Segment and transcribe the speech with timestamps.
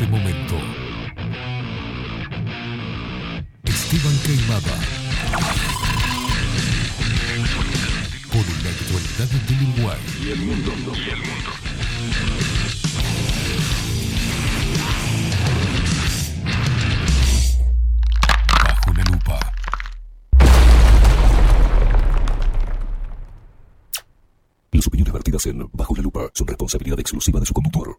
[0.00, 0.56] este momento.
[3.64, 4.78] Esteban Queimada.
[8.30, 9.98] Con la actualidad del Uruguay.
[10.24, 10.72] Y el mundo.
[10.94, 11.50] Y el mundo.
[18.64, 19.52] Bajo la lupa.
[24.72, 27.98] Las opiniones vertidas en Bajo la lupa son responsabilidad exclusiva de su conductor.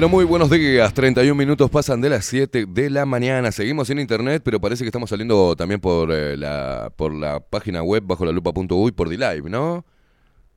[0.00, 0.94] Pero muy buenos días.
[0.94, 3.52] 31 minutos pasan de las 7 de la mañana.
[3.52, 7.82] Seguimos en internet, pero parece que estamos saliendo también por, eh, la, por la página
[7.82, 9.84] web bajo la lupa.uy por D-Live, ¿no?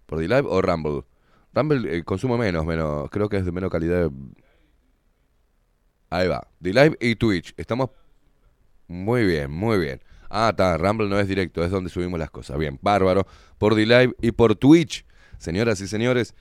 [0.06, 1.04] ¿Por D-Live o Rumble?
[1.54, 4.10] Rumble eh, consumo menos, menos, creo que es de menos calidad.
[6.10, 6.48] Ahí va.
[6.62, 7.54] D-Live y Twitch.
[7.58, 7.90] Estamos
[8.88, 10.02] muy bien, muy bien.
[10.30, 12.58] Ah, está, Rumble no es directo, es donde subimos las cosas.
[12.58, 13.28] Bien, bárbaro.
[13.58, 15.06] Por D-Live y por Twitch.
[15.38, 16.34] Señoras y señores,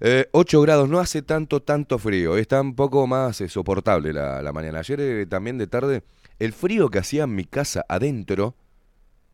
[0.00, 2.36] eh, 8 grados, no hace tanto, tanto frío.
[2.36, 4.78] Está un poco más eh, soportable la, la mañana.
[4.80, 6.02] Ayer eh, también de tarde,
[6.38, 8.54] el frío que hacía en mi casa adentro,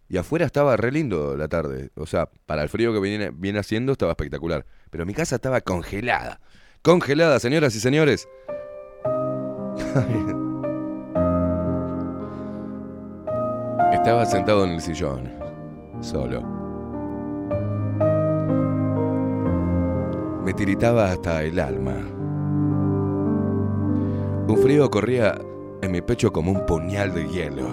[0.09, 1.91] Y afuera estaba re lindo la tarde.
[1.97, 4.65] O sea, para el frío que viene, viene haciendo estaba espectacular.
[4.91, 6.41] Pero mi casa estaba congelada.
[6.83, 8.29] Congelada, señoras y señores.
[13.93, 15.33] Estaba sentado en el sillón,
[16.03, 16.64] solo.
[20.45, 21.97] Me tiritaba hasta el alma.
[24.47, 25.41] Un frío corría
[25.81, 27.69] en mi pecho como un puñal de hielo.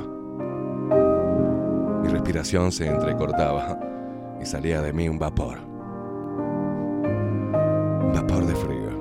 [2.01, 3.77] Mi respiración se entrecortaba
[4.41, 5.57] y salía de mí un vapor.
[8.05, 8.91] Un vapor de frío.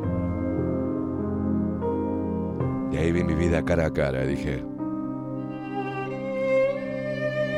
[2.91, 4.65] Y ahí vi mi vida cara a cara y dije,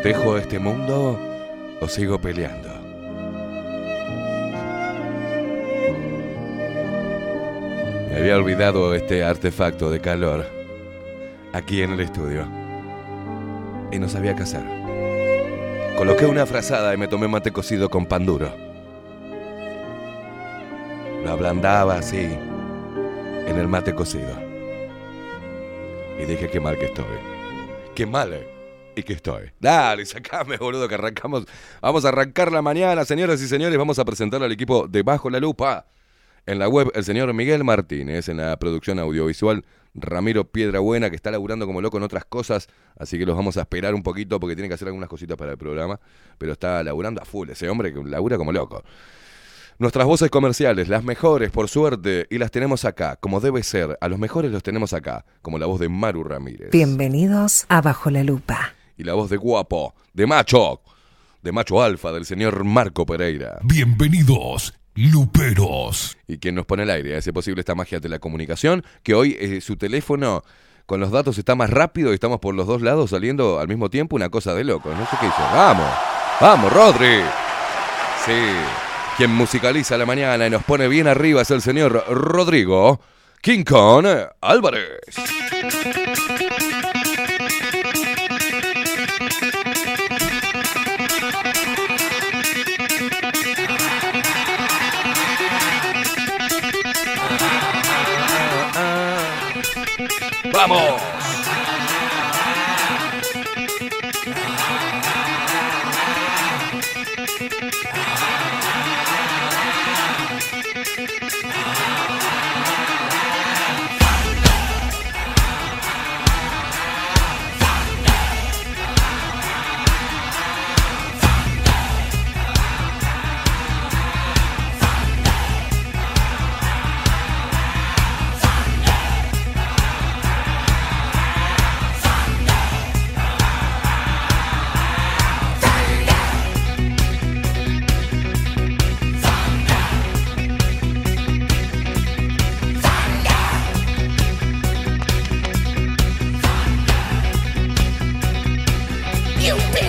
[0.04, 1.18] ¿dejo este mundo
[1.80, 2.81] o sigo peleando?
[8.12, 10.44] Me había olvidado este artefacto de calor
[11.54, 12.46] aquí en el estudio.
[13.90, 14.62] Y no sabía qué hacer.
[15.96, 18.54] Coloqué una frazada y me tomé mate cocido con pan duro.
[21.24, 22.18] Lo ablandaba así
[23.46, 24.38] en el mate cocido.
[26.20, 27.06] Y dije, qué mal que estoy.
[27.94, 28.46] Qué mal eh,
[28.94, 29.52] y que estoy.
[29.58, 31.46] Dale, sacame, boludo, que arrancamos.
[31.80, 33.78] Vamos a arrancar la mañana, señoras y señores.
[33.78, 35.86] Vamos a presentar al equipo de Bajo la Lupa.
[36.44, 38.28] En la web, el señor Miguel Martínez.
[38.28, 42.68] En la producción audiovisual, Ramiro Piedrabuena, que está laburando como loco en otras cosas.
[42.98, 45.52] Así que los vamos a esperar un poquito porque tiene que hacer algunas cositas para
[45.52, 46.00] el programa.
[46.38, 47.50] Pero está laburando a full.
[47.50, 48.82] Ese hombre que labura como loco.
[49.78, 53.96] Nuestras voces comerciales, las mejores por suerte, y las tenemos acá, como debe ser.
[54.00, 56.70] A los mejores los tenemos acá, como la voz de Maru Ramírez.
[56.70, 58.74] Bienvenidos a Bajo la Lupa.
[58.96, 60.82] Y la voz de guapo, de macho,
[61.42, 63.58] de macho alfa, del señor Marco Pereira.
[63.64, 66.16] Bienvenidos, Luperos.
[66.28, 69.36] Y quien nos pone al aire, hace posible esta magia de la comunicación, que hoy
[69.40, 70.42] eh, su teléfono
[70.86, 73.88] con los datos está más rápido y estamos por los dos lados saliendo al mismo
[73.88, 74.90] tiempo, una cosa de loco.
[74.90, 75.42] No sé qué hizo.
[75.54, 75.88] Vamos,
[76.40, 77.20] vamos, Rodri.
[78.26, 78.32] Sí.
[79.16, 83.00] Quien musicaliza la mañana y nos pone bien arriba es el señor Rodrigo
[83.42, 84.06] King Kong
[84.40, 85.00] Álvarez.
[100.52, 101.11] ¡Vamos!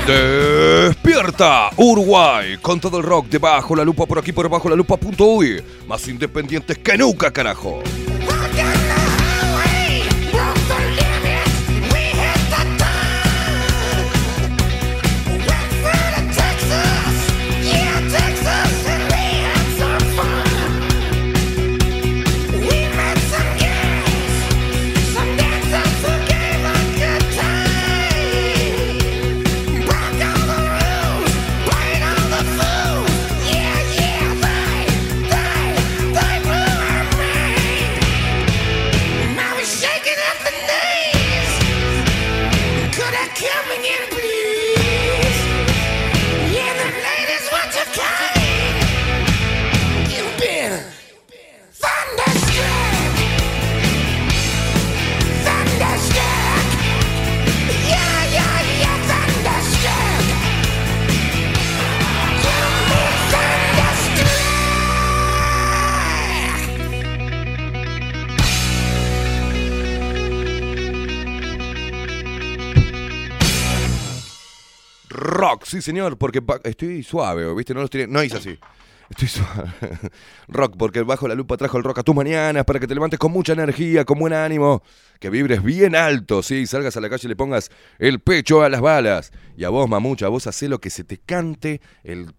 [0.06, 5.64] Despierta Uruguay con todo el rock debajo la lupa por aquí por bajo la lupa.uy
[5.88, 7.82] más independientes que nunca carajo.
[75.44, 77.74] Rock, sí señor, porque estoy suave, ¿viste?
[77.74, 78.58] No los tiré, no hice así.
[79.10, 79.70] Estoy suave.
[80.48, 83.20] rock, porque bajo la lupa trajo el rock a tus mañanas para que te levantes
[83.20, 84.84] con mucha energía, con buen ánimo,
[85.20, 88.70] que vibres bien alto, sí, salgas a la calle y le pongas el pecho a
[88.70, 89.34] las balas.
[89.58, 92.34] Y a vos, mamucha, a vos hacé lo que se te cante, el...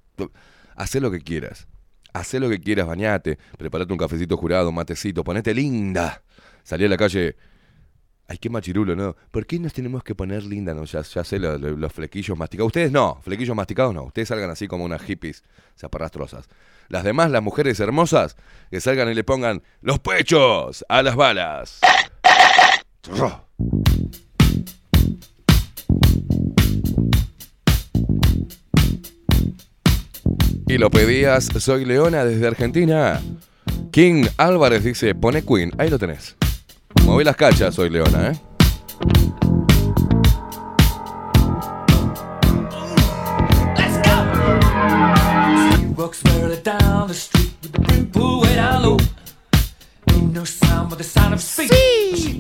[0.75, 1.69] hacé lo que quieras.
[2.15, 6.23] Hacé lo que quieras, bañate, preparate un cafecito jurado, un matecito, ponete linda.
[6.63, 7.37] Salí a la calle
[8.27, 9.15] Ay, qué machirulo, ¿no?
[9.31, 10.75] ¿Por qué nos tenemos que poner linda?
[10.85, 12.69] Ya, ya sé lo- lo- los flequillos masticados.
[12.69, 14.05] Ustedes no, flequillos masticados no.
[14.05, 15.45] Ustedes salgan así como unas hippies
[15.79, 16.49] zaparrastrosas.
[16.89, 18.37] Las demás, las mujeres hermosas,
[18.71, 21.81] que salgan y le pongan los pechos a las balas.
[30.67, 33.21] Y lo pedías, soy Leona desde Argentina.
[33.93, 36.37] King Álvarez dice, pone Queen, ahí lo tenés.
[37.15, 38.41] Moví las cachas, soy Leona, ¿eh?
[43.77, 44.17] Let's go.
[45.77, 48.97] She walks further down the street with the brim pulled way down low.
[50.11, 51.71] Ain't no sound but the sound of speech.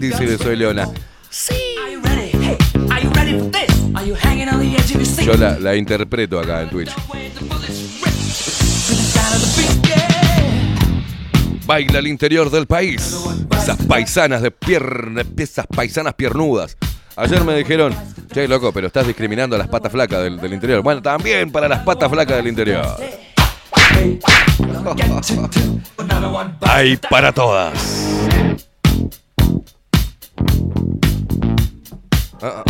[0.00, 0.88] Dice soy Leona.
[0.88, 2.30] Are you ready?
[2.30, 2.58] Hey,
[2.90, 3.94] are you ready for this?
[3.94, 5.26] Are you hanging on the edge of your seat?
[5.26, 6.90] Yo la, la interpreto acá en Twitch.
[11.64, 13.16] Baila al interior del país.
[13.64, 16.76] Esas paisanas de piernas, esas paisanas piernudas.
[17.16, 17.96] Ayer me dijeron,
[18.30, 20.82] che, loco, pero estás discriminando a las patas flacas del, interior.
[20.82, 22.84] Bueno, también para las patas flacas del interior.
[26.60, 27.72] Hay para todas.
[32.42, 32.62] Ah,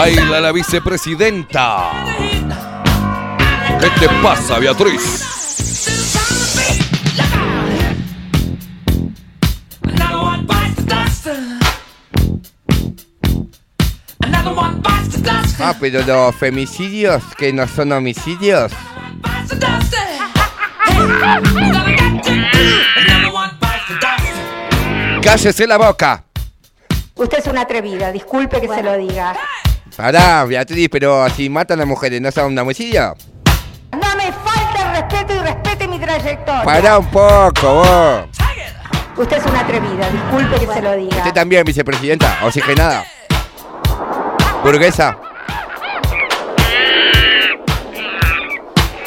[0.00, 1.90] Baila la vicepresidenta.
[3.78, 5.26] ¿Qué te pasa, Beatriz?
[15.58, 18.72] Ah, pero los femicidios que no son homicidios.
[25.22, 26.24] ¡Cállese la boca!
[27.16, 29.36] Usted es una atrevida, disculpe que se lo diga.
[29.96, 33.14] Pará, Beatriz, pero si matan a mujeres, ¿no son un homicidio?
[33.92, 36.62] No me falte el respeto y respete mi trayectoria.
[36.64, 38.24] Pará un poco, vos.
[39.16, 41.16] Usted es una atrevida, disculpe que se lo diga.
[41.18, 43.04] Usted también, vicepresidenta, oxigenada.
[44.64, 45.16] Burguesa.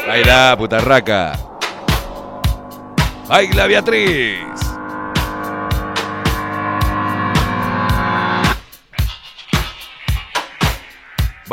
[0.08, 1.40] Baila, putarraca.
[3.28, 4.63] Baila, Beatriz.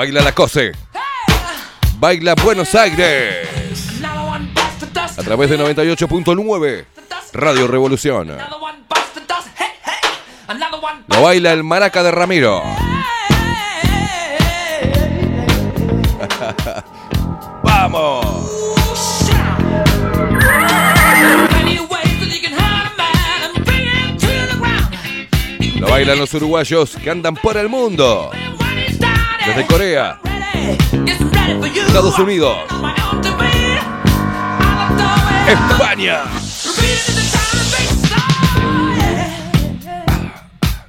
[0.00, 0.72] Baila la Cose.
[1.98, 3.46] Baila Buenos Aires.
[4.02, 6.86] A través de 98.9.
[7.34, 8.34] Radio Revolución.
[11.06, 12.62] Lo baila el maraca de Ramiro.
[17.62, 18.56] ¡Vamos!
[25.78, 28.30] Lo bailan los uruguayos que andan por el mundo.
[29.46, 30.20] Desde Corea,
[31.86, 32.56] Estados Unidos,
[35.46, 36.22] España.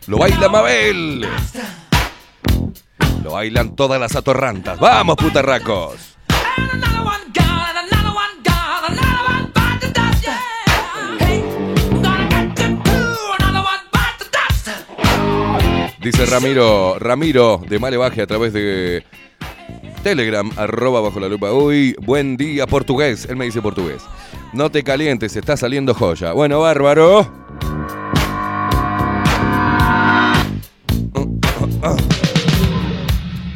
[0.08, 1.28] Lo baila Mabel.
[3.24, 4.80] Lo bailan todas las atorrantas.
[4.80, 6.18] ¡Vamos, putarracos!
[16.02, 19.04] Dice Ramiro, Ramiro de Malevaje a través de
[20.02, 21.54] Telegram, arroba bajo la lupa.
[21.54, 23.28] Uy, buen día portugués.
[23.30, 24.02] Él me dice portugués.
[24.52, 26.34] No te calientes, está saliendo joya.
[26.34, 27.32] Bueno, bárbaro.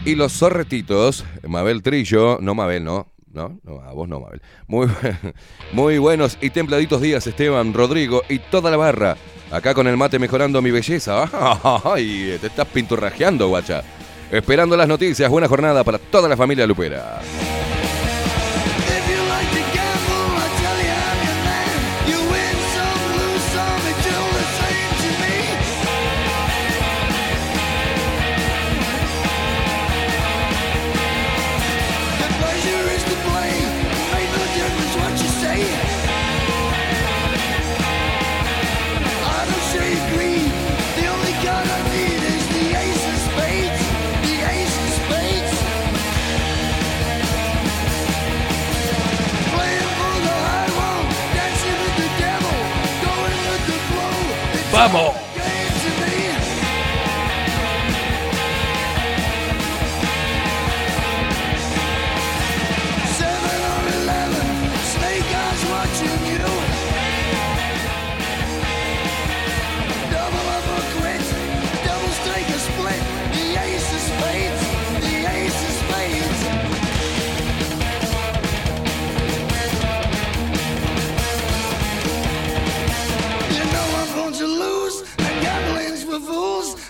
[0.06, 3.14] Y los zorretitos, Mabel Trillo, no Mabel, no.
[3.36, 4.42] No, no, a vos no, Mabel.
[4.65, 4.88] Muy,
[5.74, 9.18] muy buenos y templaditos días, Esteban, Rodrigo y toda la barra.
[9.51, 11.30] Acá con el mate mejorando mi belleza.
[11.84, 13.84] Ay, te estás pinturrajeando, guacha.
[14.32, 17.20] Esperando las noticias, buena jornada para toda la familia Lupera.
[54.75, 55.25] ¡Vamos!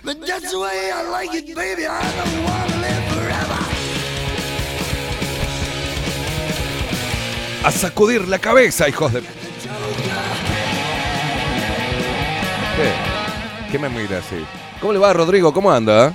[0.06, 3.60] Take it, baby, I don't wanna live forever.
[7.64, 9.22] A sacudir la cabeza, hijos de...
[9.22, 9.28] ¿Qué?
[13.72, 14.36] ¿Qué me mira así?
[14.80, 15.52] ¿Cómo le va, Rodrigo?
[15.52, 16.14] ¿Cómo anda?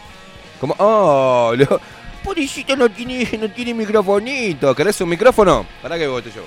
[0.61, 0.75] ¿Cómo?
[0.79, 1.53] ¡Oh!
[1.57, 1.81] lo-
[2.23, 4.75] Pobrecito no tiene, no tiene microfonito.
[4.77, 5.67] ¿Querés un micrófono?
[5.83, 6.43] ¿Para qué voy yo?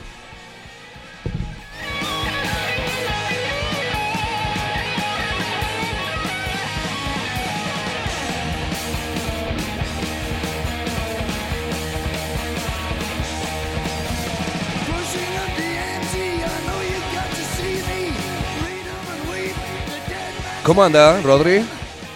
[20.63, 21.61] ¿Cómo anda, Rodri?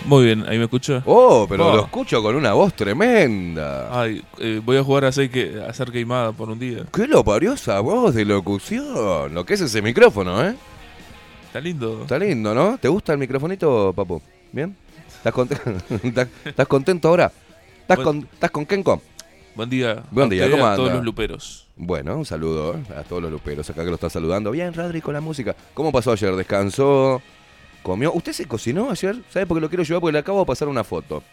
[0.06, 1.02] Muy bien, ahí me escucho.
[1.06, 1.76] Oh, pero Oh.
[1.76, 3.90] lo escucho con una voz tremenda.
[3.92, 6.86] Ay, eh, voy a jugar a hacer, que, a hacer queimada por un día.
[6.94, 9.34] ¿Qué lo parió esa voz de locución?
[9.34, 10.56] Lo que es ese micrófono, ¿eh?
[11.48, 12.02] Está lindo.
[12.04, 12.78] Está lindo, ¿no?
[12.78, 14.22] ¿Te gusta el microfonito, papu?
[14.54, 14.76] ¿Bien?
[15.18, 17.32] ¿Estás, conten- ¿Estás- estás contento ahora?
[17.82, 18.04] ¿Estás, Bueno.
[18.22, 19.02] con, ¿Estás con Kenko?
[19.56, 20.04] Buen día.
[20.12, 21.68] Buen a día, ¿cómo a todos los luperos.
[21.76, 22.94] Bueno, un saludo ¿eh?
[22.98, 24.52] a todos los luperos acá que lo están saludando.
[24.52, 25.54] Bien, Rodri, con la música.
[25.74, 26.34] ¿Cómo pasó ayer?
[26.36, 27.22] ¿Descansó?
[27.84, 28.12] ¿Comió?
[28.14, 29.16] ¿Usted se cocinó ayer?
[29.32, 30.02] ¿Sabe por qué lo quiero llevar?
[30.02, 31.24] Porque le acabo de pasar una foto.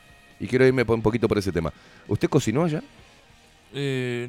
[0.40, 1.72] Y quiero irme un poquito por ese tema.
[2.08, 2.82] ¿Usted cocinó ayer?
[3.72, 4.28] Eh,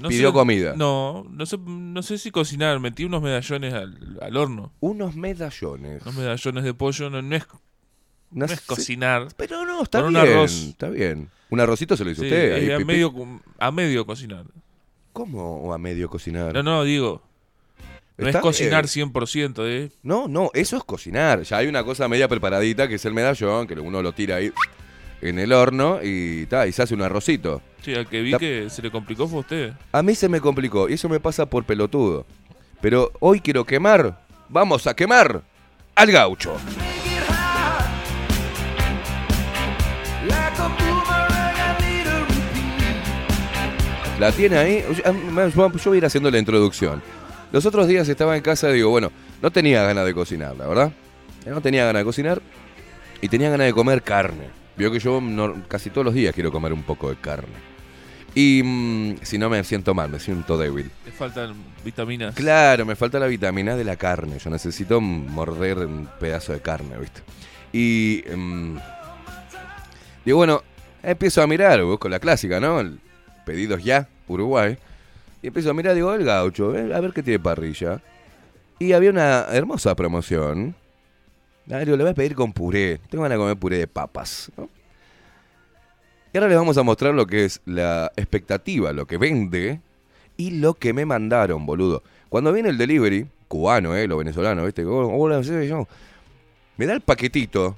[0.00, 0.74] no Pidió sé- comida.
[0.76, 2.80] No, no sé, no sé si cocinar.
[2.80, 4.72] Metí unos medallones al, al horno.
[4.80, 6.02] Unos medallones.
[6.02, 7.10] Unos medallones de pollo.
[7.10, 7.60] No, no es, no
[8.32, 9.28] No es cocinar.
[9.36, 10.08] Pero no, está bien.
[10.08, 10.52] un arroz.
[10.52, 11.28] Está bien.
[11.50, 12.54] ¿Un arrocito se lo hizo Sí, usted?
[12.54, 13.12] ahí, a, medio,
[13.58, 14.46] a medio cocinar.
[15.12, 16.54] ¿Cómo a medio cocinar?
[16.54, 17.22] No, no, digo.
[18.18, 19.12] No es cocinar bien.
[19.12, 19.90] 100%, ¿eh?
[20.02, 21.42] No, no, eso es cocinar.
[21.42, 24.52] Ya hay una cosa media preparadita que es el medallón, que uno lo tira ahí
[25.22, 27.62] en el horno y, ta, y se hace un arrocito.
[27.82, 29.72] Sí, al que vi Ta- que se le complicó fue a usted.
[29.92, 32.26] A mí se me complicó y eso me pasa por pelotudo.
[32.80, 34.20] Pero hoy quiero quemar.
[34.48, 35.42] Vamos a quemar
[35.94, 36.56] al gaucho.
[44.18, 44.84] La tiene ahí.
[45.54, 47.02] Yo voy a ir haciendo la introducción.
[47.52, 49.10] Los otros días estaba en casa y digo, bueno,
[49.42, 50.92] no tenía ganas de cocinar, la verdad.
[51.46, 52.40] No tenía ganas de cocinar
[53.20, 54.48] y tenía ganas de comer carne.
[54.76, 57.54] Vio que yo no- casi todos los días quiero comer un poco de carne.
[58.34, 60.90] Y mm, si no me siento mal, me siento débil.
[61.04, 62.34] Le faltan vitaminas.
[62.34, 64.38] Claro, me falta la vitamina de la carne.
[64.38, 67.20] Yo necesito morder un pedazo de carne, ¿viste?
[67.74, 68.24] Y.
[68.34, 68.76] mm,
[70.24, 70.62] digo, bueno,
[71.02, 72.80] empiezo a mirar, busco la clásica, ¿no?
[72.80, 72.98] El
[73.44, 74.78] pedidos ya, Uruguay.
[75.42, 78.00] Y empiezo a mirar, digo, el gaucho, eh, a ver qué tiene parrilla.
[78.78, 80.74] Y había una hermosa promoción.
[81.70, 83.00] Ah, digo, le voy a pedir con puré.
[83.10, 84.50] Tengo ganas de comer puré de papas.
[86.32, 89.80] Y ahora les vamos a mostrar lo que es la expectativa, lo que vende
[90.36, 92.02] y lo que me mandaron, boludo.
[92.28, 94.84] Cuando viene el delivery, cubano, eh, lo venezolano, ¿viste?
[94.86, 95.88] Oh.
[96.76, 97.76] Me da el paquetito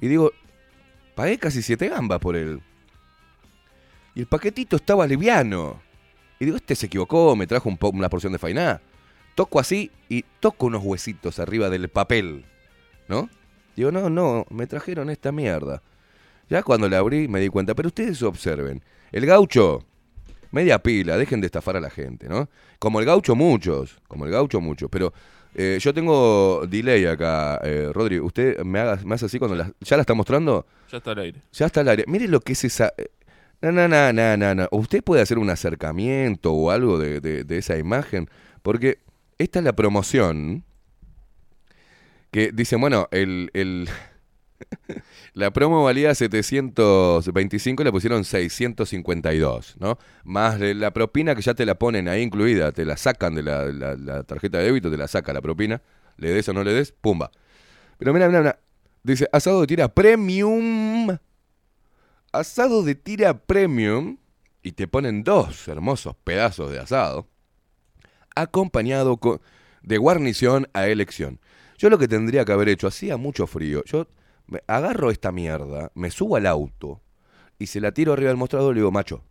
[0.00, 0.30] y digo,
[1.14, 2.60] pagué casi siete gambas por él.
[4.14, 5.80] Y el paquetito estaba liviano.
[6.40, 8.80] Y digo, este se equivocó, me trajo un po- una porción de fainá.
[9.36, 12.44] Toco así y toco unos huesitos arriba del papel,
[13.08, 13.28] ¿no?
[13.76, 15.82] Digo, no, no, me trajeron esta mierda.
[16.48, 19.84] Ya cuando la abrí me di cuenta, pero ustedes observen, el gaucho,
[20.50, 22.48] media pila, dejen de estafar a la gente, ¿no?
[22.80, 25.12] Como el gaucho muchos, como el gaucho muchos, pero
[25.54, 29.72] eh, yo tengo delay acá, eh, Rodri, usted me, haga, me hace así cuando la,
[29.80, 31.40] ya la está mostrando, Ya está al aire.
[31.52, 32.04] ya está al aire.
[32.08, 32.92] Mire lo que es esa...
[33.62, 34.68] No, no, no, no, no, no.
[34.72, 38.28] Usted puede hacer un acercamiento o algo de, de- esa imagen,
[38.62, 39.00] porque
[39.38, 40.64] esta es la promoción
[42.30, 43.88] que dice, bueno, el, el-
[45.34, 49.98] la promo valía 725 y le pusieron 652, ¿no?
[50.24, 53.66] Más la propina que ya te la ponen ahí incluida, te la sacan de la,
[53.66, 55.82] la- la tarjeta de débito, te la saca la propina,
[56.16, 57.30] le des o no le des, pumba.
[57.98, 58.60] Pero mira, mira, mira,
[59.02, 61.16] dice asado de tira premium,
[62.32, 64.18] asado de tira premium,
[64.62, 67.26] y te ponen dos hermosos pedazos de asado,
[68.34, 69.40] acompañado con,
[69.82, 71.40] de guarnición a elección.
[71.78, 74.06] Yo lo que tendría que haber hecho, hacía mucho frío, yo
[74.46, 77.00] me agarro esta mierda, me subo al auto
[77.58, 79.24] y se la tiro arriba del mostrador y le digo, macho,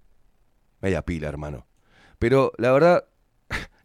[0.82, 1.68] media pila, hermano.
[2.18, 3.06] Pero la verdad,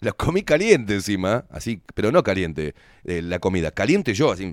[0.05, 4.53] la comí caliente encima, así, pero no caliente eh, la comida, caliente yo, así.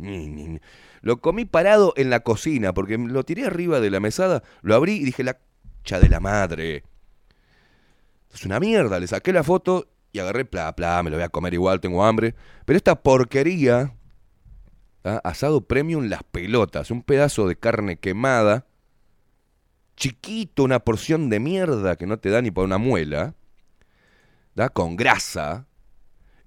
[1.01, 4.93] Lo comí parado en la cocina, porque lo tiré arriba de la mesada, lo abrí
[4.93, 5.37] y dije, la
[5.83, 6.83] cha de la madre.
[8.33, 11.29] Es una mierda, le saqué la foto y agarré, pla, pla, me lo voy a
[11.29, 12.35] comer igual, tengo hambre.
[12.65, 13.93] Pero esta porquería,
[15.03, 15.21] ¿ah?
[15.23, 18.65] asado premium las pelotas, un pedazo de carne quemada,
[19.95, 23.35] chiquito, una porción de mierda que no te da ni para una muela,
[24.55, 24.69] ¿da?
[24.69, 25.67] con grasa,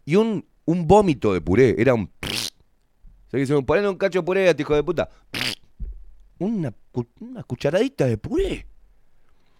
[0.05, 2.11] y un, un vómito de puré, era un...
[3.31, 5.11] Se ponle un cacho de puré a este hijo de puta.
[6.38, 6.73] Una
[7.21, 8.67] una cucharadita de puré.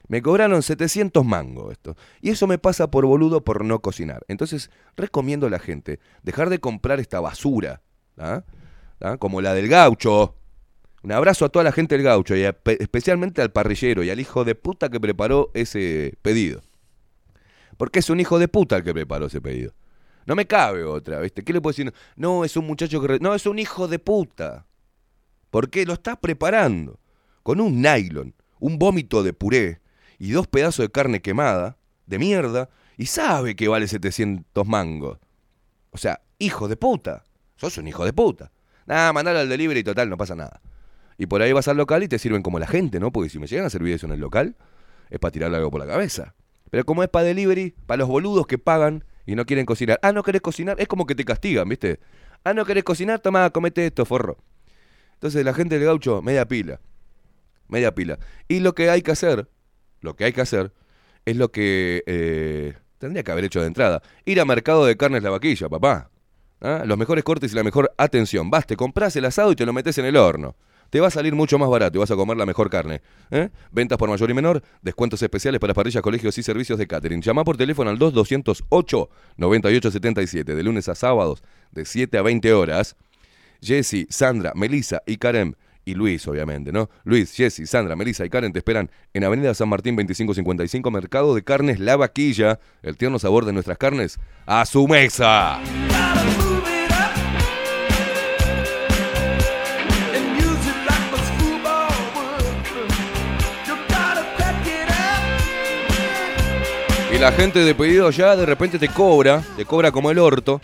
[0.07, 1.97] Me cobraron 700 mangos esto.
[2.21, 4.23] Y eso me pasa por boludo por no cocinar.
[4.29, 7.81] Entonces, recomiendo a la gente dejar de comprar esta basura,
[8.19, 8.45] ¿ah?
[9.01, 9.17] ¿Ah?
[9.17, 10.37] como la del gaucho.
[11.03, 14.45] Un abrazo a toda la gente del gaucho y especialmente al parrillero y al hijo
[14.45, 16.63] de puta que preparó ese pedido.
[17.77, 19.73] Porque es un hijo de puta el que preparó ese pedido.
[20.27, 21.43] No me cabe otra, ¿viste?
[21.43, 21.93] ¿Qué le puedo decir?
[22.17, 23.19] No, es un muchacho que...
[23.21, 24.67] No, es un hijo de puta.
[25.51, 26.99] Porque lo está preparando
[27.43, 29.81] con un nylon, un vómito de puré
[30.19, 35.19] y dos pedazos de carne quemada, de mierda, y sabe que vale 700 mangos.
[35.91, 37.25] O sea, hijo de puta.
[37.57, 38.51] Sos un hijo de puta.
[38.87, 40.61] Nada, mandalo al delivery y total, no pasa nada.
[41.19, 43.13] Y por ahí vas al local y te sirven como la gente, ¿no?
[43.13, 44.57] Porque si me llegan a servir eso en el local,
[45.11, 46.35] es para tirarle algo por la cabeza.
[46.71, 49.99] Pero como es para delivery, para los boludos que pagan y no quieren cocinar.
[50.03, 52.01] Ah, no querés cocinar, es como que te castigan, ¿viste?
[52.45, 54.39] Ah, no querés cocinar, toma, comete esto, forro.
[55.15, 56.81] Entonces la gente del gaucho, media pila.
[57.69, 58.19] Media pila.
[58.49, 59.49] Y lo que hay que hacer,
[60.01, 60.73] lo que hay que hacer,
[61.25, 64.03] es lo que eh, tendría que haber hecho de entrada.
[64.25, 66.11] Ir a mercado de carnes la vaquilla, papá.
[66.61, 66.83] ¿Ah?
[66.87, 68.51] Los mejores cortes y la mejor atención.
[68.51, 70.57] Vas, te compras el asado y te lo metes en el horno.
[70.95, 73.03] Te va a salir mucho más barato y vas a comer la mejor carne.
[73.33, 73.49] ¿eh?
[73.73, 77.21] Ventas por mayor y menor, descuentos especiales para parrillas, colegios y servicios de catering.
[77.21, 82.95] Llama por teléfono al 2208-9877, de lunes a sábados, de 7 a 20 horas.
[83.61, 85.57] Jessy, Sandra, Melissa y Karen.
[85.85, 86.89] Y Luis, obviamente, ¿no?
[87.03, 91.43] Luis, Jessy, Sandra, Melissa y Karen te esperan en Avenida San Martín 2555, Mercado de
[91.43, 92.61] Carnes La Vaquilla.
[92.83, 95.61] El tierno sabor de nuestras carnes a su mesa.
[107.25, 110.61] La gente de pedido ya de repente te cobra, te cobra como el orto,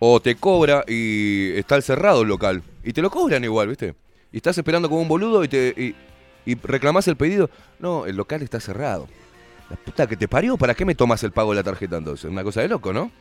[0.00, 2.64] o te cobra y está cerrado el local.
[2.82, 3.94] Y te lo cobran igual, ¿viste?
[4.32, 5.94] Y estás esperando como un boludo y te y,
[6.50, 7.48] y reclamás el pedido.
[7.78, 9.06] No, el local está cerrado.
[9.70, 12.28] La puta que te parió, ¿para qué me tomas el pago de la tarjeta entonces?
[12.28, 13.12] Una cosa de loco, ¿no?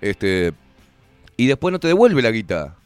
[0.00, 0.52] Este.
[1.36, 2.76] Y después no te devuelve la guita.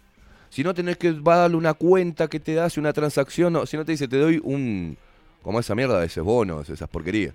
[0.49, 3.85] Si no tenés que darle una cuenta que te hace una transacción, o si no
[3.85, 4.97] te dice te doy un.
[5.43, 7.35] como esa mierda de esos bonos, esas porquerías.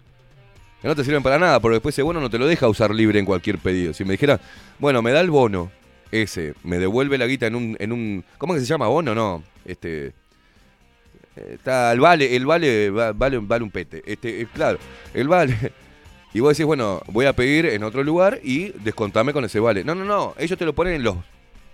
[0.84, 3.18] No te sirven para nada, porque después ese bono no te lo deja usar libre
[3.20, 3.94] en cualquier pedido.
[3.94, 4.40] Si me dijera,
[4.80, 5.72] bueno, me da el bono,
[6.12, 7.78] ese, me devuelve la guita en un.
[7.80, 9.16] En un ¿Cómo que se llama bono?
[9.16, 9.44] No.
[9.66, 10.08] Este.
[11.38, 14.04] eh, Está el vale, el vale va- vale, vale un pete.
[14.06, 14.78] Este, eh, claro,
[15.14, 15.58] el vale.
[16.36, 19.84] Y vos decís, bueno, voy a pedir en otro lugar y descontame con ese vale.
[19.84, 20.34] No, no, no.
[20.40, 21.16] Ellos te lo ponen en los.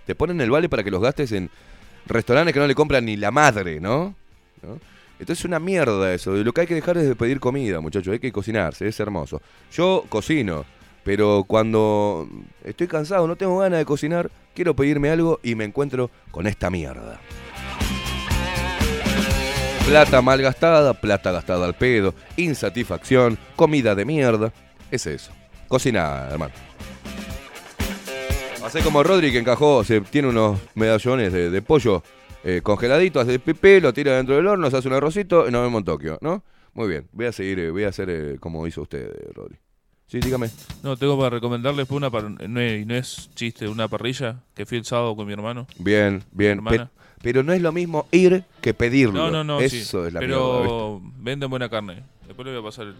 [0.04, 1.48] Te ponen el vale para que los gastes en
[2.04, 4.14] restaurantes que no le compran ni la madre, ¿no?
[4.62, 4.78] ¿No?
[5.20, 6.32] Entonces es una mierda eso.
[6.32, 8.10] Lo que hay que dejar es de pedir comida, muchachos.
[8.10, 9.42] Hay que cocinarse, es hermoso.
[9.70, 10.64] Yo cocino,
[11.04, 12.26] pero cuando
[12.64, 16.70] estoy cansado, no tengo ganas de cocinar, quiero pedirme algo y me encuentro con esta
[16.70, 17.20] mierda.
[19.86, 24.54] Plata mal gastada, plata gastada al pedo, insatisfacción, comida de mierda.
[24.90, 25.32] Es eso.
[25.68, 26.54] Cocina, hermano.
[28.64, 32.02] Hace como Rodri que encajó, se tiene unos medallones de pollo
[32.44, 35.62] eh, congeladitos, hace pipí, lo tira dentro del horno, se hace un arrocito y nos
[35.62, 36.42] vemos en Tokio, ¿no?
[36.74, 39.56] Muy bien, voy a seguir, eh, voy a hacer eh, como hizo usted, eh, Rodri.
[40.06, 40.50] Sí, dígame.
[40.82, 44.66] No, tengo para recomendarles una par- no, es, y no es chiste, una parrilla que
[44.66, 45.66] fui el sábado con mi hermano.
[45.78, 46.64] Bien, bien.
[46.64, 46.88] Pe-
[47.22, 49.12] pero no es lo mismo ir que pedirlo.
[49.12, 50.06] No, no, no, Eso sí.
[50.08, 52.02] es la mierda, Pero venden buena carne.
[52.26, 52.94] Después le voy a pasar el.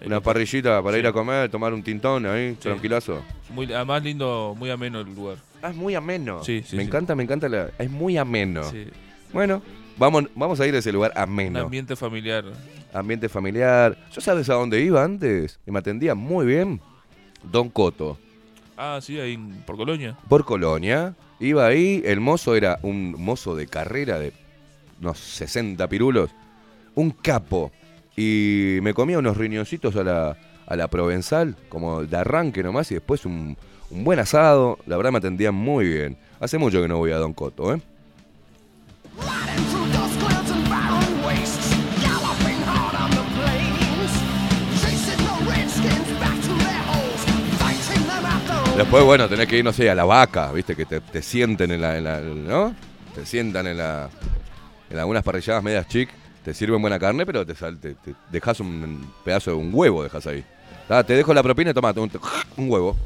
[0.00, 1.00] el- Una parrillita para Sí.
[1.00, 2.56] ir a comer, tomar un tintón ahí, Sí.
[2.60, 3.22] tranquilazo.
[3.50, 5.36] Muy, además lindo, muy ameno el lugar.
[5.66, 6.42] Ah, es muy ameno.
[6.44, 6.88] Sí, sí, Me sí.
[6.88, 7.48] encanta, me encanta.
[7.48, 7.70] La...
[7.78, 8.62] Es muy ameno.
[8.70, 8.86] Sí,
[9.32, 9.62] Bueno,
[9.96, 11.60] vamos, vamos a ir a ese lugar un ameno.
[11.60, 12.44] ambiente familiar.
[12.92, 13.96] Ambiente familiar.
[14.12, 15.58] ¿Yo sabes a dónde iba antes?
[15.66, 16.80] Y me atendía muy bien.
[17.42, 18.18] Don Coto.
[18.76, 20.16] Ah, sí, ahí por Colonia.
[20.28, 21.14] Por Colonia.
[21.40, 24.32] Iba ahí, el mozo era un mozo de carrera de
[25.00, 26.30] unos 60 pirulos.
[26.94, 27.72] Un capo.
[28.16, 32.94] Y me comía unos riñoncitos a la, a la provenzal, como de arranque nomás, y
[32.94, 33.56] después un,
[33.90, 34.78] un buen asado.
[34.86, 36.16] La verdad me atendían muy bien.
[36.40, 37.80] Hace mucho que no voy a Don Coto, ¿eh?
[48.76, 50.76] Después, bueno, tenés que ir, no sé, a la vaca, ¿viste?
[50.76, 52.74] Que te, te sienten en la, ¿no?
[53.14, 54.10] Te sientan en la
[54.90, 56.10] en algunas parrilladas medias chic,
[56.44, 60.26] te sirven buena carne, pero te, te, te dejas un pedazo de un huevo, dejas
[60.26, 60.44] ahí.
[60.88, 62.10] Ah, te dejo la propina y tomate un,
[62.56, 62.96] un huevo.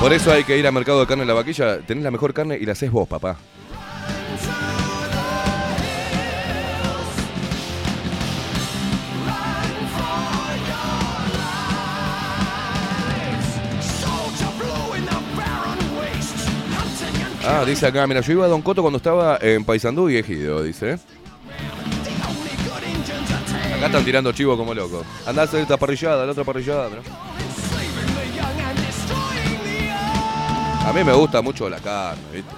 [0.00, 2.34] Por eso hay que ir al mercado de carne en la vaquilla, tenés la mejor
[2.34, 3.36] carne y la haces vos, papá.
[17.48, 20.64] Ah, dice acá, mira, yo iba a Don Coto cuando estaba en Paysandú y Ejido,
[20.64, 20.98] dice.
[23.76, 25.04] Acá están tirando chivo como loco.
[25.24, 26.90] Andá a esta parrillada, la otra parrillada.
[26.90, 27.25] ¿no?
[30.86, 32.54] A mí me gusta mucho la carne, ¿viste?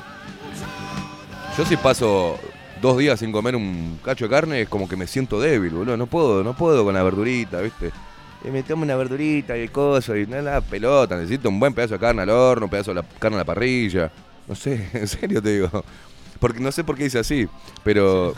[1.57, 2.39] Yo si paso
[2.83, 5.97] dos días sin comer un cacho de carne es como que me siento débil, boludo.
[5.97, 7.91] No puedo, no puedo con la verdurita, ¿viste?
[8.45, 11.17] Y me tomo una verdurita y cosas y nada, la pelota.
[11.17, 13.45] Necesito un buen pedazo de carne al horno, un pedazo de la carne a la
[13.47, 14.13] parrilla.
[14.47, 15.83] No sé, en serio te digo.
[16.39, 17.49] Porque no sé por qué dice así,
[17.83, 18.35] pero...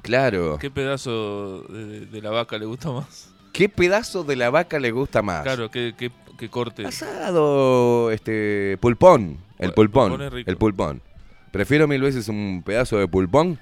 [0.00, 0.56] Claro.
[0.58, 3.28] ¿Qué pedazo de, de la vaca le gusta más?
[3.52, 5.42] ¿Qué pedazo de la vaca le gusta más?
[5.42, 6.86] Claro, ¿qué, qué, qué corte?
[6.86, 9.38] Asado, este, pulpón.
[9.58, 10.10] El El pulpón.
[10.10, 10.50] pulpón es rico.
[10.50, 11.02] El pulpón.
[11.50, 13.58] Prefiero mil veces un pedazo de pulpón.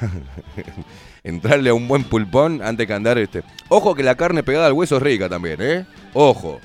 [1.24, 3.42] Entrarle a un buen pulpón antes que andar este.
[3.68, 5.86] Ojo que la carne pegada al hueso es rica también, ¿eh?
[6.14, 6.60] Ojo.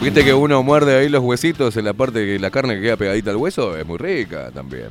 [0.00, 2.96] Viste que uno muerde ahí los huesitos en la parte que la carne que queda
[2.96, 4.88] pegadita al hueso es muy rica también.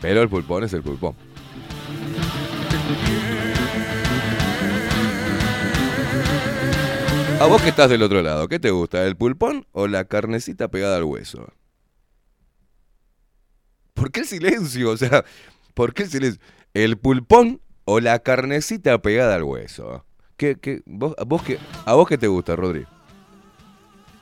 [0.00, 1.14] Pero el pulpón es el pulpón.
[7.40, 9.04] A vos que estás del otro lado, ¿qué te gusta?
[9.06, 11.52] ¿El pulpón o la carnecita pegada al hueso?
[13.94, 14.90] ¿Por qué el silencio?
[14.90, 15.24] O sea,
[15.74, 16.40] ¿por qué el silencio?
[16.74, 20.04] ¿El pulpón o la carnecita pegada al hueso?
[20.36, 22.84] ¿Qué, qué, vos, a, vos qué, ¿A vos qué te gusta, Rodri?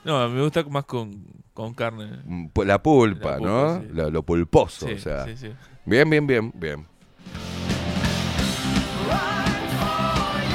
[0.05, 1.25] No, me gusta más con,
[1.55, 2.21] con carne.
[2.25, 3.81] Mm, pu- La pulpa, La pulpa, ¿no?
[3.81, 3.89] sí.
[3.93, 5.37] Lo, lo pulposo, Sí, o sea.
[5.37, 5.53] sí.
[5.87, 6.87] Bien, bien, bien, bien.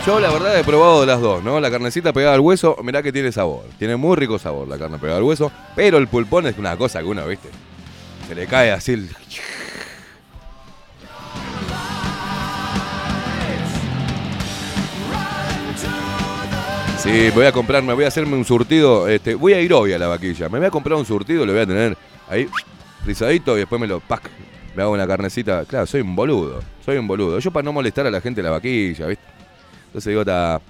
[0.05, 1.59] Yo la verdad he probado las dos, ¿no?
[1.59, 3.65] La carnecita pegada al hueso, mirá que tiene sabor.
[3.77, 7.01] Tiene muy rico sabor la carne pegada al hueso, pero el pulpón es una cosa
[7.01, 7.49] que uno, ¿viste?
[8.27, 9.07] Se le cae así.
[16.97, 19.07] Sí, voy a comprar, me voy a hacerme un surtido.
[19.07, 20.49] Este, voy a ir hoy a la vaquilla.
[20.49, 21.95] Me voy a comprar un surtido, lo voy a tener
[22.27, 22.47] ahí
[23.03, 24.31] frisadito y después me lo pack.
[24.75, 25.63] Me hago una carnecita.
[25.65, 26.59] Claro, soy un boludo.
[26.83, 27.37] Soy un boludo.
[27.37, 29.30] Yo para no molestar a la gente la vaquilla, ¿viste?
[29.91, 30.61] Entonces digo, ta,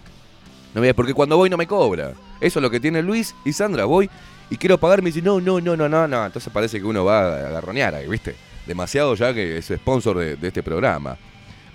[0.73, 2.13] no a- porque cuando voy no me cobra.
[2.39, 3.85] Eso es lo que tiene Luis y Sandra.
[3.85, 4.09] Voy
[4.49, 6.25] y quiero pagar, me dice, no, no, no, no, no, no.
[6.25, 8.35] Entonces parece que uno va a agarronear ahí, ¿viste?
[8.65, 11.17] Demasiado ya que es sponsor de, este programa.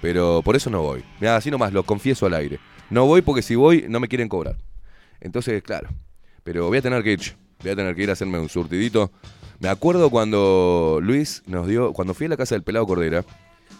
[0.02, 1.04] Pero por eso no voy.
[1.20, 2.59] Mira, así nomás, lo confieso al aire.
[2.90, 4.56] No voy porque si voy no me quieren cobrar.
[5.20, 5.88] Entonces, claro.
[6.42, 7.37] Pero voy a tener que ir.
[7.62, 9.11] Voy a tener que ir a hacerme un surtidito.
[9.59, 13.24] Me acuerdo cuando Luis nos dio, cuando fui a la casa del pelado Cordera,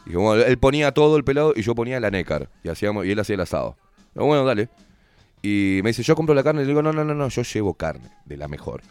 [0.07, 2.49] y bueno, él ponía todo el pelado y yo ponía la nécar.
[2.63, 3.77] Y, hacíamos, y él hacía el asado.
[4.15, 4.69] Bueno, dale.
[5.43, 6.63] Y me dice, yo compro la carne.
[6.63, 8.83] Y le digo, no, no, no, no, yo llevo carne, de la mejor.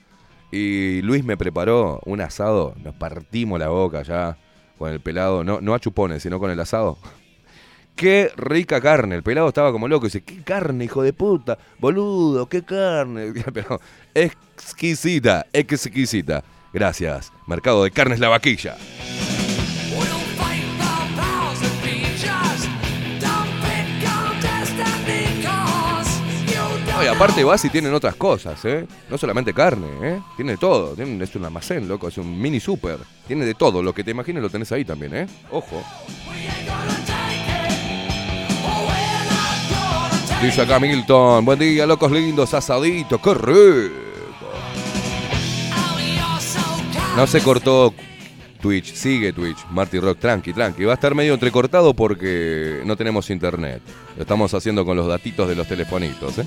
[0.51, 2.75] Y Luis me preparó un asado.
[2.83, 4.37] Nos partimos la boca ya
[4.77, 5.43] con el pelado.
[5.43, 6.97] No, no a chupones, sino con el asado.
[7.95, 9.15] Qué rica carne.
[9.15, 10.05] El pelado estaba como loco.
[10.07, 11.57] Dice, qué carne, hijo de puta.
[11.79, 13.31] Boludo, qué carne.
[13.53, 13.79] Pero
[14.13, 16.43] exquisita, exquisita.
[16.73, 17.31] Gracias.
[17.47, 18.75] Mercado de Carnes La Vaquilla.
[26.95, 28.87] No, y aparte vas y tienen otras cosas, ¿eh?
[29.09, 30.21] No solamente carne, ¿eh?
[30.37, 30.95] Tiene todo.
[30.97, 32.07] Es un almacén, loco.
[32.07, 32.99] Es un mini super.
[33.27, 33.83] Tiene de todo.
[33.83, 35.27] Lo que te imagines lo tenés ahí también, ¿eh?
[35.51, 35.83] Ojo.
[40.41, 41.43] Dice acá Milton.
[41.43, 42.53] Buen día, locos lindos.
[42.53, 43.21] Asadito.
[43.21, 43.95] ¡Qué rico!
[47.17, 47.93] No se cortó
[48.61, 48.93] Twitch.
[48.93, 49.65] Sigue Twitch.
[49.69, 50.19] Marty Rock.
[50.19, 50.85] Tranqui, tranqui.
[50.85, 53.81] Va a estar medio entrecortado porque no tenemos internet.
[54.15, 56.45] Lo estamos haciendo con los datitos de los telefonitos, ¿eh?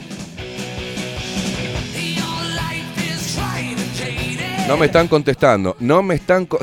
[4.67, 5.77] No me están contestando.
[5.81, 6.47] No me están...
[6.47, 6.59] co-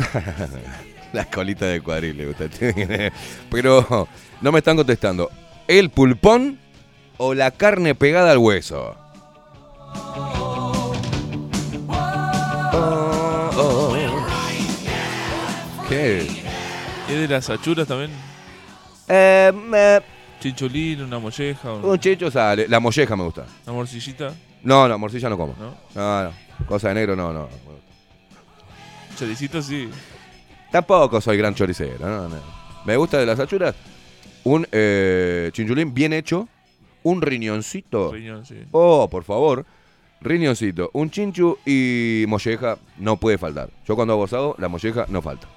[1.14, 2.46] Las colitas de cuadril, le gusta.
[3.50, 4.08] Pero
[4.42, 5.32] no me están contestando.
[5.68, 6.60] ¿El pulpón
[7.18, 8.96] o la carne pegada al hueso?
[12.78, 13.96] Oh, oh.
[15.90, 16.20] ¿Qué?
[17.08, 18.12] ¿Es de las achuras también?
[19.08, 20.02] Eh, eh,
[20.40, 22.68] Chincholín, una molleja, un- un chicho sale.
[22.68, 23.46] La molleja me gusta.
[23.66, 25.56] una morcillita, No, no, morcilla no como.
[25.60, 25.76] ¿no?
[25.96, 26.32] No, no.
[26.66, 27.48] Cosa de negro, no, no.
[29.18, 29.90] Choricito sí.
[30.72, 31.98] Tampoco soy gran choricero.
[32.00, 32.36] No, no.
[32.86, 33.76] Me gusta de las achuras
[34.44, 36.48] un eh, chinchulín bien hecho,
[37.04, 38.12] un riñoncito.
[38.12, 38.56] Riñón, sí.
[38.72, 39.66] Oh, por favor.
[40.22, 43.70] Riñoncito, un chinchu y molleja no puede faltar.
[43.88, 45.48] Yo cuando hago asado, la molleja no falta.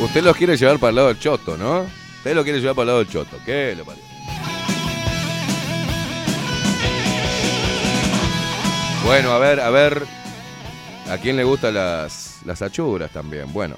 [0.00, 1.86] Usted los quiere llevar para el lado del choto, ¿no?
[2.18, 3.36] Usted lo quiere llevar para el lado del choto.
[3.44, 4.04] ¿Qué le parece?
[9.04, 10.06] Bueno, a ver, a ver.
[11.10, 13.52] ¿A quién le gustan las, las achuras también?
[13.52, 13.76] Bueno.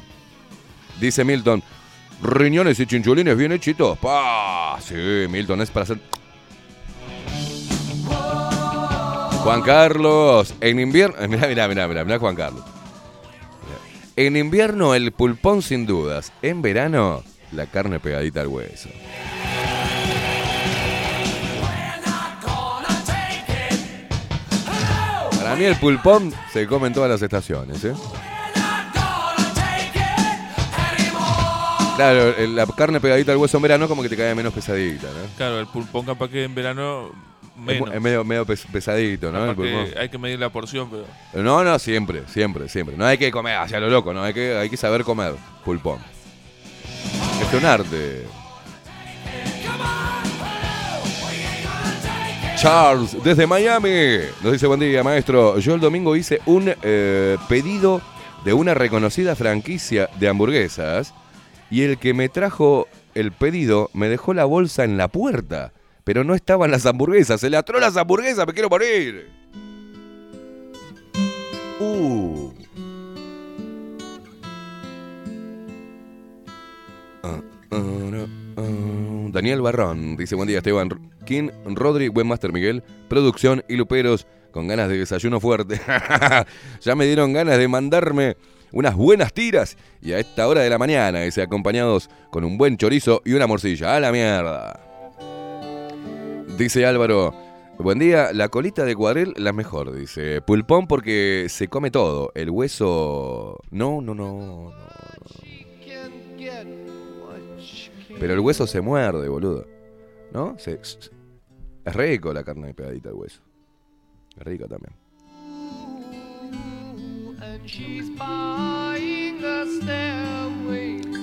[1.00, 1.62] Dice Milton,
[2.22, 3.96] riñones y chinchulines bien hechitos.
[3.98, 4.78] ¡Pah!
[4.80, 4.94] Sí,
[5.28, 6.00] Milton, es para hacer...
[9.42, 11.16] Juan Carlos, en invierno.
[11.28, 12.69] Mirá, mirá, mirá, mirá, mirá Juan Carlos.
[14.16, 16.32] En invierno el pulpón sin dudas.
[16.42, 18.88] En verano la carne pegadita al hueso.
[25.38, 27.94] Para mí el pulpón se come en todas las estaciones, ¿eh?
[31.96, 35.36] Claro, la carne pegadita al hueso en verano como que te cae menos pesadita, ¿no?
[35.36, 37.10] Claro, el pulpón capaz que en verano
[37.60, 37.94] menos.
[37.94, 39.54] es medio, medio pes- pesadito, ¿no?
[39.98, 41.42] Hay que medir la porción, pero.
[41.42, 42.96] No, no, siempre, siempre, siempre.
[42.96, 45.98] No hay que comer hacia lo loco, no, hay que, hay que saber comer pulpón.
[47.40, 48.24] Es un arte.
[52.56, 55.58] Charles, desde Miami, nos dice buen día, maestro.
[55.58, 58.02] Yo el domingo hice un eh, pedido
[58.44, 61.14] de una reconocida franquicia de hamburguesas
[61.70, 65.72] y el que me trajo el pedido me dejó la bolsa en la puerta,
[66.10, 67.40] pero no estaban las hamburguesas.
[67.40, 69.30] Se le atró las hamburguesas, me quiero morir.
[71.78, 72.50] Uh.
[79.30, 80.88] Daniel Barrón dice: Buen día, Esteban.
[81.24, 85.80] King, Rodri, Webmaster Miguel, producción y luperos con ganas de desayuno fuerte.
[86.80, 88.36] ya me dieron ganas de mandarme
[88.72, 92.78] unas buenas tiras y a esta hora de la mañana, dice, acompañados con un buen
[92.78, 93.94] chorizo y una morcilla.
[93.94, 94.89] ¡A la mierda!
[96.56, 97.34] Dice Álvaro.
[97.78, 100.42] Buen día, la colita de cuadril la mejor, dice.
[100.42, 102.30] Pulpón porque se come todo.
[102.34, 103.58] El hueso.
[103.70, 104.72] No, no, no, no.
[108.18, 109.66] Pero el hueso se muerde, boludo.
[110.32, 110.56] ¿No?
[110.58, 111.10] Se- es
[111.96, 113.40] rico la carne pegadita al hueso.
[114.36, 114.92] Es rico también.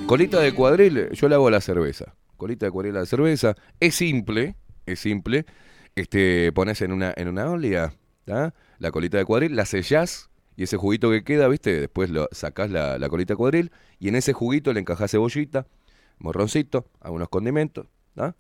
[0.08, 2.16] Colita de cuadril, yo le hago la cerveza.
[2.38, 3.56] Colita de cuadril a la cerveza.
[3.80, 4.56] Es simple,
[4.88, 5.46] es simple.
[5.96, 7.94] Este, pones en una, en una olla.
[8.26, 11.80] La colita de cuadril, la sellás y ese juguito que queda, ¿viste?
[11.80, 15.66] Después lo sacás la, la colita de cuadril y en ese juguito le encajás cebollita,
[16.20, 18.36] morroncito, algunos condimentos, ¿tá?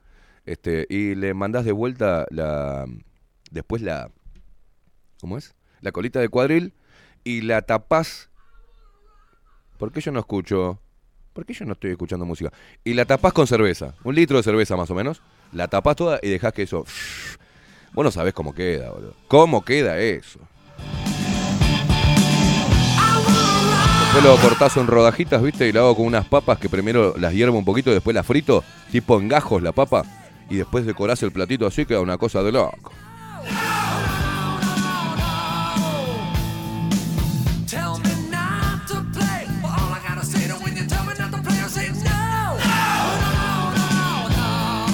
[0.45, 2.85] Este, y le mandás de vuelta la.
[3.51, 4.11] Después la.
[5.21, 5.55] ¿Cómo es?
[5.81, 6.73] La colita de cuadril
[7.23, 8.29] y la tapás.
[9.77, 10.79] ¿Por qué yo no escucho?
[11.33, 12.51] ¿Por qué yo no estoy escuchando música?
[12.83, 13.93] Y la tapás con cerveza.
[14.03, 15.21] Un litro de cerveza más o menos.
[15.51, 16.85] La tapás toda y dejás que eso.
[17.93, 19.13] Vos no sabés cómo queda, boludo.
[19.27, 20.39] ¿Cómo queda eso?
[24.01, 25.67] Después lo cortás en rodajitas, ¿viste?
[25.67, 28.25] Y lo hago con unas papas que primero las hiervo un poquito y después las
[28.25, 30.03] frito, tipo en gajos la papa.
[30.49, 32.91] Y después decorás el platito así, queda una cosa de loco.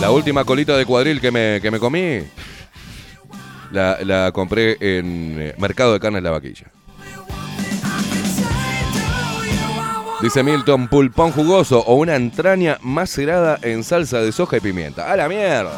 [0.03, 2.19] La última colita de cuadril que me, que me comí,
[3.71, 6.69] la, la compré en eh, Mercado de Carnes La Vaquilla.
[10.21, 15.09] Dice Milton, pulpón jugoso o una entraña macerada en salsa de soja y pimienta.
[15.09, 15.71] ¡A la mierda!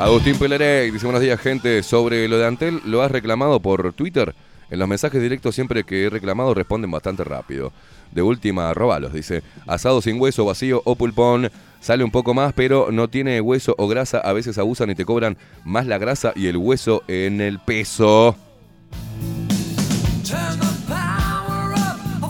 [0.00, 4.34] Agustín Pelerey dice buenos días gente, sobre lo de Antel, ¿lo has reclamado por Twitter?
[4.68, 7.72] En los mensajes directos siempre que he reclamado responden bastante rápido.
[8.10, 9.44] De última, robalos, dice.
[9.66, 11.48] Asado sin hueso, vacío o pulpón.
[11.82, 14.18] Sale un poco más, pero no tiene hueso o grasa.
[14.18, 18.36] A veces abusan y te cobran más la grasa y el hueso en el peso.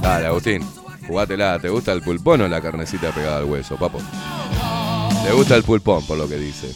[0.00, 0.62] Dale, Agustín.
[1.06, 1.58] Jugátela.
[1.58, 4.00] ¿Te gusta el pulpón o la carnecita pegada al hueso, papo?
[5.22, 6.74] Le gusta el pulpón, por lo que dice.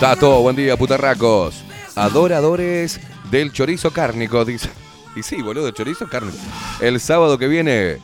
[0.00, 1.62] Tato, buen día, putarracos.
[1.94, 4.70] Adoradores del chorizo cárnico, dice.
[5.14, 6.38] Y sí, boludo, chorizo cárnico.
[6.80, 7.98] El sábado que viene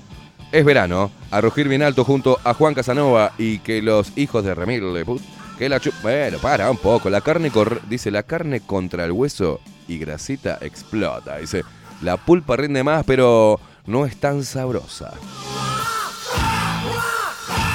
[0.53, 1.11] es verano.
[1.31, 4.83] A rugir bien alto junto a Juan Casanova y que los hijos de Remil
[5.59, 7.11] que la chu- Bueno, para un poco.
[7.11, 7.51] La carne
[7.89, 11.37] dice la carne contra el hueso y grasita explota.
[11.39, 11.65] Dice,
[12.03, 15.13] la pulpa rinde más, pero no es tan sabrosa.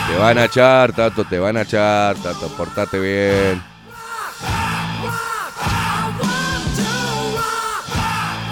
[0.07, 3.61] Te van a echar, Tato, te van a echar, Tato, portate bien.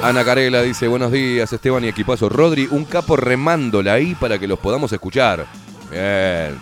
[0.04, 2.28] Ana Carela dice, buenos días Esteban y equipazo.
[2.28, 5.46] Rodri, un capo remándola ahí para que los podamos escuchar.
[5.92, 6.60] Bien.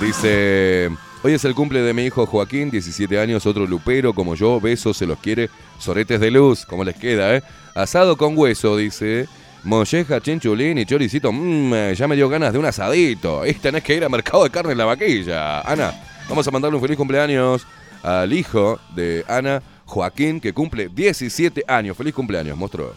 [0.00, 0.88] Dice,
[1.22, 4.96] hoy es el cumple de mi hijo Joaquín, 17 años, otro lupero como yo, besos,
[4.96, 7.42] se los quiere, soretes de luz, como les queda, ¿eh?
[7.74, 9.28] Asado con hueso, dice.
[9.64, 13.44] Molleja, chinchulín y choricito, mmm, ya me dio ganas de un asadito.
[13.44, 15.60] Y tenés que ir al mercado de carne en la vaquilla.
[15.60, 15.92] Ana,
[16.26, 17.66] vamos a mandarle un feliz cumpleaños
[18.02, 21.96] al hijo de Ana, Joaquín, que cumple 17 años.
[21.96, 22.92] Feliz cumpleaños, monstruo.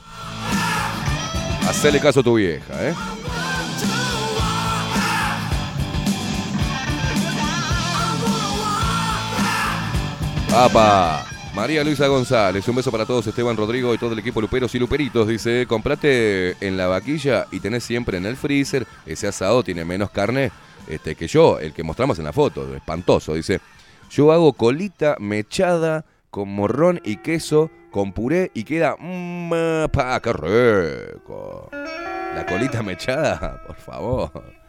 [1.67, 2.93] Hacele caso a tu vieja, ¿eh?
[10.53, 11.25] ¡Apa!
[11.55, 14.79] María Luisa González, un beso para todos, Esteban Rodrigo y todo el equipo Luperos y
[14.79, 15.27] Luperitos.
[15.27, 18.85] Dice, comprate en la vaquilla y tenés siempre en el freezer.
[19.05, 20.51] Ese asado tiene menos carne
[20.87, 22.75] este, que yo, el que mostramos en la foto.
[22.75, 23.33] Espantoso.
[23.33, 23.61] Dice,
[24.09, 28.95] yo hago colita mechada con morrón y queso, con puré y queda...
[28.97, 31.69] Mmm, pa, ¡Qué rico!
[32.33, 34.31] La colita mechada, por favor.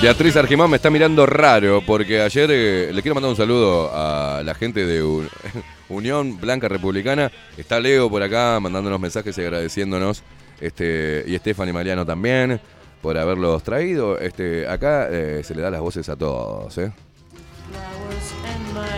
[0.00, 4.42] Beatriz Argimón me está mirando raro porque ayer eh, le quiero mandar un saludo a
[4.44, 5.02] la gente de
[5.88, 7.32] Unión Blanca Republicana.
[7.56, 10.22] Está Leo por acá mandándonos mensajes y agradeciéndonos.
[10.60, 12.60] Este, y Estefan y Mariano también
[13.02, 14.16] por haberlos traído.
[14.20, 16.78] Este, acá eh, se le da las voces a todos.
[16.78, 16.92] ¿eh?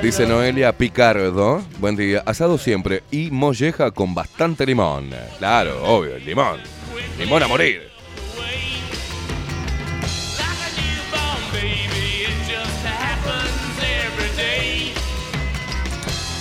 [0.03, 1.63] Dice Noelia Picardo.
[1.79, 2.23] Buen día.
[2.27, 5.11] Asado siempre y molleja con bastante limón.
[5.39, 6.61] Claro, obvio, limón.
[7.19, 7.90] Limón a morir.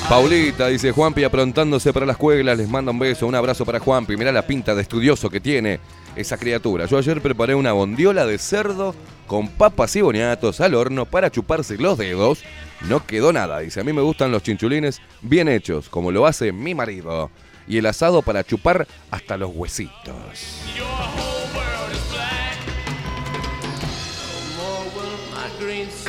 [0.10, 4.18] Paulita dice Juanpi aprontándose para la escuela, les manda un beso, un abrazo para Juanpi,
[4.18, 5.80] mirá la pinta de estudioso que tiene
[6.16, 6.88] esa criatura.
[6.88, 8.96] Yo ayer preparé una bondiola de cerdo
[9.28, 12.44] con papas y boniatos al horno para chuparse los dedos.
[12.88, 16.52] No quedó nada, dice, a mí me gustan los chinchulines bien hechos, como lo hace
[16.52, 17.30] mi marido.
[17.68, 20.64] Y el asado para chupar hasta los huesitos.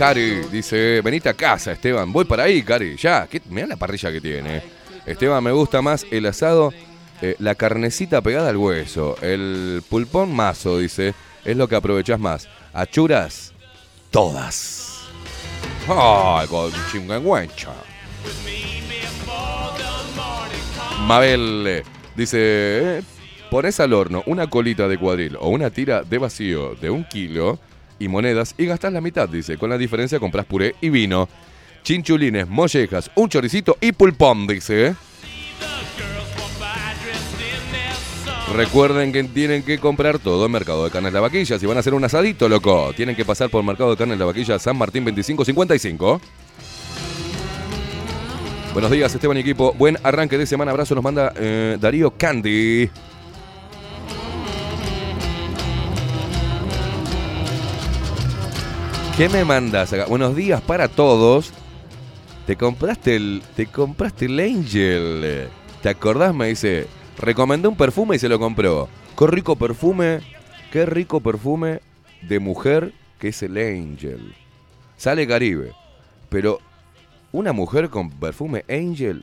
[0.00, 2.10] Cari dice, venite a casa, Esteban.
[2.10, 2.96] Voy para ahí, Cari.
[2.96, 3.42] Ya, ¿qué?
[3.50, 4.62] la parrilla que tiene.
[5.04, 6.72] Esteban, me gusta más el asado,
[7.20, 9.16] eh, la carnecita pegada al hueso.
[9.20, 11.12] El pulpón mazo, dice,
[11.44, 12.48] es lo que aprovechás más.
[12.72, 13.52] Achuras,
[14.10, 15.02] todas.
[15.86, 17.74] ¡Ay, con chingüengüencha!
[21.00, 21.82] Mabel eh,
[22.16, 23.02] dice, eh,
[23.50, 27.58] pones al horno una colita de cuadril o una tira de vacío de un kilo
[28.00, 29.56] y monedas y gastás la mitad, dice.
[29.56, 31.28] Con la diferencia compras puré y vino.
[31.84, 34.96] Chinchulines, mollejas, un choricito y pulpón, dice.
[38.54, 41.56] Recuerden que tienen que comprar todo en Mercado de Carnes La Vaquilla.
[41.58, 44.24] Si van a hacer un asadito, loco, tienen que pasar por Mercado de Carnes La
[44.24, 46.20] Vaquilla San Martín 2555.
[48.72, 49.72] Buenos días, Esteban y equipo.
[49.74, 50.72] Buen arranque de semana.
[50.72, 52.90] Abrazo nos manda eh, Darío Candy.
[59.20, 60.06] ¿Qué me mandas acá?
[60.06, 61.52] Buenos días para todos.
[62.46, 63.42] Te compraste el.
[63.54, 65.50] Te compraste el Angel.
[65.82, 66.34] ¿Te acordás?
[66.34, 66.86] Me dice.
[67.18, 68.88] Recomendé un perfume y se lo compró.
[69.18, 70.20] Qué rico perfume.
[70.72, 71.82] Qué rico perfume
[72.22, 74.34] de mujer que es el Angel.
[74.96, 75.74] Sale Caribe.
[76.30, 76.58] Pero
[77.30, 79.22] una mujer con perfume Angel.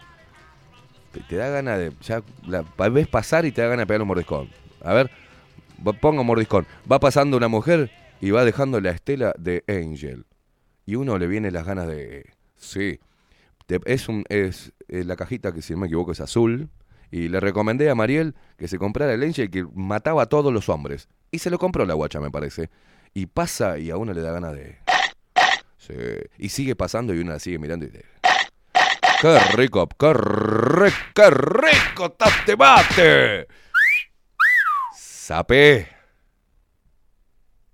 [1.28, 1.92] Te, da ganas de.
[2.04, 4.48] Ya la ves pasar y te da ganas de pegar un mordiscón.
[4.84, 5.10] A ver.
[6.00, 6.68] Pongo mordiscón.
[6.88, 7.90] Va pasando una mujer
[8.22, 10.26] y va dejando la estela de Angel.
[10.86, 12.32] Y uno le viene las ganas de.
[12.56, 13.00] Sí.
[13.86, 14.24] Es un.
[14.30, 16.70] Es eh, la cajita que si no me equivoco es azul.
[17.12, 20.70] Y le recomendé a Mariel que se comprara el Angel que mataba a todos los
[20.70, 21.08] hombres.
[21.32, 22.70] Y se lo compró la guacha, me parece.
[23.14, 24.78] Y pasa y a uno le da ganas de.
[25.78, 25.94] Sí.
[26.38, 28.06] Y sigue pasando y uno la sigue mirando y dice.
[29.22, 29.88] ¡Qué rico!
[29.88, 30.96] ¡Qué rico!
[31.16, 33.48] ¡Qué rico este mate!
[34.94, 35.97] ¡Sape!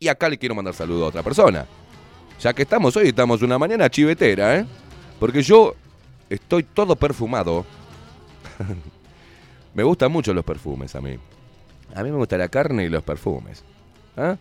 [0.03, 1.65] Y acá le quiero mandar saludo a otra persona.
[2.37, 4.65] Ya que estamos hoy, estamos una mañana chivetera, ¿eh?
[5.17, 5.75] Porque yo
[6.29, 7.65] estoy todo perfumado.
[9.73, 11.17] me gustan mucho los perfumes a mí.
[11.95, 13.63] A mí me gusta la carne y los perfumes.
[14.17, 14.35] ¿ah?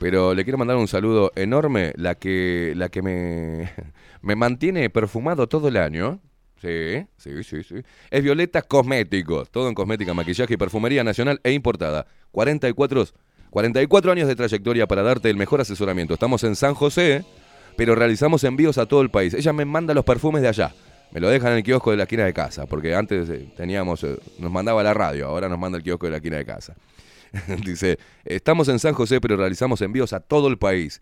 [0.00, 3.70] Pero le quiero mandar un saludo enorme, la que, la que me,
[4.20, 6.18] me mantiene perfumado todo el año.
[6.60, 7.76] Sí, sí, sí, sí.
[8.10, 12.04] Es Violeta Cosméticos, todo en cosmética, maquillaje y perfumería nacional e importada.
[12.32, 13.04] 44,
[13.54, 16.12] 44 años de trayectoria para darte el mejor asesoramiento.
[16.14, 17.24] Estamos en San José,
[17.76, 19.32] pero realizamos envíos a todo el país.
[19.32, 20.74] Ella me manda los perfumes de allá.
[21.12, 24.02] Me lo dejan en el kiosco de la esquina de casa, porque antes eh, teníamos,
[24.02, 26.74] eh, nos mandaba la radio, ahora nos manda el kiosco de la esquina de casa.
[27.64, 31.00] Dice, estamos en San José, pero realizamos envíos a todo el país.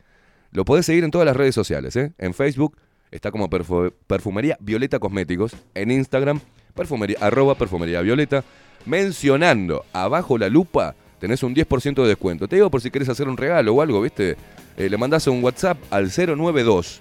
[0.50, 2.12] Lo podés seguir en todas las redes sociales, ¿eh?
[2.18, 2.76] En Facebook
[3.10, 5.56] está como perfu- Perfumería Violeta Cosméticos.
[5.74, 6.40] En Instagram,
[6.74, 8.44] perfumería, arroba Perfumería Violeta.
[8.84, 12.48] Mencionando abajo la lupa, tenés un 10% de descuento.
[12.48, 14.36] Te digo por si querés hacer un regalo o algo, ¿viste?
[14.76, 17.00] Eh, le mandás un WhatsApp al 092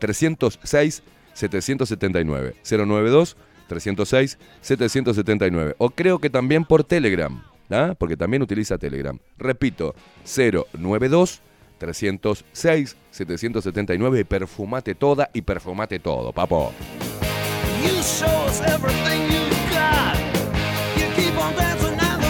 [0.00, 1.02] 306
[1.34, 2.56] 779.
[2.68, 3.36] 092
[3.68, 5.76] 306 779.
[5.78, 7.94] O creo que también por Telegram, ¿ah?
[7.96, 9.16] porque también utiliza Telegram.
[9.38, 9.94] Repito,
[10.24, 11.40] 092
[11.78, 16.72] 306 779 perfumate toda y perfumate todo, papo.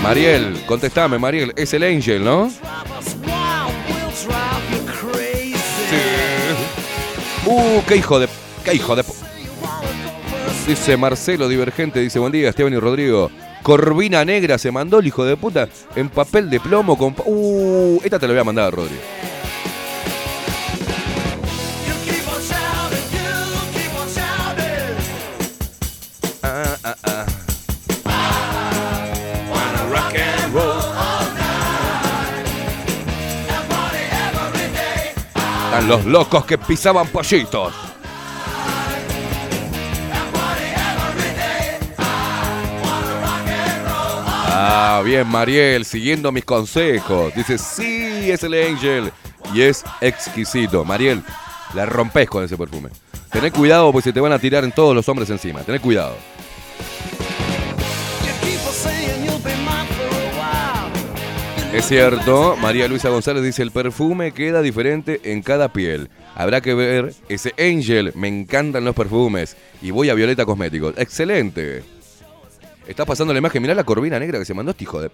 [0.04, 2.52] Mariel, contestame, Mariel, es el Angel, ¿no?
[7.46, 8.28] Uh, qué hijo de.
[8.62, 9.02] qué hijo de.
[10.66, 13.30] Dice Marcelo Divergente, dice buen día, Esteban y Rodrigo.
[13.62, 17.14] Corvina negra se mandó el hijo de puta en papel de plomo con.
[17.24, 19.00] Uh, esta te la voy a mandar, Rodrigo.
[26.42, 27.33] Ah, ah, ah.
[35.82, 37.74] Los locos que pisaban pollitos.
[44.46, 47.34] Ah, bien, Mariel, siguiendo mis consejos.
[47.34, 49.12] Dice, sí, es el Angel.
[49.52, 50.84] Y es exquisito.
[50.84, 51.22] Mariel,
[51.74, 52.90] la rompes con ese perfume.
[53.30, 55.60] Tené cuidado porque se te van a tirar en todos los hombres encima.
[55.62, 56.16] Tené cuidado.
[61.74, 66.08] Es cierto, María Luisa González dice, el perfume queda diferente en cada piel.
[66.36, 69.56] Habrá que ver ese Angel, me encantan los perfumes.
[69.82, 70.94] Y voy a Violeta Cosméticos.
[70.96, 71.82] Excelente.
[72.86, 75.10] Estás pasando la imagen, mirá la corvina negra que se mandó este hijo de...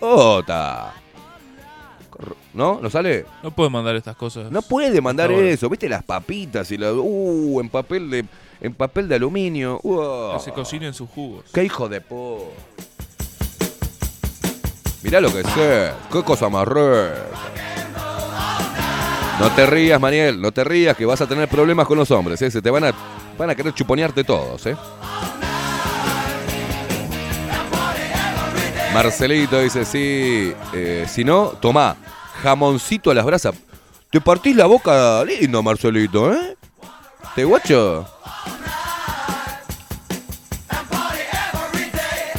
[0.00, 0.94] ¡Ota!
[2.54, 2.80] ¿No?
[2.80, 3.26] ¿No sale?
[3.42, 4.50] No puedes mandar estas cosas.
[4.50, 5.68] No puede mandar eso.
[5.68, 6.90] ¿Viste las papitas y la...
[6.94, 8.24] Uh, en papel de...
[8.62, 9.78] En papel de aluminio.
[9.82, 11.44] Uh, Que se cocinen sus jugos.
[11.52, 12.50] ¡Qué hijo de po!
[15.02, 15.92] Mirá lo que sé.
[16.12, 17.14] ¡Qué cosa más rica!
[19.40, 20.40] No te rías, Maniel.
[20.40, 22.42] No te rías que vas a tener problemas con los hombres.
[22.42, 22.50] ¿eh?
[22.50, 22.92] Se te van a,
[23.38, 24.76] van a querer chuponearte todos, ¿eh?
[28.92, 30.52] Marcelito dice, sí.
[30.72, 31.96] eh, si no, tomá.
[32.42, 33.54] Jamoncito a las brasas.
[34.10, 36.56] Te partís la boca lindo, Marcelito, ¿eh?
[37.34, 38.06] ¿Te guacho?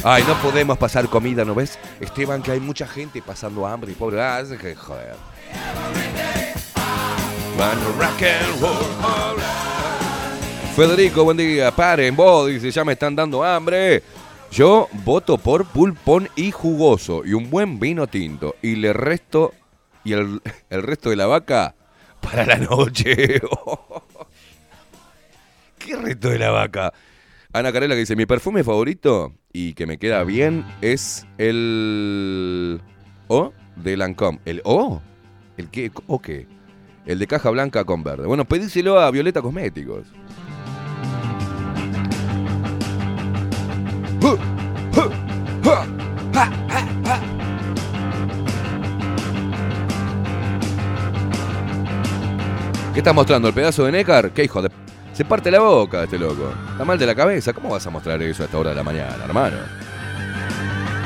[0.02, 1.78] Ay, no podemos pasar comida, ¿no ves?
[2.00, 4.22] Esteban, que hay mucha gente pasando hambre pobre.
[4.22, 5.14] Ah, es que joder.
[10.74, 11.70] Federico, buen día.
[11.70, 14.02] Paren, vos, dice, ya me están dando hambre.
[14.50, 18.56] Yo voto por pulpón y jugoso y un buen vino tinto.
[18.62, 19.52] Y le resto,
[20.02, 20.40] y el,
[20.70, 21.74] el resto de la vaca
[22.22, 23.14] para la noche.
[25.78, 26.94] ¿Qué resto de la vaca?
[27.52, 32.80] Ana Carela que dice, mi perfume favorito y que me queda bien es el
[33.28, 34.40] O de Lancôme.
[34.44, 35.00] ¿El O?
[35.56, 35.90] ¿El qué?
[36.06, 36.46] ¿O qué?
[37.06, 38.26] El de caja blanca con verde.
[38.26, 40.06] Bueno, pedíselo a Violeta Cosméticos.
[52.92, 53.48] ¿Qué estás mostrando?
[53.48, 54.32] ¿El pedazo de Necar?
[54.32, 54.68] ¿Qué hijo de...
[55.20, 56.50] Se parte la boca este loco.
[56.72, 57.52] Está mal de la cabeza.
[57.52, 59.58] ¿Cómo vas a mostrar eso a esta hora de la mañana, hermano?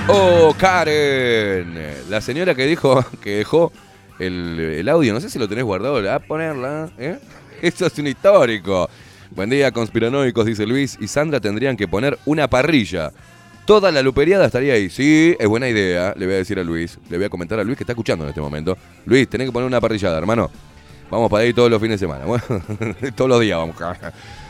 [0.07, 1.77] Oh, Karen.
[2.09, 3.73] La señora que dijo que dejó
[4.21, 5.13] el, audio.
[5.15, 5.99] No sé si lo tenés guardado.
[6.09, 6.91] A ponerla.
[6.97, 7.19] ¿eh?
[7.61, 8.89] Eso es un histórico.
[9.33, 10.97] Buen día, conspiranoicos, dice Luis.
[11.01, 13.11] Y Sandra tendrían que poner una parrilla.
[13.67, 14.91] Toda la luperiada estaría ahí.
[14.91, 16.15] Sí, es buena idea.
[16.17, 17.01] Le voy a decir a Luis.
[17.11, 18.79] Le voy a comentar a Luis que está escuchando en este momento.
[19.07, 20.53] Luis, tenés que poner una parrillada, hermano.
[21.11, 22.25] Vamos para ahí todos los fines de semana.
[22.25, 22.45] Bueno,
[23.17, 23.77] todos los días vamos.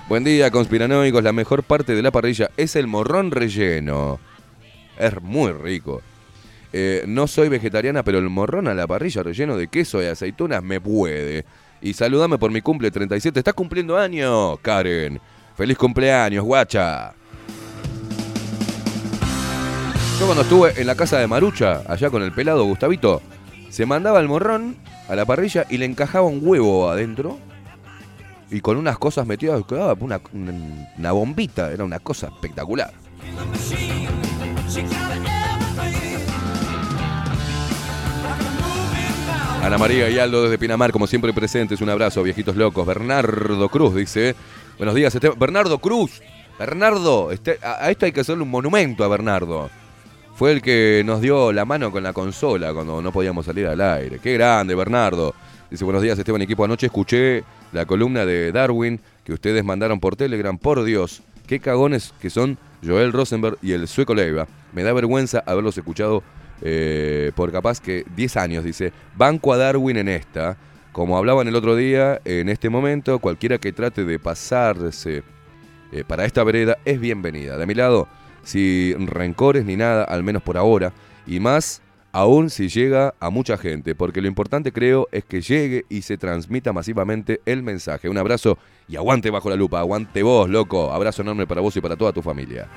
[0.09, 1.23] Buen día, conspiranoicos.
[1.23, 4.19] La mejor parte de la parrilla es el morrón relleno.
[4.99, 6.03] Es muy rico.
[6.73, 10.63] Eh, no soy vegetariana, pero el morrón a la parrilla relleno de queso y aceitunas
[10.63, 11.45] me puede.
[11.81, 13.39] Y saludame por mi cumple 37.
[13.39, 15.21] ¿Estás cumpliendo años, Karen?
[15.57, 17.13] Feliz cumpleaños, guacha.
[20.19, 23.21] Yo cuando estuve en la casa de Marucha, allá con el pelado Gustavito,
[23.69, 24.77] se mandaba el morrón
[25.09, 27.39] a la parrilla y le encajaba un huevo adentro.
[28.51, 32.93] Y con unas cosas metidas, quedaba una, una, bombita, era una cosa espectacular.
[39.63, 42.87] Ana María y Aldo desde Pinamar, como siempre presentes, un abrazo, viejitos locos.
[42.87, 44.35] Bernardo Cruz dice,
[44.77, 45.39] buenos días, Esteban.
[45.39, 46.21] Bernardo Cruz,
[46.59, 49.71] Bernardo, este- a esto hay que hacerle un monumento a Bernardo.
[50.35, 53.81] Fue el que nos dio la mano con la consola cuando no podíamos salir al
[53.81, 54.19] aire.
[54.19, 55.33] Qué grande, Bernardo.
[55.71, 56.65] Dice, buenos días, Esteban, equipo.
[56.65, 60.59] Anoche escuché la columna de Darwin que ustedes mandaron por Telegram.
[60.59, 64.49] Por Dios, qué cagones que son Joel Rosenberg y el sueco Leiva.
[64.73, 66.25] Me da vergüenza haberlos escuchado
[66.63, 68.93] eh, por capaz que 10 años, dice.
[69.17, 70.57] Banco a Darwin en esta.
[70.91, 75.23] Como hablaban el otro día, en este momento, cualquiera que trate de pasarse
[75.93, 77.57] eh, para esta vereda es bienvenida.
[77.57, 78.09] De mi lado,
[78.45, 80.93] sin rencores ni nada, al menos por ahora,
[81.27, 81.83] y más
[82.13, 86.17] aún si llega a mucha gente, porque lo importante creo es que llegue y se
[86.17, 88.09] transmita masivamente el mensaje.
[88.09, 90.93] Un abrazo y aguante bajo la lupa, aguante vos, loco.
[90.93, 92.69] Abrazo enorme para vos y para toda tu familia.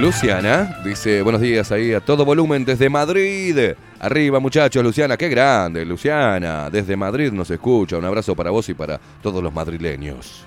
[0.00, 3.74] Luciana dice, buenos días ahí a todo volumen desde Madrid.
[4.00, 6.70] Arriba muchachos, Luciana, qué grande, Luciana.
[6.70, 7.98] Desde Madrid nos escucha.
[7.98, 10.44] Un abrazo para vos y para todos los madrileños.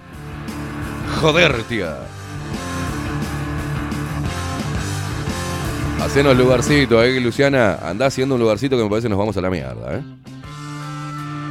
[1.20, 1.98] Joder, tía.
[6.02, 7.76] Hacenos lugarcito ahí, Luciana.
[7.76, 10.04] Andá haciendo un lugarcito que me parece nos vamos a la mierda, ¿eh?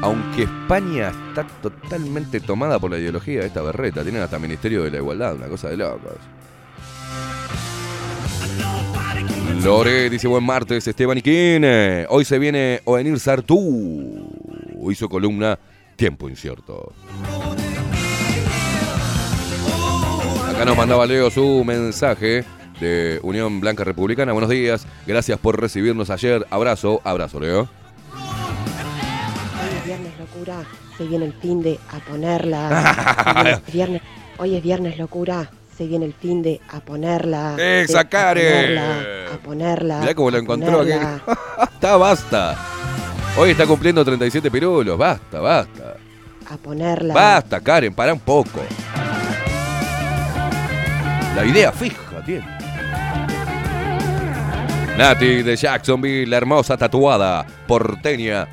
[0.03, 4.90] Aunque España está totalmente tomada por la ideología de esta berreta, tienen hasta Ministerio de
[4.90, 6.14] la Igualdad, una cosa de locos.
[9.64, 11.64] Lore dice buen martes, Esteban Iquín.
[12.08, 14.26] Hoy se viene Oenir Sartú.
[14.90, 15.58] Hizo columna
[15.96, 16.92] Tiempo Incierto.
[20.48, 22.44] Acá nos mandaba Leo su mensaje
[22.80, 24.32] de Unión Blanca Republicana.
[24.32, 26.46] Buenos días, gracias por recibirnos ayer.
[26.48, 27.68] Abrazo, abrazo, Leo.
[28.14, 30.64] Hoy es viernes locura,
[30.96, 33.61] se viene el fin de a ponerla.
[33.72, 34.00] Viernes,
[34.38, 35.50] hoy es viernes locura,
[35.81, 37.57] se viene el fin de a ponerla.
[37.59, 38.45] ¡Esa Karen!
[38.45, 40.01] ponerla, A ponerla.
[40.01, 40.91] Mirá cómo lo encontró aquí.
[41.72, 42.55] Está, basta.
[43.39, 44.99] Hoy está cumpliendo 37 pirulos.
[44.99, 45.97] Basta, basta.
[46.51, 47.14] A ponerla.
[47.14, 48.61] Basta, Karen, para un poco.
[51.35, 52.47] La idea fija tiene.
[54.99, 58.47] Nati de Jacksonville, la hermosa tatuada, porteña.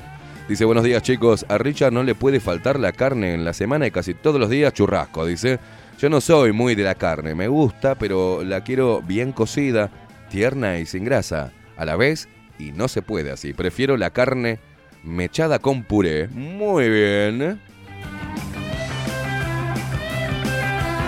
[0.48, 3.86] Dice, buenos días chicos, a Richard no le puede faltar la carne en la semana
[3.86, 5.58] y casi todos los días churrasco, dice.
[5.98, 9.90] Yo no soy muy de la carne, me gusta, pero la quiero bien cocida,
[10.30, 13.52] tierna y sin grasa, a la vez, y no se puede así.
[13.52, 14.60] Prefiero la carne
[15.02, 16.28] mechada con puré.
[16.28, 17.60] Muy bien.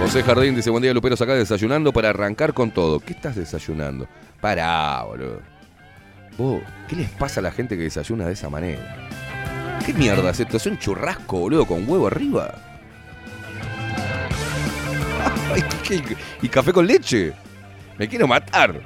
[0.00, 2.98] José Jardín dice, buen día Luperos acá desayunando para arrancar con todo.
[2.98, 4.08] ¿Qué estás desayunando?
[4.40, 5.40] Pará, boludo.
[6.36, 9.08] Vos, ¿qué les pasa a la gente que desayuna de esa manera?
[9.86, 10.56] ¿Qué mierda es esto?
[10.56, 12.69] ¿Es un churrasco, boludo, con huevo arriba?
[15.54, 17.32] Ay, ¿qué- qué- ¿Y café con leche?
[17.98, 18.80] Me quiero matar.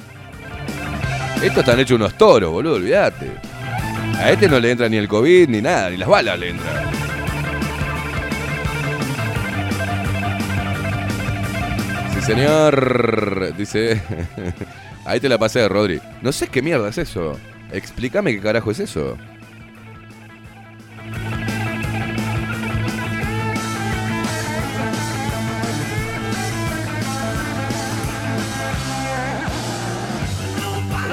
[1.43, 3.31] Estos están hechos unos toros, boludo, olvídate.
[4.19, 6.85] A este no le entra ni el COVID ni nada, ni las balas le entran.
[12.15, 13.55] Sí, señor.
[13.57, 14.01] Dice.
[15.05, 16.01] Ahí te la pasé, Rodri.
[16.23, 17.39] No sé qué mierda es eso.
[17.73, 19.19] Explícame qué carajo es eso.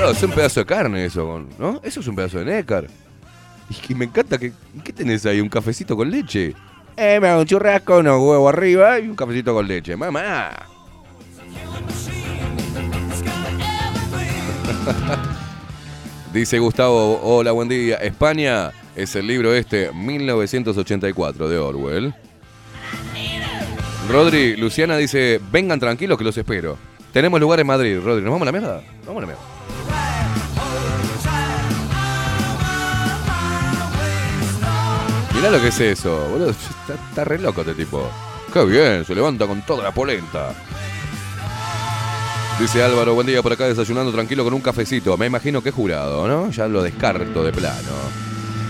[0.01, 1.79] No, es un pedazo de carne eso, ¿no?
[1.83, 2.87] Eso es un pedazo de nécar.
[3.87, 4.51] Y me encanta que...
[4.83, 5.39] ¿Qué tenés ahí?
[5.39, 6.55] ¿Un cafecito con leche?
[6.97, 9.95] Eh, me hago un churrasco, unos huevos arriba y un cafecito con leche.
[9.95, 10.49] ¡Mamá!
[16.33, 17.97] Dice Gustavo, hola, buen día.
[17.97, 22.15] España es el libro este, 1984, de Orwell.
[24.09, 26.79] Rodri, Luciana dice, vengan tranquilos que los espero.
[27.13, 28.23] Tenemos lugar en Madrid, Rodri.
[28.23, 28.81] ¿Nos vamos a la mierda?
[29.05, 29.50] Vamos a la mierda.
[35.41, 36.51] Mirá lo que es eso, boludo.
[36.51, 38.07] Está, está re loco este tipo.
[38.53, 40.53] Qué bien, se levanta con toda la polenta.
[42.59, 45.17] Dice Álvaro, buen día por acá desayunando tranquilo con un cafecito.
[45.17, 46.51] Me imagino que es jurado, ¿no?
[46.51, 47.89] Ya lo descarto de plano.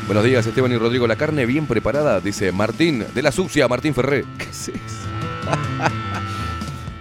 [0.06, 1.08] Buenos días, Esteban y Rodrigo.
[1.08, 4.24] La carne bien preparada, dice Martín, de la sucia, Martín Ferré.
[4.38, 4.80] ¿Qué es eso?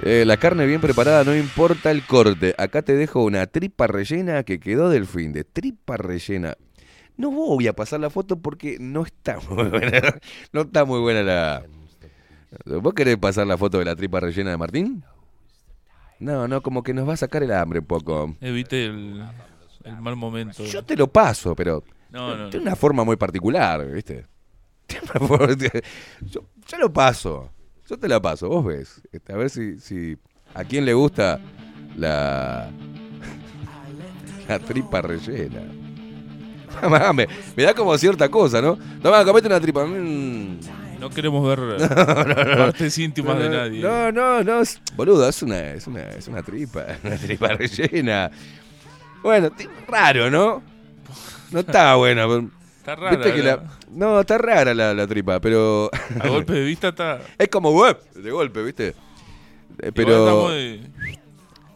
[0.03, 2.57] Eh, la carne bien preparada, no importa el corte.
[2.59, 6.57] Acá te dejo una tripa rellena que quedó del fin de tripa rellena.
[7.21, 10.15] No voy a pasar la foto porque no está muy buena.
[10.53, 11.63] No está muy buena la.
[12.65, 15.05] ¿Vos querés pasar la foto de la tripa rellena de Martín?
[16.19, 18.35] No, no, como que nos va a sacar el hambre un poco.
[18.41, 19.23] Evite el,
[19.85, 20.65] el mal momento.
[20.65, 24.27] Yo te lo paso, pero No, no, tiene una forma muy particular, ¿viste?
[26.23, 27.51] Yo, yo lo paso.
[27.89, 29.01] Yo te la paso, vos ves.
[29.13, 30.17] Este, A ver si, si
[30.55, 31.39] a quién le gusta
[31.97, 32.71] la
[34.49, 35.63] la tripa rellena.
[37.15, 38.79] Me, me da como cierta cosa, ¿no?
[39.03, 39.85] Toma, comete una tripa.
[39.85, 40.61] Mm.
[41.01, 41.59] No queremos ver
[41.91, 42.57] No, no, no.
[42.59, 43.81] partes íntimas de No, nadie.
[43.81, 44.63] No, no, no.
[44.97, 46.85] Boludo, es una, es una, es una tripa.
[47.05, 48.31] Una tripa rellena.
[49.23, 49.51] Bueno,
[49.89, 50.63] raro, ¿no?
[51.51, 52.27] No está buena.
[52.27, 53.11] pero- Está rara.
[53.17, 53.57] Viste que la-
[53.91, 54.13] ¿no?
[54.15, 55.91] No, está rara la, la tripa, pero.
[56.21, 57.21] A golpe de vista está.
[57.39, 58.89] es como web, de golpe, ¿viste?
[58.89, 58.95] Eh,
[59.81, 60.19] igual Pero.
[60.19, 60.91] Está muy,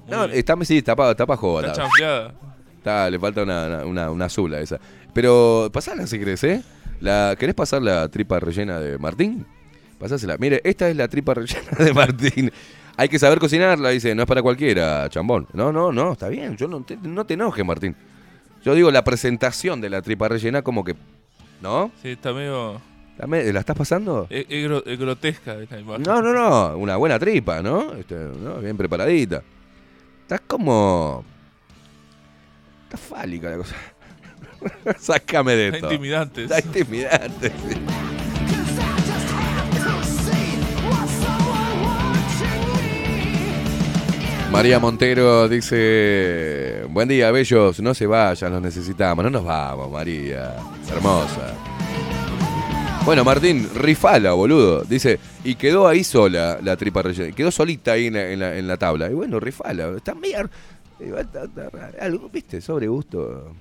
[0.08, 1.26] No, está, sí, está está
[1.68, 2.34] está chanfleada.
[2.84, 4.78] Está, le falta una, una, una, azul a esa.
[5.14, 6.62] Pero pasala si querés, ¿eh?
[7.00, 9.46] La, ¿Querés pasar la tripa rellena de Martín?
[9.98, 10.36] Pasásela.
[10.38, 12.52] Mire, esta es la tripa rellena de Martín.
[12.98, 15.48] Hay que saber cocinarla, dice, no es para cualquiera, chambón.
[15.54, 17.96] No, no, no, está bien, yo no te, no te enojes, Martín.
[18.62, 20.94] Yo digo la presentación de la tripa rellena como que,
[21.62, 21.90] ¿no?
[22.02, 22.82] Sí, está medio.
[23.16, 24.26] ¿La, me- la estás pasando?
[24.28, 26.02] Es, es gro- es grotesca esta imagen.
[26.02, 27.94] No, no, no, una buena tripa, ¿no?
[27.94, 28.56] Este, ¿no?
[28.58, 29.42] Bien preparadita.
[30.20, 31.24] Estás como...
[32.94, 33.74] Está fálica la cosa.
[34.98, 35.92] Sácame de Está esto.
[35.92, 36.44] intimidante.
[36.44, 37.48] Está intimidante.
[37.50, 37.76] sí.
[44.50, 49.24] María Montero dice, buen día, bellos, no se vayan, los necesitamos.
[49.24, 50.54] No nos vamos, María.
[50.92, 51.54] Hermosa.
[53.04, 54.82] Bueno, Martín, rifala, boludo.
[54.84, 57.34] Dice, y quedó ahí sola la tripa rellena.
[57.34, 59.10] Quedó solita ahí en la, en la- en la tabla.
[59.10, 59.88] Y bueno, rifala.
[59.96, 60.48] Está medio...
[61.00, 61.70] igual está- está-
[62.00, 63.52] Algo, viste, sobre gusto.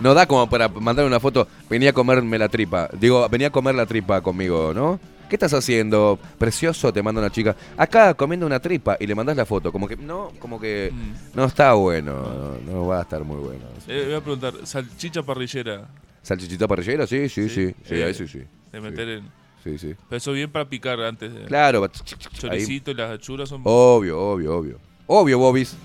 [0.00, 1.48] No da como para mandar una foto.
[1.68, 2.88] Venía a comerme la tripa.
[2.98, 5.00] Digo, venía a comer la tripa conmigo, ¿no?
[5.28, 6.18] ¿Qué estás haciendo?
[6.38, 7.54] Precioso, te manda una chica.
[7.76, 9.72] Acá comiendo una tripa y le mandas la foto.
[9.72, 10.92] Como que, no, como que
[11.34, 12.58] no está bueno.
[12.66, 13.64] No, no va a estar muy bueno.
[13.88, 15.86] Eh, voy a preguntar, salchicha parrillera.
[16.22, 17.06] ¿Salchichita parrillera?
[17.06, 17.74] Sí, sí, sí.
[17.84, 18.42] Sí, Eh, ahí sí, sí.
[18.72, 19.37] De meter en.
[19.64, 19.94] Sí, sí.
[20.08, 21.34] Pero eso bien para picar antes.
[21.34, 21.44] De...
[21.44, 21.86] Claro,
[22.32, 23.62] Choricito y las achuras son.
[23.64, 24.80] Obvio, obvio, obvio.
[25.06, 25.76] Obvio, Bobis.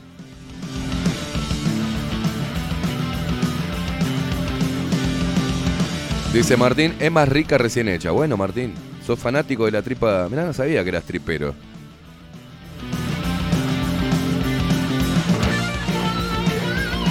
[6.34, 8.10] Dice Martín, es más rica recién hecha.
[8.10, 8.74] Bueno, Martín,
[9.06, 10.28] sos fanático de la tripa.
[10.30, 11.54] Mirá, no sabía que eras tripero.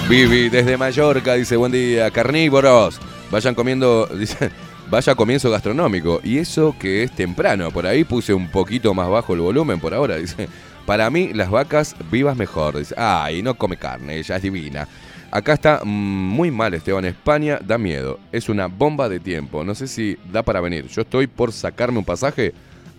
[0.09, 3.01] Vivi desde Mallorca dice, buen día, carnívoros.
[3.31, 4.51] Vayan comiendo, dice,
[4.93, 6.21] vaya comienzo gastronómico.
[6.23, 7.71] Y eso que es temprano.
[7.71, 10.17] Por ahí puse un poquito más bajo el volumen por ahora.
[10.19, 10.51] Dice,
[10.85, 12.77] para mí las vacas vivas mejor.
[12.77, 14.87] Dice, ay, no come carne, ella es divina.
[15.31, 18.21] Acá está mm, muy mal Esteban, España da miedo.
[18.33, 19.65] Es una bomba de tiempo.
[19.65, 20.87] No sé si da para venir.
[20.89, 22.53] Yo estoy por sacarme un pasaje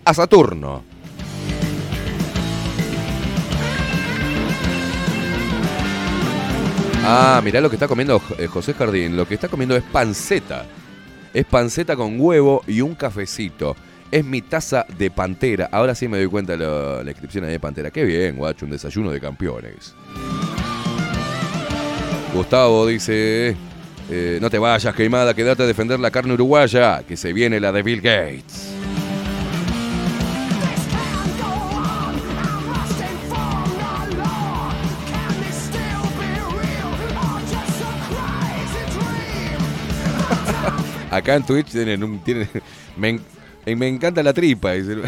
[0.04, 0.82] a Saturno.
[7.06, 9.16] Ah, mirá lo que está comiendo eh, José Jardín.
[9.16, 10.66] Lo que está comiendo es panceta.
[11.34, 13.74] Es panceta con huevo y un cafecito.
[14.10, 15.68] Es mi taza de pantera.
[15.72, 17.90] Ahora sí me doy cuenta la, la inscripción de pantera.
[17.90, 19.96] Qué bien, guacho, un desayuno de campeones.
[22.32, 23.56] Gustavo dice:
[24.08, 27.72] eh, No te vayas, queimada, quédate a defender la carne uruguaya, que se viene la
[27.72, 28.70] de Bill Gates.
[41.14, 42.20] Acá en Twitch tienen un.
[42.96, 43.20] Me,
[43.66, 44.72] en- me encanta la tripa.
[44.72, 44.96] dice.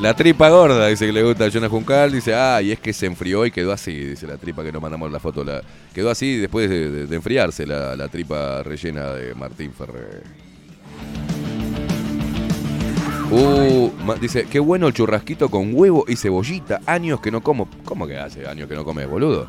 [0.00, 2.12] La tripa gorda, dice que le gusta a Jonas Juncal.
[2.12, 3.92] Dice, ah, y es que se enfrió y quedó así.
[3.92, 5.44] Dice la tripa que nos mandamos la foto.
[5.92, 10.22] Quedó así después de, enfriarse la, tripa rellena de Martín Ferrer.
[13.32, 16.80] Uh, dice, qué bueno el churrasquito con huevo y cebollita.
[16.86, 17.68] Años que no como.
[17.84, 19.48] ¿Cómo que hace años que no comes, boludo?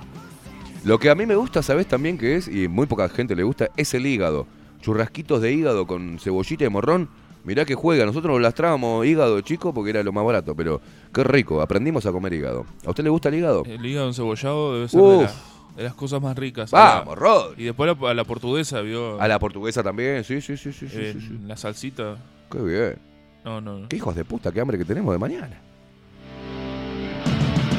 [0.84, 2.48] Lo que a mí me gusta, ¿sabes también que es?
[2.48, 4.48] Y muy poca gente le gusta, es el hígado.
[4.82, 7.10] Churrasquitos de hígado con cebollita y morrón.
[7.44, 8.06] Mirá que juega.
[8.06, 10.82] Nosotros nos lastrábamos hígado chico porque era lo más barato, pero
[11.14, 11.62] qué rico.
[11.62, 12.66] Aprendimos a comer hígado.
[12.86, 13.64] ¿A usted le gusta el hígado?
[13.66, 15.34] El hígado encebollado debe ser de, la-
[15.78, 16.72] de las cosas más ricas.
[16.72, 17.46] Vamos, la-.
[17.58, 19.20] Y después a la, a la portuguesa, ¿vio?
[19.22, 21.40] A la portuguesa también, sí, sí, sí, sí, sí, En sí, sí.
[21.46, 22.18] La salsita.
[22.52, 22.98] Qué bien.
[23.44, 23.90] No, no, no.
[23.90, 25.60] Qué hijos de puta, qué hambre que tenemos de mañana.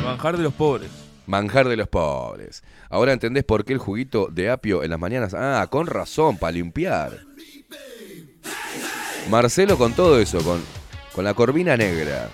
[0.04, 0.90] Manjar de los pobres.
[1.30, 2.64] Manjar de los pobres.
[2.88, 5.32] Ahora entendés por qué el juguito de apio en las mañanas.
[5.32, 7.20] Ah, con razón, para limpiar.
[9.30, 10.60] Marcelo con todo eso, con,
[11.14, 12.28] con la corvina negra.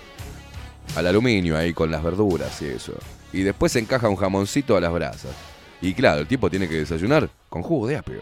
[0.95, 2.93] Al aluminio ahí, con las verduras y eso.
[3.31, 5.35] Y después se encaja un jamoncito a las brasas.
[5.79, 8.21] Y claro, el tipo tiene que desayunar con jugo de apio.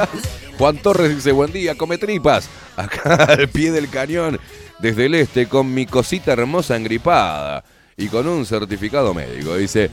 [0.58, 2.48] Juan Torres dice, buen día, come tripas.
[2.76, 4.38] Acá al pie del cañón,
[4.80, 7.64] desde el este, con mi cosita hermosa engripada.
[7.96, 9.56] Y con un certificado médico.
[9.56, 9.90] Dice,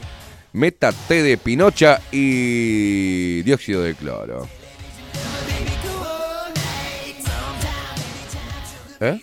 [0.52, 4.48] meta té de pinocha y dióxido de cloro.
[9.00, 9.20] ¿Eh?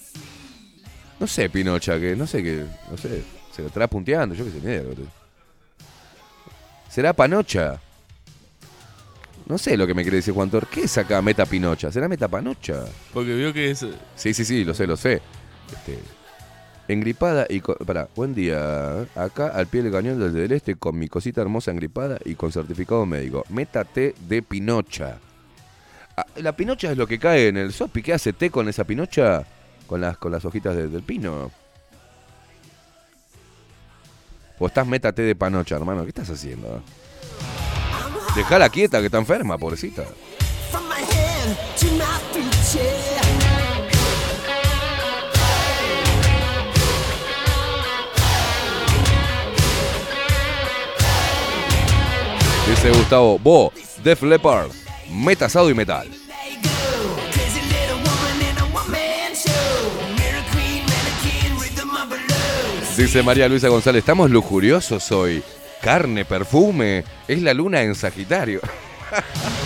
[1.20, 4.51] No sé, Pinocha, que no sé qué, no sé, se lo estará punteando, yo qué
[4.51, 4.84] sé, idea.
[6.89, 7.80] ¿Será Panocha?
[9.47, 10.68] No sé lo que me quiere decir Juan Tor.
[10.68, 11.91] ¿Qué es acá Meta Pinocha?
[11.91, 12.86] ¿Será Meta Panocha?
[13.13, 13.86] Porque vio que es.
[14.16, 15.22] Sí, sí, sí, lo sé, lo sé.
[15.72, 15.99] Este,
[16.88, 17.76] engripada y con...
[18.16, 19.01] Buen día.
[19.16, 22.51] Acá al pie del cañón desde el este con mi cosita hermosa engripada y con
[22.51, 23.43] certificado médico.
[23.49, 25.18] Meta té de Pinocha.
[26.18, 28.01] Ah, la pinocha es lo que cae en el sopi.
[28.01, 29.43] ¿Qué hace té con esa pinocha?
[29.88, 31.51] Con las, con las hojitas de- del pino.
[34.57, 36.03] O estás métate de panocha, hermano.
[36.03, 36.82] ¿Qué estás haciendo?
[38.36, 40.05] Dejala quieta, que está enferma, pobrecita.
[52.68, 53.72] Dice Gustavo, vos,
[54.03, 54.72] Def Leppard,
[55.11, 56.09] meta asado y metal.
[62.97, 65.43] Dice María Luisa González, estamos lujuriosos hoy.
[65.82, 68.61] Carne, perfume, es la luna en Sagitario.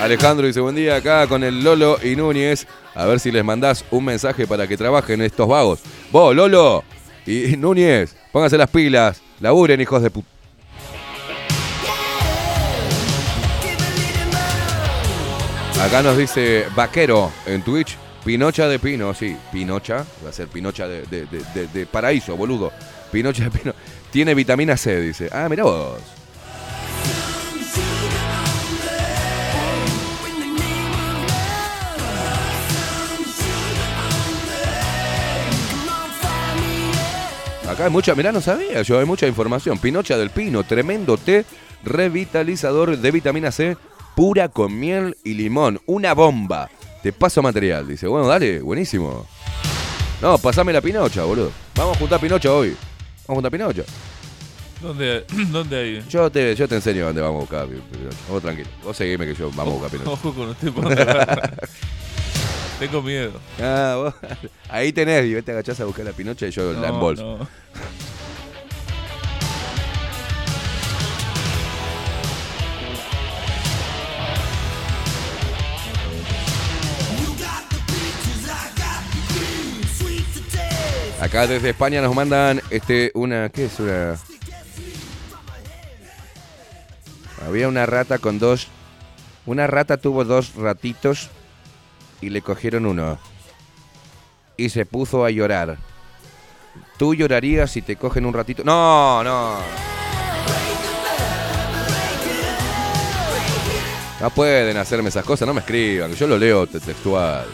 [0.00, 2.66] Alejandro dice, buen día acá con el Lolo y Núñez.
[2.94, 5.80] A ver si les mandás un mensaje para que trabajen estos vagos.
[6.12, 6.84] Vos, Lolo
[7.26, 9.22] y Núñez, pónganse las pilas.
[9.40, 10.28] Laburen, hijos de puta.
[15.82, 17.96] Acá nos dice Vaquero en Twitch.
[18.24, 19.36] Pinocha de Pino, sí.
[19.52, 22.72] Pinocha, va a ser Pinocha de, de- de- de- paraíso, boludo.
[23.12, 23.72] Pinocha de Pino.
[24.10, 25.28] Tiene vitamina C, dice.
[25.32, 26.00] Ah, mira vos.
[37.68, 39.78] Acá hay mucha, mirá, no sabía yo, hay mucha información.
[39.78, 41.44] Pinocha del Pino, tremendo té
[41.82, 43.76] revitalizador de vitamina C,
[44.14, 45.80] pura con miel y limón.
[45.86, 46.70] Una bomba.
[47.02, 47.88] Te paso material.
[47.88, 49.26] Dice, bueno, dale, buenísimo.
[50.22, 51.50] No, pasame la Pinocha, boludo.
[51.74, 52.76] Vamos a juntar Pinocha hoy.
[53.26, 53.82] Vamos a juntar Pinocha.
[54.80, 56.04] ¿Dónde, ¿Dónde hay?
[56.08, 58.16] Yo te, yo te enseño dónde vamos a buscar Pinocha.
[58.30, 58.68] Vos tranquilo.
[58.84, 60.10] Vos seguime que yo vamos a buscar Pinocha.
[60.12, 60.72] Ojo con usted.
[62.78, 63.32] Tengo miedo.
[63.60, 64.14] Ah, vos-
[64.68, 67.38] ahí tenés, y te agachás a buscar la Pinocha y yo la embolso.
[67.38, 67.48] no.
[81.20, 84.16] Acá desde España nos mandan este una ¿qué es una?
[87.46, 88.68] Había una rata con dos
[89.46, 91.30] una rata tuvo dos ratitos
[92.20, 93.18] y le cogieron uno
[94.56, 95.76] y se puso a llorar.
[96.98, 98.62] ¿Tú llorarías si te cogen un ratito?
[98.64, 99.56] No, no.
[104.20, 107.44] No pueden hacerme esas cosas, no me escriban, yo lo leo te- textual.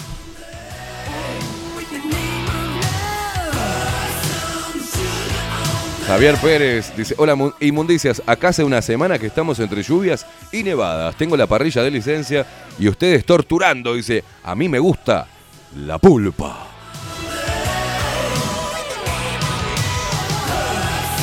[6.12, 10.62] Javier Pérez dice, hola mu- inmundicias, acá hace una semana que estamos entre lluvias y
[10.62, 11.16] nevadas.
[11.16, 12.44] Tengo la parrilla de licencia
[12.78, 13.94] y ustedes torturando.
[13.94, 15.26] Dice, a mí me gusta
[15.74, 16.66] la pulpa.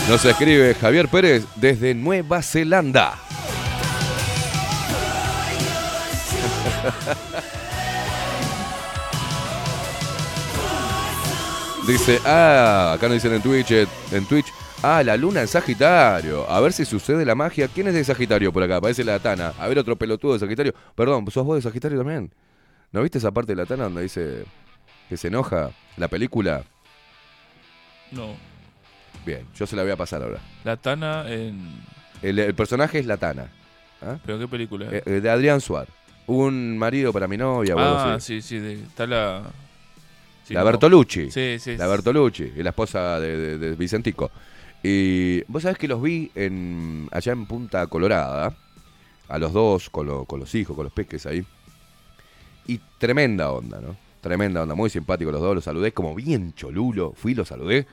[0.10, 3.14] Nos escribe Javier Pérez desde Nueva Zelanda.
[11.88, 14.48] Dice, ah, acá nos dicen en Twitch, en Twitch,
[14.84, 16.50] ah, la luna en Sagitario.
[16.50, 17.68] A ver si sucede la magia.
[17.68, 18.80] ¿Quién es de Sagitario por acá?
[18.82, 19.54] Parece la Tana.
[19.60, 20.74] A ver otro pelotudo de Sagitario.
[20.96, 22.32] Perdón, ¿sos vos de Sagitario también?
[22.92, 24.44] ¿No viste esa parte de la Tana donde dice
[25.10, 26.64] que se enoja la película?
[28.12, 28.36] No.
[29.26, 30.40] Bien, yo se la voy a pasar ahora.
[30.64, 31.82] La Tana en.
[32.22, 33.48] El, el personaje es la Tana.
[34.02, 34.18] ¿ah?
[34.26, 34.88] ¿Pero qué película?
[34.92, 35.88] Eh, eh, de Adrián Suar.
[36.28, 39.44] Un marido para mi novia ah, sí, sí, de- está la.
[40.46, 40.64] sí, la.
[40.64, 41.32] Bertolucci.
[41.32, 41.76] Sí, sí.
[41.76, 44.30] La Bertolucci, es la esposa de, de- de Vicentico.
[44.84, 48.56] Y vos sabés que los vi en, allá en Punta Colorada,
[49.28, 51.46] a los dos, con, con los hijos, con los peques ahí.
[52.68, 53.96] Y tremenda onda, ¿no?
[54.22, 57.88] Tremenda onda, muy simpático los dos, los saludé como bien cholulo, fui, los saludé,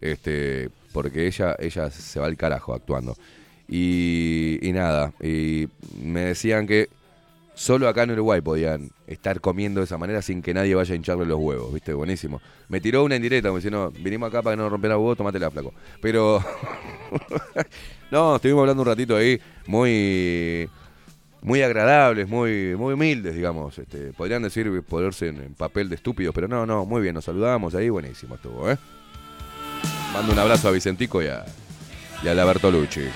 [0.00, 3.16] este, porque ella, ella se va al carajo actuando.
[3.68, 5.68] Y, y nada, y
[6.02, 6.88] me decían que
[7.58, 10.96] solo acá en Uruguay podían estar comiendo de esa manera sin que nadie vaya a
[10.96, 11.92] hincharle los huevos, ¿viste?
[11.92, 12.40] Buenísimo.
[12.68, 15.74] Me tiró una indirecta, me dice, vinimos acá para que no rompiera huevo, tomátela, flaco.
[16.00, 16.40] Pero,
[18.12, 20.70] no, estuvimos hablando un ratito ahí, muy
[21.40, 23.76] muy agradables, muy muy humildes, digamos.
[23.76, 27.24] Este, podrían decir ponerse en, en papel de estúpidos, pero no, no, muy bien, nos
[27.24, 28.78] saludamos ahí, buenísimo estuvo, ¿eh?
[30.14, 31.44] Mando un abrazo a Vicentico y a,
[32.22, 33.08] y a la Bertolucci.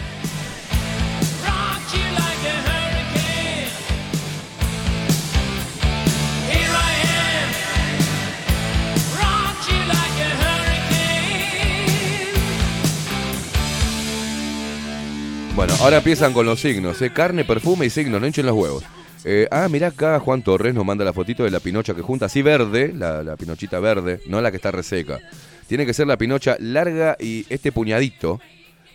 [15.55, 17.13] Bueno, ahora empiezan con los signos, ¿eh?
[17.13, 18.85] Carne, perfume y signos, no hinchen los huevos.
[19.25, 22.27] Eh, ah, mirá acá, Juan Torres nos manda la fotito de la pinocha que junta,
[22.27, 25.21] así verde, la, pinochita verde, no la que está reseca.
[25.67, 28.41] Tiene que ser la pinocha larga y este puñadito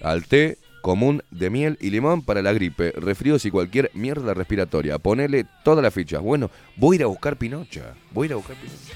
[0.02, 4.98] al té común de miel y limón para la gripe, resfríos y cualquier mierda respiratoria.
[4.98, 6.22] Ponele todas las fichas.
[6.22, 7.94] Bueno, voy a ir a buscar pinocha.
[8.12, 8.96] Voy a ir a buscar pinocha.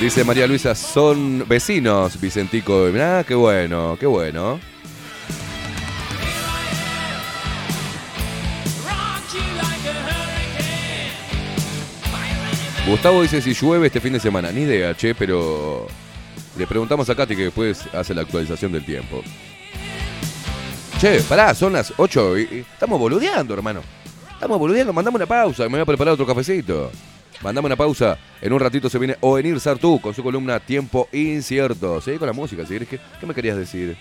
[0.00, 2.86] Dice María Luisa, son vecinos, Vicentico.
[2.98, 4.58] Ah, qué bueno, qué bueno.
[12.86, 14.50] Gustavo dice si llueve este fin de semana.
[14.50, 15.86] Ni idea, che, pero
[16.56, 19.22] le preguntamos a Katy que después hace la actualización del tiempo.
[20.98, 23.82] Che, pará, son las 8 y, y estamos boludeando, hermano.
[24.32, 26.90] Estamos boludeando, mandame una pausa, me voy a preparar otro cafecito.
[27.42, 28.18] Mandame una pausa.
[28.40, 32.00] En un ratito se viene Ovenir Sartú con su columna Tiempo Incierto.
[32.00, 32.88] Seguí con la música, si querés.
[32.88, 33.96] ¿Qué, ¿Qué me querías decir?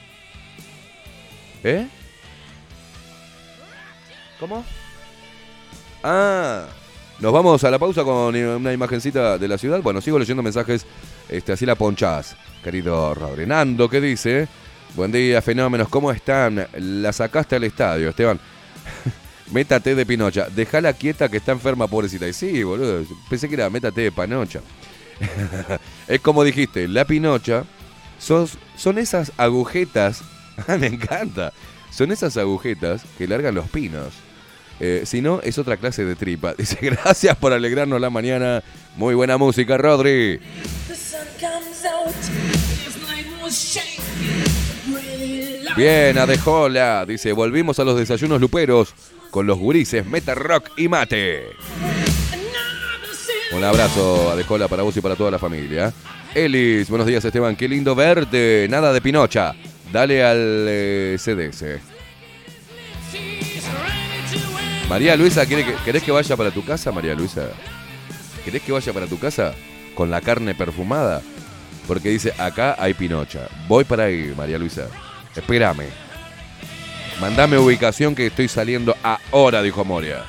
[1.64, 1.88] ¿Eh?
[4.40, 4.64] ¿Cómo?
[6.04, 6.66] Ah,
[7.20, 9.82] nos vamos a la pausa con una imagencita de la ciudad.
[9.82, 10.86] Bueno, sigo leyendo mensajes,
[11.28, 13.46] este, así la ponchás, querido Rodri.
[13.46, 14.48] Nando, ¿qué dice?
[14.96, 16.66] Buen día, fenómenos, ¿cómo están?
[16.78, 18.40] La sacaste al estadio, Esteban.
[19.52, 20.48] Métate de Pinocha.
[20.50, 22.28] Dejala quieta que está enferma, pobrecita.
[22.28, 23.04] Y sí, boludo.
[23.30, 24.62] Pensé que era métate de Panocha.
[26.08, 27.64] es como dijiste, la Pinocha
[28.20, 30.22] sos- son esas agujetas.
[30.80, 31.52] Me encanta.
[31.92, 34.14] Son esas agujetas que largan los pinos.
[34.80, 36.54] Eh, si no, es otra clase de tripa.
[36.58, 38.64] Dice, gracias por alegrarnos la mañana.
[38.96, 40.40] Muy buena música, Rodri.
[45.76, 47.06] Bien, Adejola.
[47.06, 48.94] Dice, volvimos a los desayunos luperos
[49.30, 51.50] con los gurises, meta rock y mate.
[53.52, 55.92] Un abrazo, Adejola, para vos y para toda la familia.
[56.36, 57.56] Elis, buenos días, Esteban.
[57.56, 58.68] Qué lindo verte.
[58.70, 59.54] Nada de Pinocha.
[59.92, 60.38] Dale al
[60.70, 61.80] eh, CDS.
[64.88, 67.50] María Luisa, ¿quiere que- ¿querés que vaya para tu casa, María Luisa?
[68.46, 69.54] ¿Querés que vaya para tu casa
[69.96, 71.22] con la carne perfumada?
[71.88, 73.48] Porque dice, acá hay Pinocha.
[73.68, 74.88] Voy para ahí, María Luisa.
[75.36, 75.86] Espérame.
[77.20, 80.24] Mandame ubicación que estoy saliendo ahora, dijo Moria.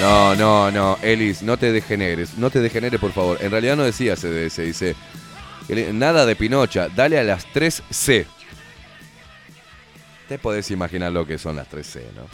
[0.00, 3.38] No, no, no, Elis, no te degeneres, no te degeneres, por favor.
[3.40, 4.96] En realidad no decía CDS, dice,
[5.92, 8.26] nada de Pinocha, dale a las 3C.
[10.28, 12.26] Te podés imaginar lo que son las 3C, ¿no?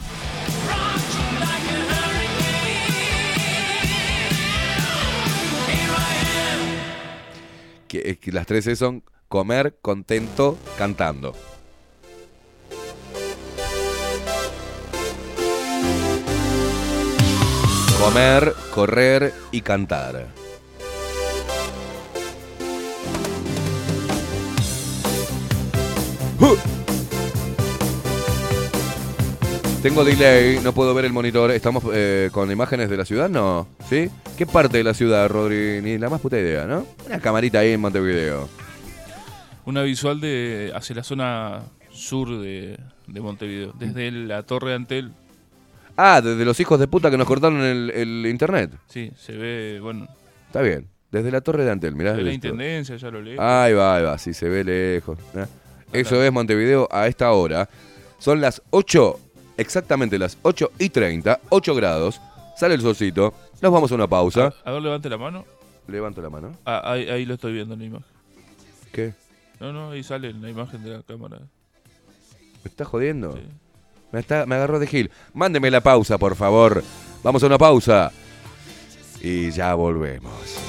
[7.87, 11.33] Que las 3C son comer, contento, cantando.
[17.99, 20.27] Comer, correr y cantar.
[29.83, 31.51] Tengo delay, no puedo ver el monitor.
[31.51, 33.29] ¿Estamos eh, con imágenes de la ciudad?
[33.29, 33.65] No.
[33.89, 34.09] ¿Sí?
[34.37, 35.81] ¿Qué parte de la ciudad, Rodri?
[35.81, 36.85] Ni la más puta idea, ¿no?
[37.05, 38.49] Una camarita ahí en Montevideo.
[39.69, 41.61] Una visual de hacia la zona
[41.91, 43.71] sur de, de Montevideo.
[43.77, 45.11] Desde la torre de Antel,
[45.95, 48.71] Ah, desde los hijos de puta que nos cortaron el, el internet.
[48.87, 50.07] sí, se ve, bueno,
[50.47, 50.87] Está bien.
[51.11, 52.13] Desde la torre de Antel, mirá.
[52.13, 53.35] ve la intendencia, ya lo leí.
[53.37, 55.19] Ahí va, ahí va, sí se ve lejos.
[55.35, 55.45] ¿eh?
[55.93, 57.69] Eso es Montevideo a esta hora.
[58.17, 59.19] Son las 8,
[59.57, 62.19] exactamente las 8 y 30, 8 grados.
[62.57, 63.33] Sale el solcito.
[63.61, 64.51] Nos vamos a una pausa.
[64.65, 65.45] A ver, levante la mano.
[65.87, 66.55] Levanto la mano.
[66.65, 68.05] Ah, ahí, ahí lo estoy viendo en la imagen.
[68.91, 69.13] ¿Qué?
[69.59, 71.39] No, no, ahí sale la imagen de la cámara.
[72.63, 73.33] ¿Me está jodiendo?
[73.33, 73.43] Sí.
[74.11, 75.11] Me, está, me agarró de Gil.
[75.33, 76.83] Mándeme la pausa, por favor.
[77.23, 78.11] Vamos a una pausa.
[79.21, 80.68] Y ya volvemos.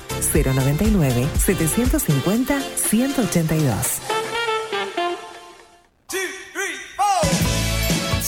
[0.21, 4.10] 099 750 182.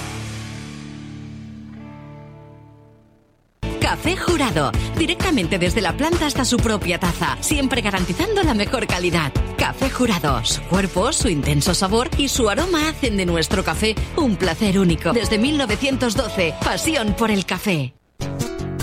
[4.01, 9.31] Café Jurado, directamente desde la planta hasta su propia taza, siempre garantizando la mejor calidad.
[9.59, 14.37] Café Jurado, su cuerpo, su intenso sabor y su aroma hacen de nuestro café un
[14.37, 15.13] placer único.
[15.13, 17.93] Desde 1912, pasión por el café.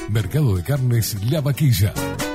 [0.08, 1.92] Mercado de Carnes La Vaquilla.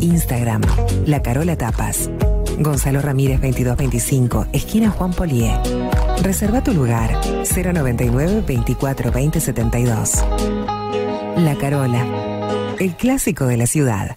[0.00, 0.62] Instagram,
[1.06, 2.10] La Carola Tapas.
[2.58, 5.52] Gonzalo Ramírez 2225, esquina Juan Polié.
[6.22, 10.24] Reserva tu lugar 099 24 20 72.
[11.36, 14.16] La Carola, el clásico de la ciudad.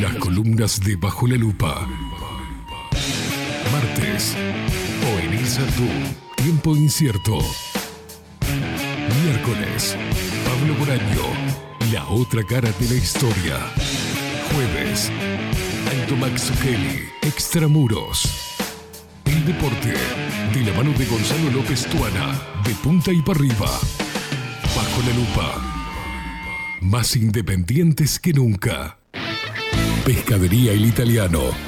[0.00, 1.86] Las columnas de Bajo la Lupa.
[3.72, 4.36] Martes.
[5.04, 5.38] O en
[5.76, 6.42] Tú.
[6.42, 7.38] Tiempo incierto.
[9.24, 9.96] Miércoles.
[10.44, 11.47] Pablo Boraño.
[11.92, 13.56] La otra cara de la historia.
[14.52, 15.10] Jueves.
[15.90, 16.52] Alto Max.
[17.22, 18.56] Extramuros.
[19.24, 19.94] El deporte.
[20.52, 22.38] De la mano de Gonzalo López Tuana.
[22.64, 23.70] De punta y para arriba.
[24.76, 26.78] Bajo la lupa.
[26.82, 28.98] Más independientes que nunca.
[30.04, 31.67] Pescadería El Italiano.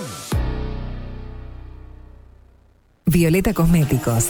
[3.11, 4.29] Violeta Cosméticos.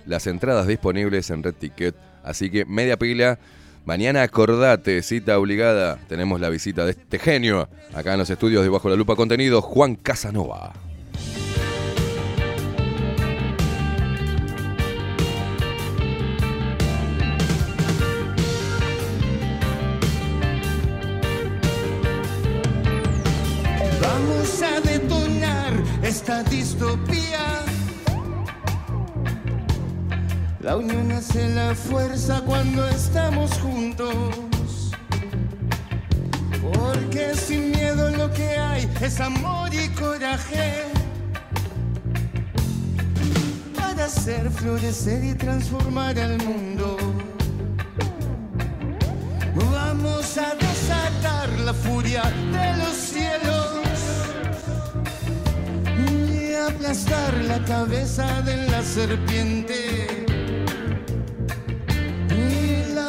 [0.06, 3.40] las entradas disponibles en Red Ticket, así que media pila.
[3.84, 5.98] Mañana acordate, cita obligada.
[6.08, 9.62] Tenemos la visita de este genio acá en los estudios de Bajo la Lupa Contenido,
[9.62, 10.72] Juan Casanova.
[24.00, 27.69] Vamos a detonar esta distopía.
[30.62, 34.90] La unión hace la fuerza cuando estamos juntos.
[36.60, 40.84] Porque sin miedo lo que hay es amor y coraje.
[43.74, 46.98] Para hacer florecer y transformar al mundo.
[49.72, 52.22] Vamos a desatar la furia
[52.52, 53.80] de los cielos
[56.06, 60.29] y aplastar la cabeza de la serpiente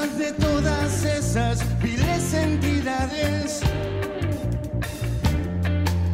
[0.10, 3.61] de todas esas viles entidades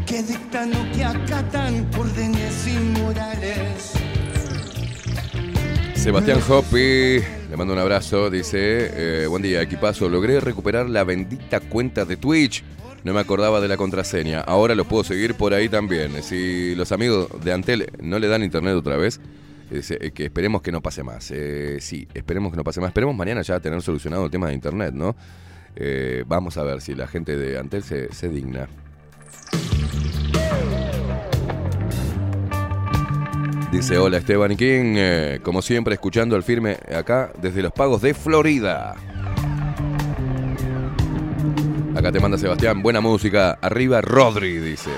[0.06, 1.88] que dictan que acatan
[2.68, 3.94] inmorales.
[5.96, 7.20] Sebastián Hopi,
[7.50, 12.18] le mando un abrazo, dice, eh, buen día, equipazo, logré recuperar la bendita cuenta de
[12.18, 12.64] Twitch.
[13.06, 16.22] No me acordaba de la contraseña, ahora lo puedo seguir por ahí también.
[16.24, 19.22] Si los amigos de Antel no le dan internet otra vez,
[19.70, 21.32] que esperemos que no pase más.
[21.32, 22.90] Eh, sí, esperemos que no pase más.
[22.90, 25.16] Esperemos mañana ya tener solucionado el tema de internet, ¿no?
[25.76, 28.68] Eh, vamos a ver si la gente de Antel se, se digna.
[33.72, 38.14] Dice, hola Esteban King, eh, como siempre escuchando al firme acá desde los pagos de
[38.14, 38.96] Florida.
[41.94, 44.92] Acá te manda Sebastián, buena música, arriba Rodri, dice.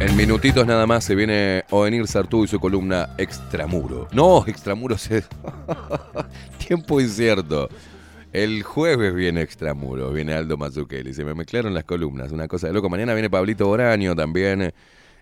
[0.00, 4.08] En minutitos nada más se viene Ovenir Sartú y su columna Extramuro.
[4.12, 5.28] No, Extramuros es
[6.66, 7.68] tiempo incierto.
[8.32, 11.12] El jueves viene Extramuro, viene Aldo Mazzucchelli.
[11.12, 12.88] Se me mezclaron las columnas, una cosa de loco.
[12.88, 14.72] Mañana viene Pablito Boraño también,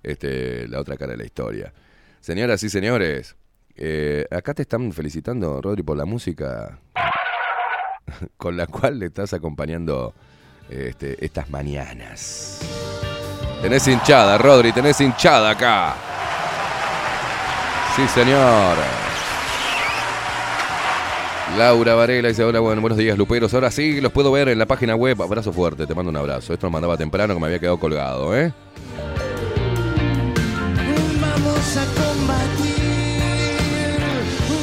[0.04, 1.72] este, la otra cara de la historia.
[2.20, 3.34] Señoras y señores,
[3.74, 6.78] eh, acá te están felicitando, Rodri, por la música
[8.36, 10.14] con la cual le estás acompañando
[10.70, 12.60] este, estas mañanas.
[13.62, 15.94] Tenés hinchada, Rodri, tenés hinchada acá.
[17.96, 18.76] Sí, señor.
[21.56, 23.52] Laura Varela dice, hola, bueno, buenos días, Luperos.
[23.54, 25.20] Ahora sí, los puedo ver en la página web.
[25.20, 26.52] Abrazo fuerte, te mando un abrazo.
[26.52, 28.52] Esto lo mandaba temprano que me había quedado colgado, ¿eh?
[31.20, 33.18] Vamos a combatir,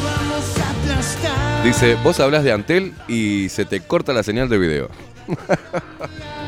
[0.04, 1.64] vamos a aplastar.
[1.64, 4.88] Dice, vos hablas de Antel y se te corta la señal de video.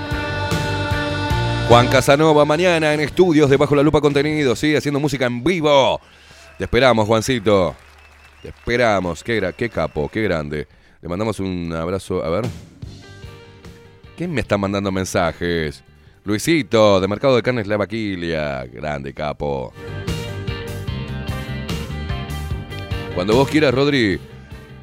[1.68, 6.00] Juan Casanova mañana en estudios de Bajo la Lupa Contenido, sí, haciendo música en vivo.
[6.58, 7.76] Te esperamos, Juancito.
[8.42, 9.24] Te esperamos.
[9.24, 10.68] Qué, gra- qué capo, qué grande.
[11.02, 12.24] Le mandamos un abrazo.
[12.24, 12.46] A ver.
[14.16, 15.84] ¿Quién me está mandando mensajes?
[16.24, 18.66] Luisito, de Mercado de Carnes La Vaquilia.
[18.66, 19.74] Grande, capo.
[23.14, 24.20] Cuando vos quieras, Rodri,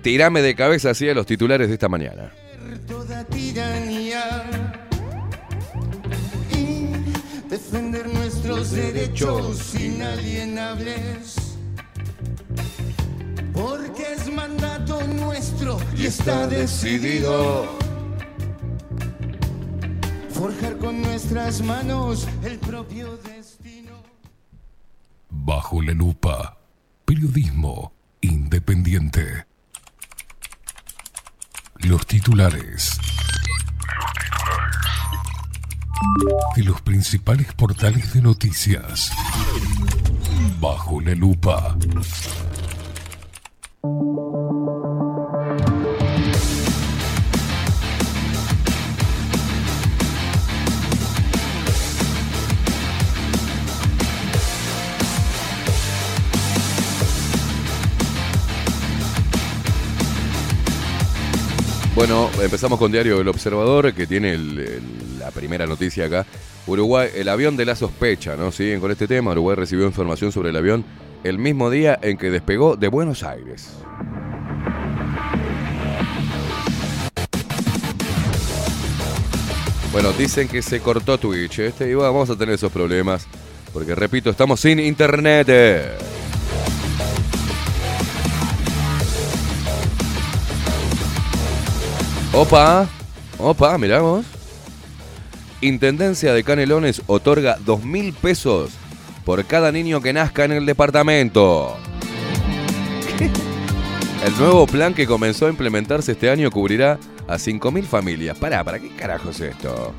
[0.02, 2.30] tirame de cabeza así a los titulares de esta mañana.
[2.86, 4.83] toda tiranía
[8.54, 11.36] nuestros derechos inalienables.
[13.52, 17.66] Porque es mandato nuestro y está decidido
[20.30, 24.02] forjar con nuestras manos el propio destino.
[25.30, 26.58] Bajo la lupa.
[27.04, 29.46] Periodismo Independiente.
[31.80, 32.98] Los titulares.
[36.56, 39.10] De los principales portales de noticias.
[40.60, 41.76] Bajo la lupa.
[61.94, 66.26] Bueno, empezamos con Diario El Observador, que tiene el- el- la primera noticia acá.
[66.66, 68.52] Uruguay, el avión de la sospecha, ¿no?
[68.52, 69.32] Siguen con este tema.
[69.32, 70.84] Uruguay recibió información sobre el avión
[71.24, 73.70] el mismo día en que despegó de Buenos Aires.
[79.92, 83.26] Bueno, dicen que se cortó Twitch, este, y vamos a tener esos problemas.
[83.72, 85.46] Porque repito, estamos sin internet.
[85.48, 85.98] eh.
[92.32, 92.88] Opa,
[93.38, 94.33] opa, miramos.
[95.64, 98.72] Intendencia de Canelones otorga dos mil pesos
[99.24, 101.74] por cada niño que nazca en el departamento.
[104.26, 108.36] El nuevo plan que comenzó a implementarse este año cubrirá a 5.000 familias.
[108.36, 109.94] Pará, ¿para qué carajo es esto?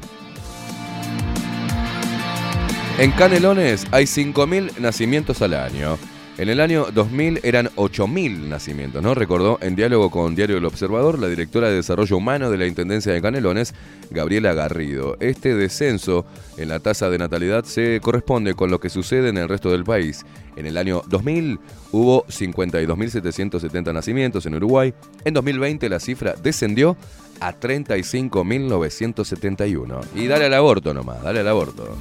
[2.99, 5.97] En Canelones hay 5.000 nacimientos al año.
[6.37, 9.15] En el año 2000 eran 8.000 nacimientos, ¿no?
[9.15, 13.13] Recordó en diálogo con Diario El Observador la directora de Desarrollo Humano de la Intendencia
[13.13, 13.73] de Canelones,
[14.11, 15.15] Gabriela Garrido.
[15.21, 16.25] Este descenso
[16.57, 19.85] en la tasa de natalidad se corresponde con lo que sucede en el resto del
[19.85, 20.25] país.
[20.57, 21.57] En el año 2000
[21.93, 24.93] hubo 52.770 nacimientos en Uruguay.
[25.23, 26.97] En 2020 la cifra descendió
[27.39, 30.01] a 35.971.
[30.15, 31.95] Y dale al aborto nomás, dale al aborto.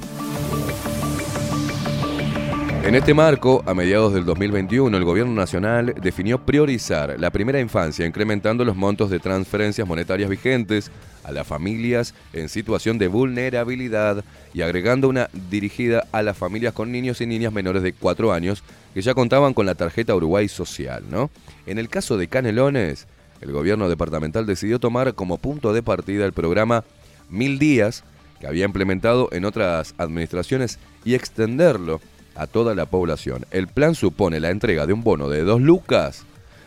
[2.85, 8.05] En este marco, a mediados del 2021, el Gobierno Nacional definió priorizar la primera infancia,
[8.05, 10.91] incrementando los montos de transferencias monetarias vigentes
[11.23, 16.91] a las familias en situación de vulnerabilidad y agregando una dirigida a las familias con
[16.91, 18.63] niños y niñas menores de 4 años
[18.93, 21.31] que ya contaban con la tarjeta Uruguay Social, ¿no?
[21.65, 23.07] En el caso de Canelones,
[23.41, 26.83] el gobierno departamental decidió tomar como punto de partida el programa
[27.31, 28.03] Mil Días,
[28.39, 31.99] que había implementado en otras administraciones, y extenderlo
[32.35, 33.45] a toda la población.
[33.51, 36.23] El plan supone la entrega de un bono de dos lucas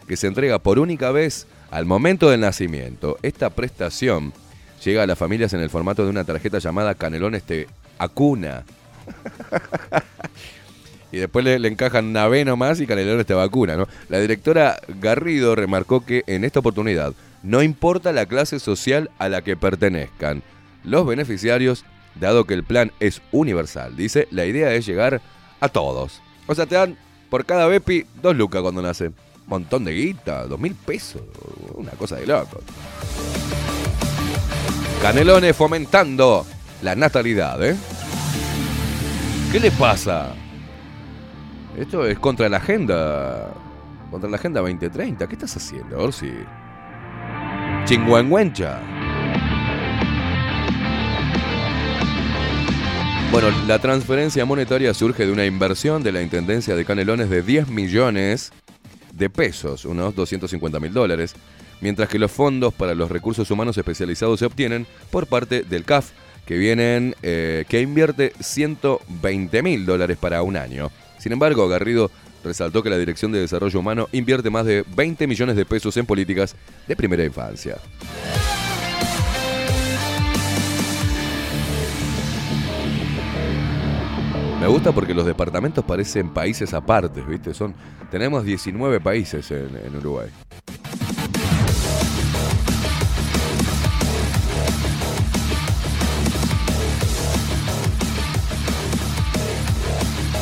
[0.06, 3.18] que se entrega por única vez al momento del nacimiento.
[3.22, 4.32] Esta prestación
[4.84, 7.68] llega a las familias en el formato de una tarjeta llamada Canelones Te
[7.98, 8.64] Acuna.
[11.12, 13.84] y después le, encajan una B nomás y Canelones Te Vacuna.
[14.08, 17.12] La directora Garrido remarcó que en esta oportunidad
[17.42, 20.42] no importa la clase social a la que pertenezcan
[20.84, 21.84] los beneficiarios,
[22.18, 23.96] dado que el plan es universal.
[23.96, 25.20] Dice, la idea es llegar
[25.66, 26.22] todos.
[26.46, 26.96] O sea, te dan
[27.28, 29.10] por cada Bepi dos lucas cuando nace.
[29.48, 31.22] Montón de guita, dos mil pesos.
[31.74, 32.60] Una cosa de loco.
[35.02, 36.46] Canelones fomentando
[36.82, 37.76] la natalidad, ¿eh?
[39.50, 40.34] ¿Qué le pasa?
[41.78, 43.50] Esto es contra la agenda.
[44.10, 45.26] Contra la agenda 2030.
[45.26, 46.32] ¿Qué estás haciendo, Orsi?
[47.84, 48.97] Chingüengüencha.
[53.30, 57.68] Bueno, la transferencia monetaria surge de una inversión de la Intendencia de Canelones de 10
[57.68, 58.52] millones
[59.12, 61.34] de pesos, unos 250 mil dólares,
[61.82, 66.10] mientras que los fondos para los recursos humanos especializados se obtienen por parte del CAF,
[66.46, 70.90] que, vienen, eh, que invierte 120 mil dólares para un año.
[71.18, 72.10] Sin embargo, Garrido
[72.42, 76.06] resaltó que la Dirección de Desarrollo Humano invierte más de 20 millones de pesos en
[76.06, 76.56] políticas
[76.86, 77.76] de primera infancia.
[84.60, 87.54] Me gusta porque los departamentos parecen países aparte, ¿viste?
[87.54, 87.74] Son,
[88.10, 90.28] tenemos 19 países en, en Uruguay.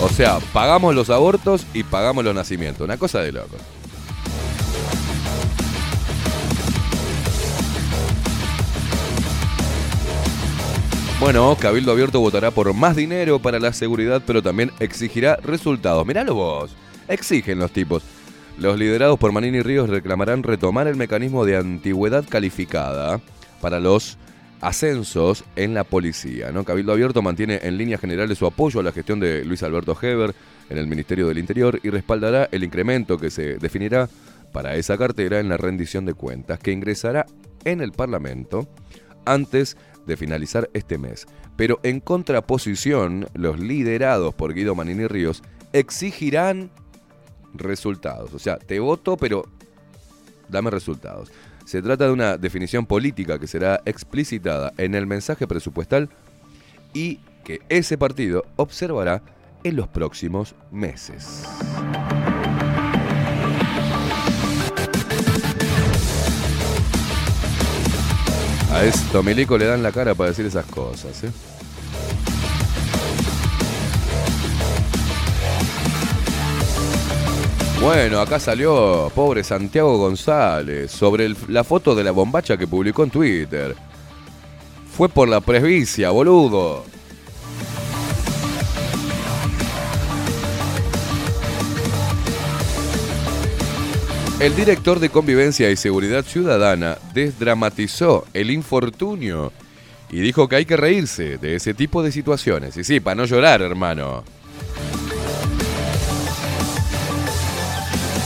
[0.03, 2.85] O sea, pagamos los abortos y pagamos los nacimientos.
[2.85, 3.57] Una cosa de loco.
[11.19, 16.07] Bueno, Cabildo Abierto votará por más dinero para la seguridad, pero también exigirá resultados.
[16.07, 16.77] Miralo vos.
[17.09, 18.03] Exigen los tipos.
[18.59, 23.21] Los liderados por Manini Ríos reclamarán retomar el mecanismo de antigüedad calificada
[23.63, 24.19] para los
[24.61, 26.53] ascensos en la policía.
[26.53, 26.65] ¿no?
[26.65, 30.35] Cabildo Abierto mantiene en líneas generales su apoyo a la gestión de Luis Alberto Heber
[30.69, 34.11] en el Ministerio del Interior y respaldará el incremento que se definirá
[34.53, 37.25] para esa cartera en la rendición de cuentas que ingresará
[37.65, 38.69] en el Parlamento
[39.25, 39.77] antes
[40.07, 41.27] de finalizar este mes.
[41.57, 45.43] Pero en contraposición, los liderados por Guido Manini Ríos
[45.73, 46.71] exigirán
[47.55, 48.33] resultados.
[48.35, 49.45] O sea, te voto, pero
[50.49, 51.31] dame resultados.
[51.65, 56.09] Se trata de una definición política que será explicitada en el mensaje presupuestal
[56.95, 59.23] y que ese partido observará
[59.65, 61.43] en los próximos meses.
[68.77, 71.25] A esto Milico le dan la cara para decir esas cosas.
[71.25, 71.31] ¿eh?
[77.81, 83.11] Bueno, acá salió pobre Santiago González sobre la foto de la bombacha que publicó en
[83.11, 83.75] Twitter.
[84.95, 86.85] Fue por la presbicia, boludo.
[94.39, 99.51] El director de Convivencia y Seguridad Ciudadana desdramatizó el infortunio
[100.11, 102.77] y dijo que hay que reírse de ese tipo de situaciones.
[102.77, 104.25] Y sí, para no llorar, hermano.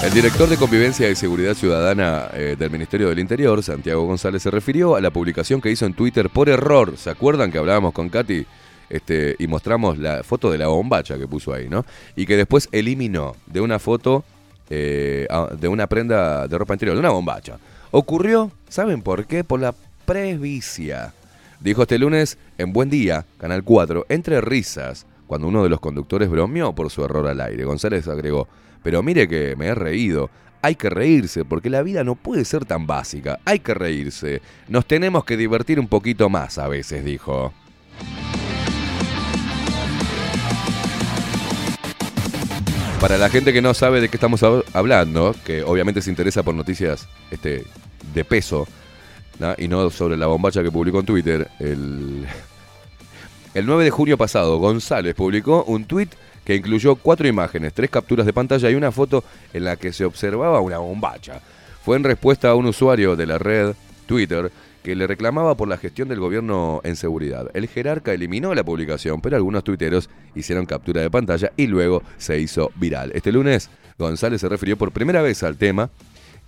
[0.03, 4.51] El director de Convivencia y Seguridad Ciudadana eh, del Ministerio del Interior, Santiago González, se
[4.51, 6.97] refirió a la publicación que hizo en Twitter por error.
[6.97, 8.47] ¿Se acuerdan que hablábamos con Katy
[8.89, 11.87] este, y mostramos la foto de la bombacha que puso ahí, ¿no?
[12.17, 14.25] Y que después eliminó de una foto
[14.71, 15.27] eh,
[15.59, 17.59] de una prenda de ropa interior, de una bombacha.
[17.91, 19.43] Ocurrió, ¿saben por qué?
[19.43, 19.75] Por la
[20.07, 21.13] presbicia.
[21.61, 26.31] Dijo este lunes en Buen Día, Canal 4, entre risas, cuando uno de los conductores
[26.31, 27.65] bromeó por su error al aire.
[27.65, 28.49] González agregó,
[28.83, 30.31] pero mire que me he reído.
[30.63, 33.41] Hay que reírse, porque la vida no puede ser tan básica.
[33.45, 34.41] Hay que reírse.
[34.69, 37.53] Nos tenemos que divertir un poquito más a veces, dijo.
[43.01, 46.43] Para la gente que no sabe de qué estamos hab- hablando, que obviamente se interesa
[46.43, 47.65] por noticias este,
[48.15, 48.67] de peso,
[49.57, 52.27] y no sobre la bombacha que publicó en Twitter, el,
[53.55, 56.13] el 9 de junio pasado, González publicó un tuit
[56.45, 59.25] que incluyó cuatro imágenes, tres capturas de pantalla y una foto
[59.55, 61.41] en la que se observaba una bombacha.
[61.83, 63.73] Fue en respuesta a un usuario de la red
[64.05, 64.53] Twitter
[64.83, 67.51] que le reclamaba por la gestión del gobierno en seguridad.
[67.55, 72.41] El jerarca eliminó la publicación, pero algunos tuiteros hicieron captura de pantalla y luego se
[72.41, 73.13] hizo viral.
[73.15, 75.91] Este lunes, González se refirió por primera vez al tema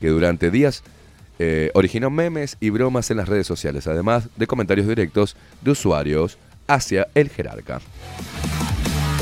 [0.01, 0.83] que durante días
[1.39, 6.39] eh, originó memes y bromas en las redes sociales, además de comentarios directos de usuarios
[6.67, 7.81] hacia el jerarca.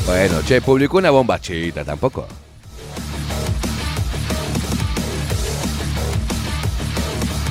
[0.07, 2.27] Bueno, che, publicó una bombachita, tampoco.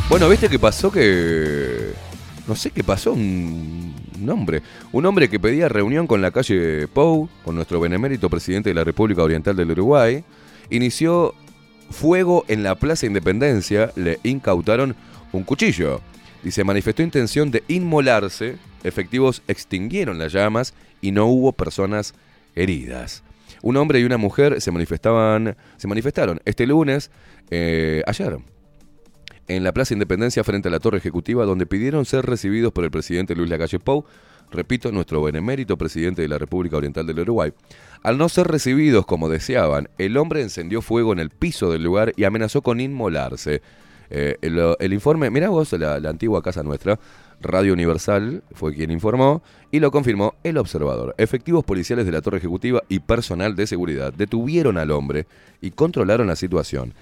[0.10, 0.92] Bueno, ¿viste qué pasó?
[0.92, 1.92] Que.
[2.48, 3.14] No sé qué pasó.
[3.14, 3.94] Un,
[4.28, 4.64] hombre.
[4.92, 8.84] Un hombre que pedía reunión con la calle Pou, con nuestro benemérito presidente de la
[8.84, 10.24] República Oriental del Uruguay,
[10.72, 11.36] inició
[11.92, 13.92] fuego en la Plaza Independencia.
[13.96, 14.96] Le incautaron
[15.32, 16.02] un cuchillo.
[16.50, 18.58] Se manifestó intención de inmolarse.
[18.84, 22.16] Efectivos extinguieron las llamas y no hubo personas
[22.56, 23.22] heridas.
[23.62, 27.12] Un hombre y una mujer se manifestaban, se manifestaron este lunes,
[27.52, 28.40] eh, ayer,
[29.50, 32.92] en la Plaza Independencia frente a la Torre Ejecutiva, donde pidieron ser recibidos por el
[32.92, 34.06] presidente Luis Lacalle Pou,
[34.52, 37.52] repito, nuestro benemérito presidente de la República Oriental del Uruguay.
[38.04, 42.14] Al no ser recibidos como deseaban, el hombre encendió fuego en el piso del lugar
[42.16, 43.62] y amenazó con inmolarse.
[44.12, 47.00] Eh, el, informe, mirá vos, la antigua casa nuestra,
[47.42, 51.16] Radio Universal fue quien informó y lo confirmó el observador.
[51.18, 55.26] Efectivos policiales de la Torre Ejecutiva y personal de seguridad detuvieron al hombre
[55.62, 56.94] y controlaron la situación.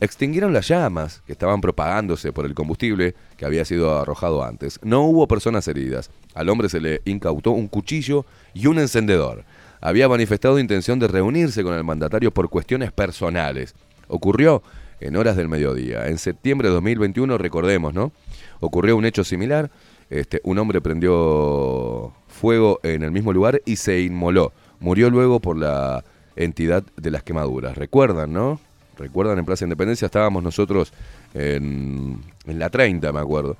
[0.00, 4.80] Extinguieron las llamas que estaban propagándose por el combustible que había sido arrojado antes.
[4.82, 6.10] No hubo personas heridas.
[6.34, 8.24] Al hombre se le incautó un cuchillo
[8.54, 9.44] y un encendedor.
[9.82, 13.74] Había manifestado intención de reunirse con el mandatario por cuestiones personales.
[14.08, 14.62] Ocurrió
[15.00, 16.06] en horas del mediodía.
[16.06, 18.12] En septiembre de 2021, recordemos, ¿no?
[18.60, 19.70] Ocurrió un hecho similar.
[20.08, 24.52] Este, un hombre prendió fuego en el mismo lugar y se inmoló.
[24.78, 26.04] Murió luego por la
[26.36, 27.76] entidad de las quemaduras.
[27.76, 28.60] ¿Recuerdan, no?
[29.00, 30.06] ¿Recuerdan en Plaza Independencia?
[30.06, 30.92] Estábamos nosotros
[31.32, 33.56] en, la 30, me acuerdo.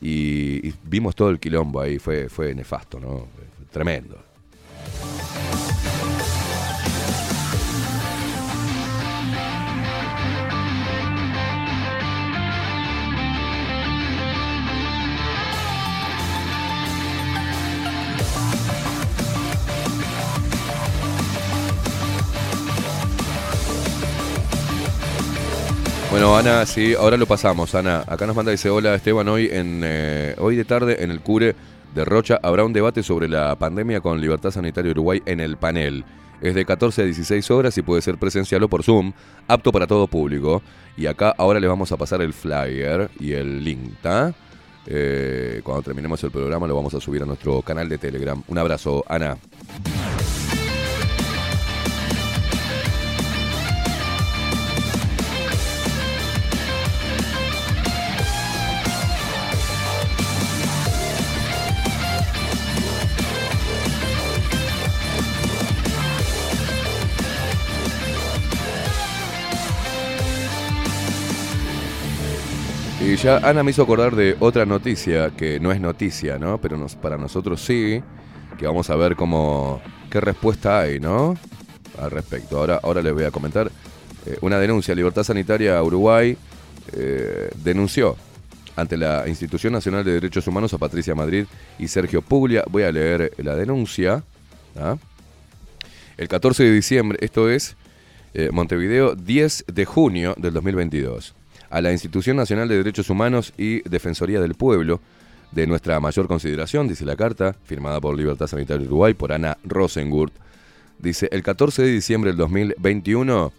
[0.00, 1.98] Y, vimos todo el quilombo ahí.
[1.98, 3.26] Fue, fue nefasto, ¿no?
[3.70, 4.16] Tremendo.
[26.10, 28.02] Bueno, Ana, sí, ahora lo pasamos, Ana.
[28.06, 31.54] Acá nos manda, dice, hola Esteban, hoy, en, eh, hoy de tarde en el CURE
[31.94, 36.06] de Rocha habrá un debate sobre la pandemia con Libertad Sanitaria Uruguay en el panel.
[36.40, 39.12] Es de 14 a 16 horas y puede ser presencial o por Zoom,
[39.48, 40.62] apto para todo público.
[40.96, 43.94] Y acá ahora les vamos a pasar el flyer y el link.
[44.86, 48.42] Eh, cuando terminemos el programa lo vamos a subir a nuestro canal de Telegram.
[48.48, 49.36] Un abrazo, Ana.
[73.22, 76.58] Ya Ana me hizo acordar de otra noticia que no es noticia, ¿no?
[76.58, 78.02] Pero nos- para nosotros sí,
[78.58, 79.80] que vamos a ver cómo,
[80.10, 81.36] qué respuesta hay, ¿no?
[82.00, 82.58] Al respecto.
[82.58, 83.70] Ahora, ahora les voy a comentar.
[84.26, 86.36] Eh, una denuncia, Libertad Sanitaria Uruguay
[86.92, 88.16] eh, denunció
[88.76, 91.46] ante la Institución Nacional de Derechos Humanos a Patricia Madrid
[91.78, 92.62] y Sergio Puglia.
[92.70, 94.22] Voy a leer la denuncia.
[94.76, 94.96] ¿ah?
[96.16, 97.76] El 14 de diciembre, esto es
[98.34, 101.34] eh, Montevideo, 10 de junio del 2022.
[101.70, 105.00] A la Institución Nacional de Derechos Humanos y Defensoría del Pueblo,
[105.52, 110.32] de nuestra mayor consideración, dice la carta, firmada por Libertad Sanitaria Uruguay, por Ana Rosengurt.
[110.98, 113.52] Dice, el 14 de diciembre del 2021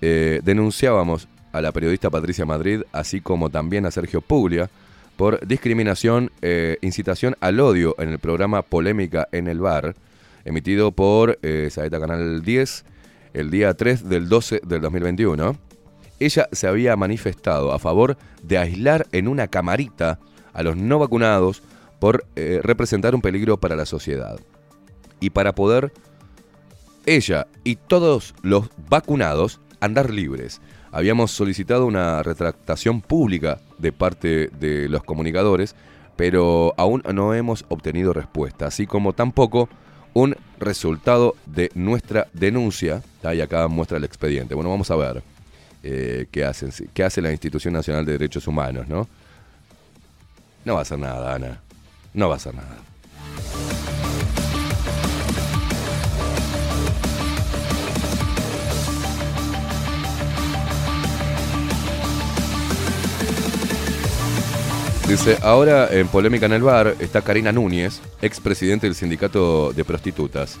[0.00, 4.70] eh, denunciábamos a la periodista Patricia Madrid, así como también a Sergio Puglia,
[5.16, 9.94] por discriminación, eh, incitación al odio en el programa Polémica en el Bar,
[10.44, 12.84] emitido por eh, Saeta Canal 10
[13.34, 15.56] el día 3 del 12 del 2021.
[16.24, 20.20] Ella se había manifestado a favor de aislar en una camarita
[20.52, 21.64] a los no vacunados
[21.98, 24.38] por eh, representar un peligro para la sociedad.
[25.18, 25.92] Y para poder
[27.06, 30.60] ella y todos los vacunados andar libres.
[30.92, 35.74] Habíamos solicitado una retractación pública de parte de los comunicadores,
[36.14, 39.68] pero aún no hemos obtenido respuesta, así como tampoco
[40.12, 43.02] un resultado de nuestra denuncia.
[43.24, 44.54] Ah, Y acá muestra el expediente.
[44.54, 45.31] Bueno, vamos a ver
[45.82, 49.08] eh, qué, hacen, qué hace la Institución Nacional de Derechos Humanos, ¿no?
[50.64, 51.60] No va a hacer nada, Ana.
[52.14, 52.76] No va a hacer nada.
[65.08, 70.56] Dice, ahora en polémica en el bar está Karina Núñez, expresidente del sindicato de prostitutas.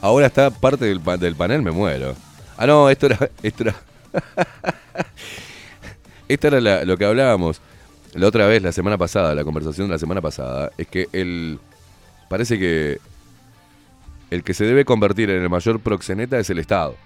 [0.00, 2.14] Ahora está parte del, pa- del panel, me muero.
[2.60, 3.30] Ah, no, esto era...
[3.42, 3.74] Esto era,
[6.58, 7.60] era lo que hablábamos
[8.14, 11.58] la otra vez, la semana pasada, la conversación de la semana pasada, es que el...
[12.28, 12.98] Parece que
[14.30, 16.96] el que se debe convertir en el mayor proxeneta es el Estado.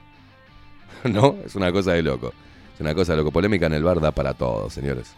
[1.05, 1.36] ¿No?
[1.44, 2.32] Es una cosa de loco.
[2.74, 3.31] Es una cosa de loco.
[3.31, 5.14] Polémica en el bar da para todo, señores.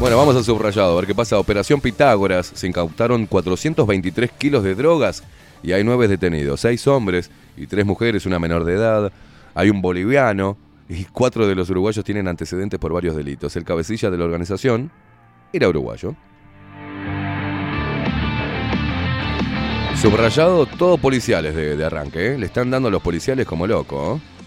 [0.00, 1.40] Bueno, vamos al subrayado, a ver qué pasa.
[1.40, 2.52] Operación Pitágoras.
[2.54, 5.24] Se incautaron 423 kilos de drogas
[5.60, 6.60] y hay nueve detenidos.
[6.60, 9.12] Seis hombres y tres mujeres, una menor de edad.
[9.54, 10.56] Hay un boliviano
[10.88, 13.56] y cuatro de los uruguayos tienen antecedentes por varios delitos.
[13.56, 14.92] El cabecilla de la organización
[15.52, 16.14] era uruguayo.
[20.00, 22.34] Subrayado, todo policiales de, arranque.
[22.34, 22.38] ¿eh?
[22.38, 24.20] Le están dando a los policiales como loco.
[24.22, 24.37] ¿eh?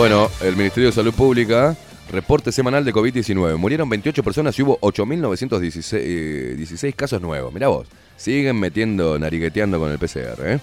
[0.00, 1.76] Bueno, el Ministerio de Salud Pública,
[2.10, 3.58] reporte semanal de COVID-19.
[3.58, 7.52] Murieron 28 personas y hubo 8.916 eh, 16 casos nuevos.
[7.52, 7.86] Mirá vos,
[8.16, 10.60] siguen metiendo, narigueteando con el PCR, ¿eh?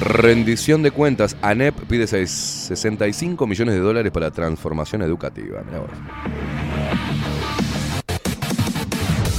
[0.00, 1.36] Rendición de cuentas.
[1.40, 5.62] ANEP pide seis- 65 millones de dólares para transformación educativa.
[5.64, 5.90] Mirá vos.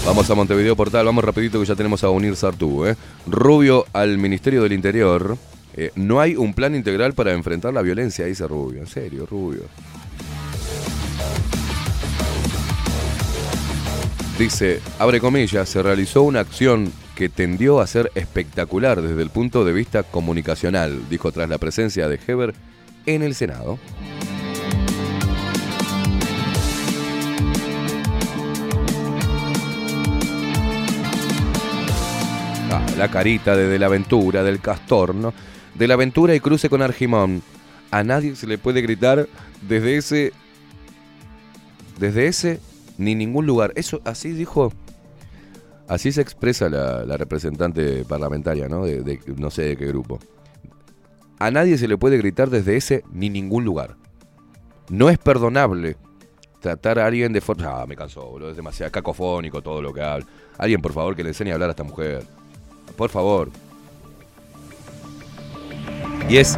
[0.06, 2.86] Vamos a Montevideo Portal, vamos rapidito que ya tenemos a Unir Sartú.
[2.86, 2.96] ¿eh?
[3.28, 5.38] Rubio al Ministerio del Interior.
[5.78, 8.80] Eh, no hay un plan integral para enfrentar la violencia, dice Rubio.
[8.80, 9.64] En serio, Rubio.
[14.40, 19.66] Dice, abre comillas, se realizó una acción que tendió a ser espectacular desde el punto
[19.66, 22.54] de vista comunicacional, dijo tras la presencia de Heber
[23.06, 23.78] en el Senado.
[32.72, 35.34] Ah, la carita de De la Aventura, del Castor, ¿no?
[35.76, 37.42] De la Aventura y cruce con Argimón.
[37.92, 39.28] A nadie se le puede gritar
[39.68, 40.34] desde ese.
[42.00, 42.60] Desde ese
[42.98, 43.72] ni ningún lugar.
[43.76, 44.72] Eso así dijo.
[45.88, 48.86] Así se expresa la, representante parlamentaria, ¿no?
[48.86, 50.20] De, de no sé de qué grupo.
[51.38, 53.98] A nadie se le puede gritar desde ese ni ningún lugar.
[54.90, 55.98] No es perdonable
[56.62, 57.82] tratar a alguien de forma.
[57.82, 58.50] Ah, me cansó, boludo.
[58.50, 60.26] Es demasiado cacofónico todo lo que habla.
[60.58, 62.24] Alguien, por favor, que le enseñe a hablar a esta mujer.
[62.96, 63.52] Por favor.
[66.28, 66.58] Y es.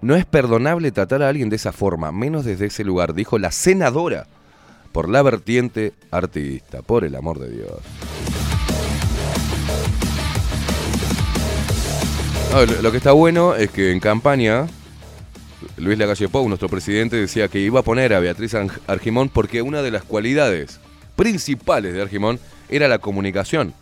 [0.00, 3.50] No es perdonable tratar a alguien de esa forma, menos desde ese lugar, dijo la
[3.50, 4.26] senadora,
[4.92, 7.80] por la vertiente artista, por el amor de Dios.
[12.80, 14.66] Lo, que está bueno es que en campaña,
[15.76, 18.54] Luis Lagalle Pou, nuestro presidente, decía que iba a poner a Beatriz
[18.86, 20.80] Argimón porque una de las cualidades
[21.16, 22.38] principales de Argimón
[22.68, 23.74] era la comunicación.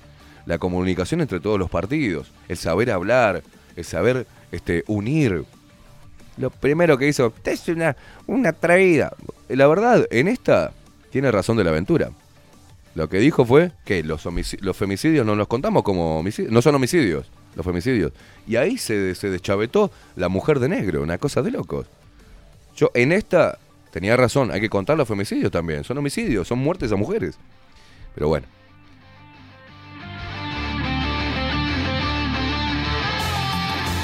[0.47, 3.43] La comunicación entre todos los partidos, el saber hablar,
[3.77, 5.45] el saber este, unir.
[6.37, 7.97] Lo primero que hizo, "Usted es una,
[8.27, 8.55] una.
[9.49, 10.73] Y La verdad, en esta
[11.11, 12.11] tiene razón de la aventura.
[12.95, 14.25] Lo que dijo fue que los,
[14.61, 17.27] los femicidios no los contamos como homicidios, no son homicidios,
[17.57, 18.13] los femicidios.
[18.47, 21.87] Y ahí se, se deschavetó la mujer de negro, una cosa de locos.
[22.77, 23.59] Yo en esta
[23.91, 27.37] tenía razón, hay que contar los femicidios también, son homicidios, son muertes a mujeres.
[28.15, 28.47] Pero bueno.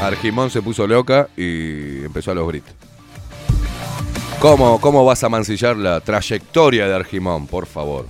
[0.01, 2.75] Argimón se puso loca y empezó a los gritos.
[4.41, 8.07] ¿Cómo, ¿Cómo vas a mancillar la trayectoria de Argimón, por favor?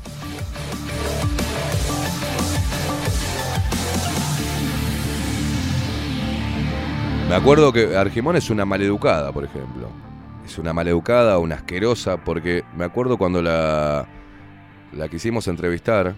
[7.29, 9.89] Me acuerdo que Argimón es una maleducada, por ejemplo.
[10.45, 14.07] Es una maleducada, una asquerosa, porque me acuerdo cuando la,
[14.93, 16.15] la quisimos entrevistar,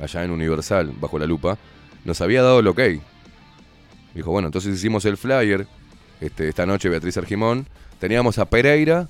[0.00, 1.58] allá en Universal, bajo la lupa,
[2.04, 2.80] nos había dado el ok.
[4.14, 5.66] Dijo, bueno, entonces hicimos el flyer,
[6.20, 7.66] este, esta noche Beatriz Argimón,
[7.98, 9.08] teníamos a Pereira,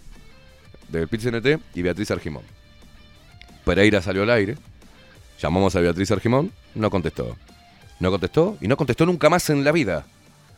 [0.89, 2.43] del PIT-CNT, y Beatriz Argimón.
[3.65, 4.57] Pereira salió al aire,
[5.41, 7.37] llamamos a Beatriz Argimón, no contestó.
[7.99, 10.07] No contestó y no contestó nunca más en la vida.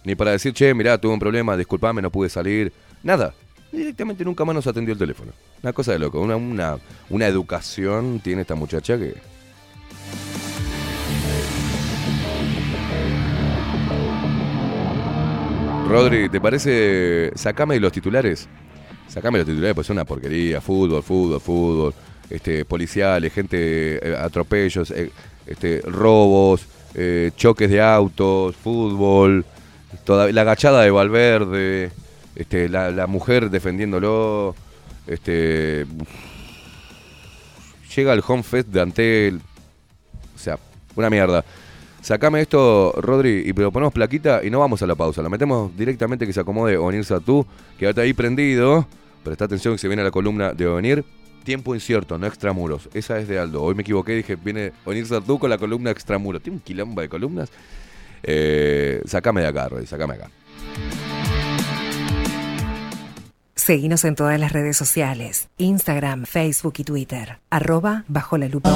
[0.04, 2.72] Ni para decir, che, mirá, tuve un problema, disculpame, no pude salir.
[3.02, 3.34] Nada.
[3.70, 5.32] Directamente nunca más nos atendió el teléfono.
[5.62, 6.20] Una cosa de loco.
[6.20, 6.78] Una, una,
[7.08, 9.14] una educación tiene esta muchacha que.
[15.88, 17.32] Rodri, ¿te parece?
[17.34, 18.48] Sacame los titulares.
[19.08, 20.60] Sacame los titulares, pues es una porquería.
[20.60, 21.94] Fútbol, fútbol, fútbol.
[22.30, 25.10] Este, policiales, gente, eh, atropellos, eh,
[25.46, 29.44] este, robos, eh, choques de autos, fútbol,
[30.04, 31.90] toda, la agachada de Valverde,
[32.34, 34.54] este, la, la mujer defendiéndolo.
[35.06, 35.84] Este,
[37.94, 39.40] llega el home fest de Antel.
[40.34, 40.58] O sea,
[40.96, 41.44] una mierda.
[42.02, 45.22] Sacame esto, Rodri, y pero ponemos plaquita y no vamos a la pausa.
[45.22, 47.46] La metemos directamente que se acomode Onir Satú.
[47.78, 48.88] Quédate ahí prendido.
[49.22, 51.04] Presta atención que se viene la columna de Onir.
[51.44, 52.88] Tiempo incierto, no extramuros.
[52.92, 53.62] Esa es de Aldo.
[53.62, 56.42] Hoy me equivoqué, dije, viene Onir Satú con la columna extramuros.
[56.42, 57.50] Tiene un quilombo de columnas.
[58.24, 60.30] Eh, sacame de acá, Rodri, sacame acá.
[63.54, 68.70] Seguinos en todas las redes sociales, Instagram, Facebook y Twitter, arroba bajo la lupa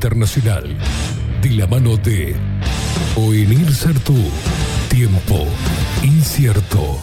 [0.00, 0.76] internacional.
[1.40, 2.36] De la mano de
[3.16, 4.14] Oenir Sartú.
[4.90, 5.46] Tiempo
[6.02, 6.98] incierto.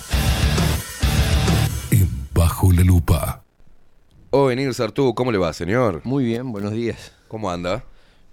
[1.90, 3.44] En Bajo la Lupa.
[4.30, 6.02] Oh, Enir Sartú, ¿cómo le va, señor?
[6.04, 7.14] Muy bien, buenos días.
[7.28, 7.84] ¿Cómo anda?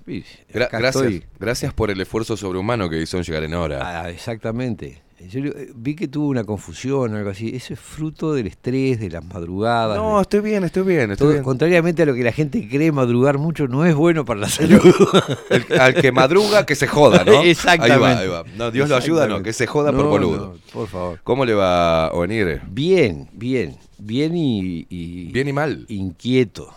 [0.07, 1.25] Gra- gracias, estoy.
[1.39, 4.03] gracias por el esfuerzo sobrehumano que hizo en llegar en hora.
[4.03, 5.01] Ah, exactamente.
[5.31, 7.55] Yo eh, vi que tuvo una confusión o algo así.
[7.55, 9.97] Eso es fruto del estrés, de las madrugadas.
[9.97, 11.43] No, de- estoy bien, estoy bien, estoy todo- bien.
[11.45, 14.81] Contrariamente a lo que la gente cree, madrugar mucho no es bueno para la salud.
[15.51, 17.43] El- al que madruga, que se joda, ¿no?
[17.43, 17.95] Exactamente.
[17.95, 18.45] Ahí va, ahí va.
[18.57, 20.55] No, Dios lo ayuda, no, que se joda por boludo.
[20.55, 21.21] no, por favor.
[21.25, 22.61] ¿Cómo le va, Oenir?
[22.71, 23.77] Bien, bien.
[23.99, 25.85] Bien y, y- Bien y mal.
[25.89, 26.69] inquieto.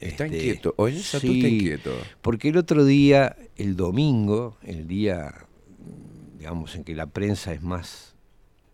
[0.00, 0.74] Está Este, inquieto.
[1.02, 1.90] Sartú sí, está inquieto.
[2.22, 5.34] Porque el otro día, el domingo, el día,
[6.40, 8.14] digamos, en que la prensa es más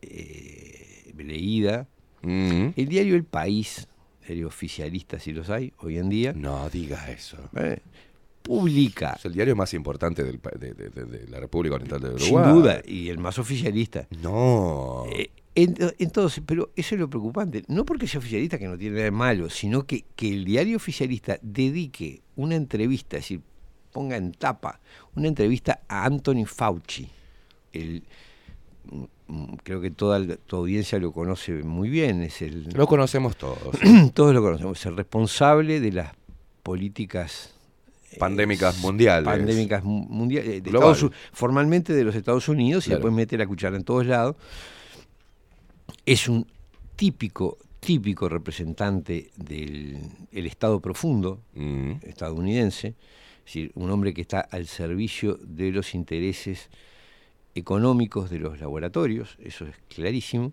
[0.03, 1.89] eh, leída,
[2.23, 2.69] Mm.
[2.77, 3.89] el diario El País,
[4.27, 7.37] diario oficialista si los hay hoy en día, No diga eso.
[7.57, 7.81] eh,
[8.43, 12.09] publica, Es el diario más importante del de, de- de- de la República Oriental de
[12.11, 12.45] Uruguay.
[12.45, 14.07] sin duda, y el más oficialista.
[14.23, 15.05] No.
[15.13, 18.95] Eh, en- entonces, pero eso es lo preocupante, no porque sea oficialista que no tiene
[18.95, 23.41] nada de malo, sino que, que el diario oficialista dedique una entrevista, es decir,
[23.93, 24.81] ponga en tapa
[25.15, 27.09] una entrevista a Anthony Fauci,
[27.81, 28.03] el
[29.29, 33.37] mm, creo que toda la- tu audiencia lo conoce muy bien, es el Lo conocemos
[33.37, 33.59] todos.
[34.15, 36.13] todos lo conocemos, es el responsable de las
[36.63, 37.53] políticas
[38.19, 39.25] Pandémicas mundiales.
[39.25, 40.71] pandémicas mu- mundiales, de.
[40.97, 44.37] Estados formalmente de los Estados Unidos y después mete la cuchara en todos lados.
[46.05, 46.47] Es un
[46.95, 49.99] típico, típico representante del
[50.33, 51.93] el Estado profundo Mm.
[52.03, 56.69] estadounidense, es decir, un hombre que está al servicio de los intereses
[57.57, 60.53] económicos de los laboratorios, eso es clarísimo.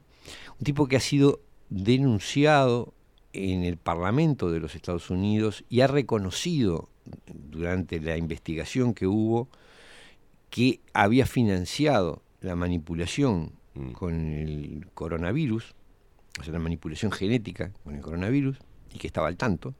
[0.59, 2.93] Un tipo que ha sido denunciado
[3.33, 6.89] en el Parlamento de los Estados Unidos y ha reconocido
[7.27, 9.49] durante la investigación que hubo
[10.49, 13.91] que había financiado la manipulación Mm.
[13.93, 15.73] con el coronavirus,
[16.39, 18.57] o sea, la manipulación genética con el coronavirus,
[18.93, 19.73] y que estaba al tanto.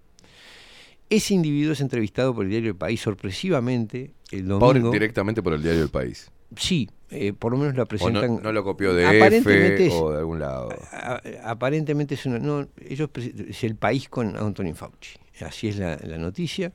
[1.12, 4.90] Ese individuo es entrevistado por el diario El País sorpresivamente el Por- domingo.
[4.90, 6.32] directamente por el diario El País.
[6.58, 8.36] Sí, eh, por lo menos la presentan.
[8.36, 10.70] no, no lo copió de Aparentemente F es- o de algún lado.
[10.92, 12.40] a- aparentemente es una.
[12.40, 15.18] No, ellos es el país con Anthony Fauci.
[15.42, 16.72] Así es la, la noticia.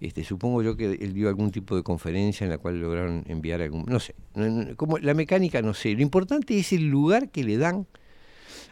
[0.00, 3.60] Este, supongo yo que él dio algún tipo de conferencia en la cual lograron enviar
[3.60, 3.84] algún.
[3.86, 4.14] No sé.
[4.76, 5.92] como la mecánica no sé.
[5.94, 7.86] Lo importante es el lugar que le dan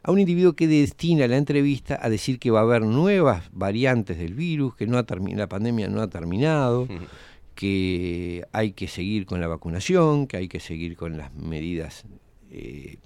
[0.03, 4.17] a un individuo que destina la entrevista a decir que va a haber nuevas variantes
[4.17, 5.05] del virus, que no ha
[5.35, 6.87] la pandemia no ha terminado,
[7.59, 12.05] que hay que seguir con la vacunación, que hay que seguir con las medidas
[12.53, 12.99] eh,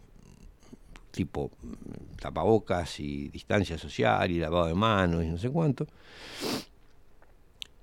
[1.10, 5.86] tipo mm, tapabocas y distancia social y lavado de manos y no sé cuánto.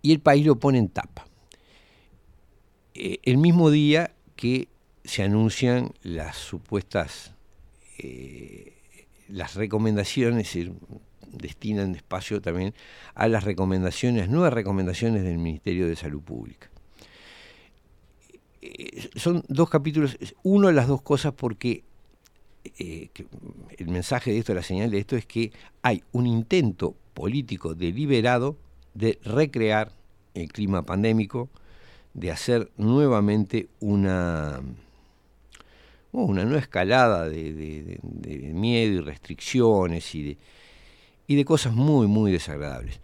[0.03, 1.25] Y el país lo pone en tapa.
[2.93, 4.67] Eh, el mismo día que
[5.03, 7.33] se anuncian las supuestas
[7.97, 8.73] eh,
[9.27, 10.55] las recomendaciones,
[11.31, 12.73] destinan espacio también
[13.15, 16.69] a las recomendaciones, nuevas recomendaciones del Ministerio de Salud Pública.
[18.61, 21.83] Eh, son dos capítulos, uno de las dos cosas porque
[22.77, 23.09] eh,
[23.77, 25.51] el mensaje de esto, la señal de esto es que
[25.81, 28.57] hay un intento político deliberado
[28.93, 29.93] de recrear
[30.33, 31.49] el clima pandémico,
[32.13, 34.61] de hacer nuevamente una,
[36.11, 37.53] una nueva escalada de-
[38.01, 40.37] de miedo y restricciones y de,
[41.29, 42.99] y de cosas muy, muy desagradables.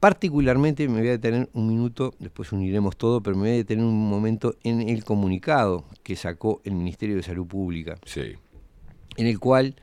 [0.00, 3.84] Particularmente me voy a detener un minuto, después uniremos todo, pero me voy a detener
[3.84, 8.32] un momento en el comunicado que sacó el Ministerio de Salud Pública, Sí.
[9.16, 9.76] en el cual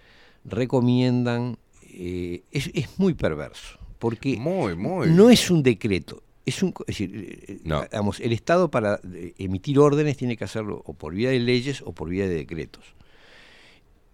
[0.44, 5.10] recomiendan, eh, es, es muy perverso, porque Muy, muy.
[5.10, 7.84] no es un decreto, es un, es decir, eh, eh, No.
[7.84, 11.82] digamos, el Estado para eh, emitir órdenes tiene que hacerlo o por vía de leyes
[11.82, 12.84] o por vía de decretos.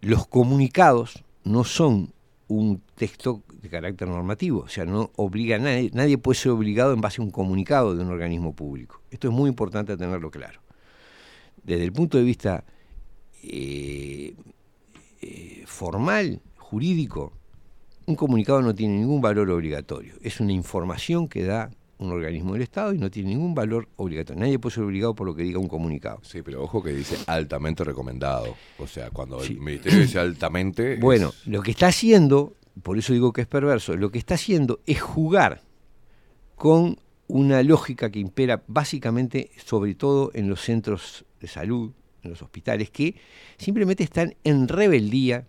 [0.01, 2.13] Los comunicados no son
[2.49, 6.93] un texto de carácter normativo, o sea, no obliga a nadie, nadie puede ser obligado
[6.93, 9.01] en base a un comunicado de un organismo público.
[9.11, 10.59] Esto es muy importante tenerlo claro.
[11.63, 12.65] Desde el punto de vista
[13.43, 14.33] eh,
[15.21, 17.33] eh, formal, jurídico,
[18.07, 20.15] un comunicado no tiene ningún valor obligatorio.
[20.21, 21.69] Es una información que da
[21.99, 24.39] un organismo del Estado y no tiene ningún valor obligatorio.
[24.41, 26.19] Nadie puede ser obligado por lo que diga un comunicado.
[26.23, 28.55] Sí, pero ojo que dice altamente recomendado.
[28.77, 30.93] O sea, cuando el ministerio dice altamente.
[30.93, 34.35] es- Bueno, lo que está haciendo, por eso digo que es perverso, lo que está
[34.35, 35.61] haciendo es jugar
[36.55, 36.97] con
[37.27, 41.91] una lógica que impera básicamente, sobre todo en los centros de salud,
[42.23, 43.15] en los hospitales, que
[43.57, 45.47] simplemente están en rebeldía,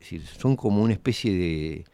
[0.00, 1.84] es decir, son como una especie de,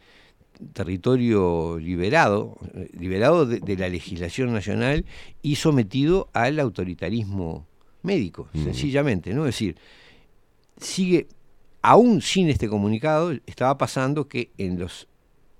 [0.72, 5.04] territorio liberado, eh, liberado de, de la legislación nacional
[5.42, 7.66] y sometido al autoritarismo
[8.02, 8.64] médico, Mm.
[8.64, 9.42] sencillamente, ¿no?
[9.46, 9.76] Es decir,
[10.78, 11.26] sigue,
[11.82, 15.08] aún sin este comunicado, estaba pasando que en los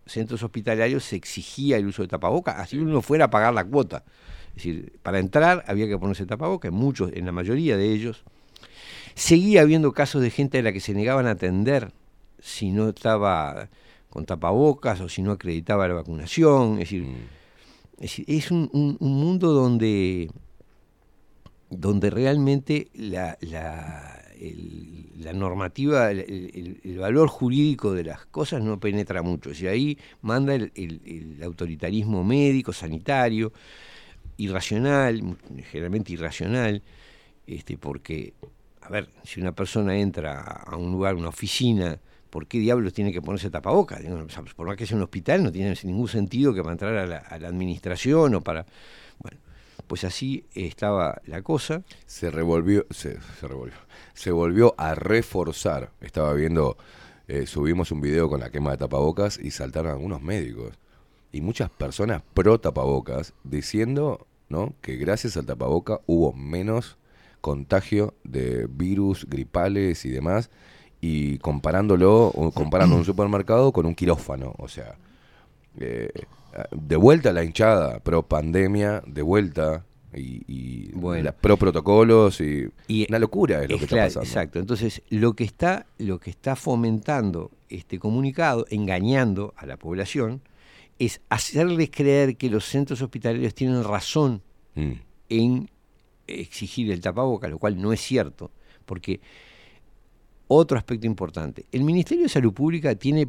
[0.07, 4.05] centros hospitalarios se exigía el uso de tapaboca, así uno fuera a pagar la cuota.
[4.51, 8.23] Es decir, para entrar había que ponerse tapaboca, en muchos, en la mayoría de ellos.
[9.15, 11.91] Seguía habiendo casos de gente a la que se negaban a atender
[12.39, 13.69] si no estaba
[14.17, 16.73] con tapabocas o si no acreditaba la vacunación.
[16.81, 17.05] Es decir,
[17.97, 20.31] es, decir, es un, un- un mundo donde,
[21.69, 28.63] donde realmente la, la- el- la normativa, el, el- el valor jurídico de las cosas
[28.63, 29.51] no penetra mucho.
[29.51, 33.53] Es decir, ahí manda el autoritarismo médico, sanitario,
[34.39, 35.37] irracional,
[35.71, 36.83] generalmente irracional,
[37.47, 38.33] este, porque,
[38.81, 41.99] a ver, si una persona entra a un lugar, una oficina,
[42.37, 44.03] ¿por qué diablos tiene que ponerse tapabocas?
[44.03, 47.07] Sea, Por más que sea un hospital, no tiene ningún sentido que para entrar a
[47.07, 48.67] la, a la administración o para...
[49.21, 49.39] Bueno,
[49.87, 51.83] pues así estaba la cosa.
[52.05, 53.79] Se revolvió, se, se revolvió,
[54.13, 55.93] se volvió a reforzar.
[56.03, 56.77] Estaba viendo,
[57.27, 60.79] eh, subimos un video con la quema de tapabocas y saltaron algunos médicos
[61.33, 64.75] y muchas personas pro tapabocas diciendo, ¿no?
[64.83, 66.99] Que gracias al tapaboca hubo menos
[67.41, 70.51] contagio de virus, gripales y demás
[71.07, 74.97] y comparándolo, o comparando un supermercado con un quirófano, o sea,
[75.79, 76.11] eh,
[76.71, 79.85] de vuelta la hinchada pro pandemia, de vuelta
[80.15, 80.93] y, y
[81.23, 82.69] la pro protocolos y,
[83.09, 84.27] una locura es lo Es que está pasando.
[84.27, 84.59] Exacto.
[84.59, 90.41] Entonces, lo que está, lo que está fomentando este comunicado, engañando a la población,
[90.99, 94.41] es hacerles creer que los centros hospitalarios tienen razón
[94.77, 94.93] Mm.
[95.31, 95.71] en
[96.27, 98.51] exigir el tapaboca, lo cual no es cierto,
[98.85, 99.21] porque
[100.49, 103.29] otro aspecto importante, el Ministerio de Salud Pública tiene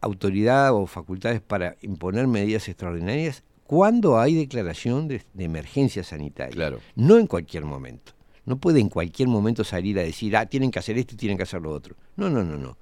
[0.00, 6.54] autoridad o facultades para imponer medidas extraordinarias cuando hay declaración de, de emergencia sanitaria.
[6.54, 6.80] Claro.
[6.94, 8.12] No en cualquier momento.
[8.46, 11.36] No puede en cualquier momento salir a decir, ah, tienen que hacer esto y tienen
[11.36, 11.96] que hacer lo otro.
[12.16, 12.78] No, no, no, no.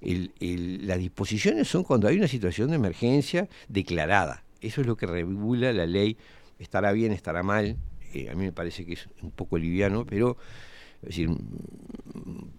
[0.00, 4.44] El- el- las disposiciones son cuando hay una situación de emergencia declarada.
[4.60, 6.16] Eso es lo que regula la ley.
[6.58, 7.76] Estará bien, estará mal.
[8.14, 10.36] Eh, a mí me parece que es un poco liviano, pero
[11.02, 11.30] es decir,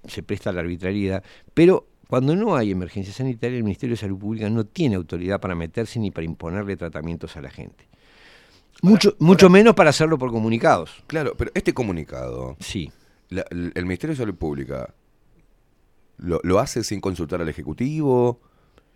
[0.08, 1.24] se presta a la arbitrariedad.
[1.54, 5.56] Pero cuando no hay emergencia sanitaria, el Ministerio de Salud Pública no tiene autoridad para
[5.56, 7.88] meterse ni para imponerle tratamientos a la gente.
[8.82, 11.04] Mucho, mucho menos para hacerlo por comunicados.
[11.08, 12.92] Claro, pero este comunicado, sí.
[13.30, 14.94] la- el Ministerio de Salud Pública
[16.18, 18.40] lo, lo hace sin consultar al Ejecutivo,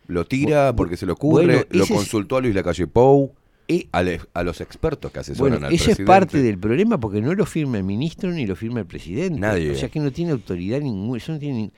[0.07, 3.33] lo tira porque se le ocurre, bueno, lo consultó a Luis Lacalle Pou,
[3.91, 6.05] a, le- a los expertos que asesoran Bueno, al ese es presidente.
[6.07, 9.39] parte del problema porque no lo firma el ministro ni lo firma el presidente.
[9.39, 9.71] Nadie.
[9.71, 11.17] O sea que no tiene autoridad ninguna.
[11.17, 11.71] Eso no tiene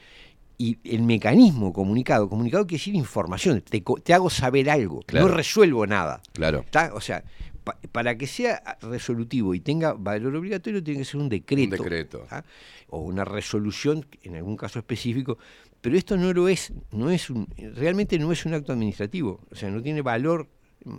[0.60, 5.28] Y el mecanismo comunicado, comunicado quiere decir información, te, te hago saber algo, Claro.
[5.28, 6.22] no resuelvo nada.
[6.34, 6.62] Claro.
[6.62, 6.92] ¿Está?
[6.96, 7.24] O sea,
[7.64, 11.76] pa- para que sea resolutivo y tenga valor obligatorio, tiene que ser un decreto.
[11.76, 12.26] Un decreto.
[12.30, 12.44] ¿tá?
[12.90, 15.38] O una resolución, en algún caso específico.
[15.80, 19.40] Pero esto no lo es, no es un, realmente no es un acto administrativo.
[19.52, 20.48] O sea, no tiene valor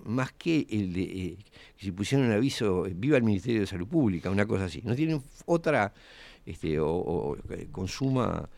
[0.04, 1.36] más que el de eh,
[1.76, 4.80] que si pusieran un aviso, eh, viva el Ministerio de Salud Pública, una cosa así.
[4.84, 5.92] No tiene otra,
[6.46, 7.36] este, o, o,
[7.72, 8.48] consuma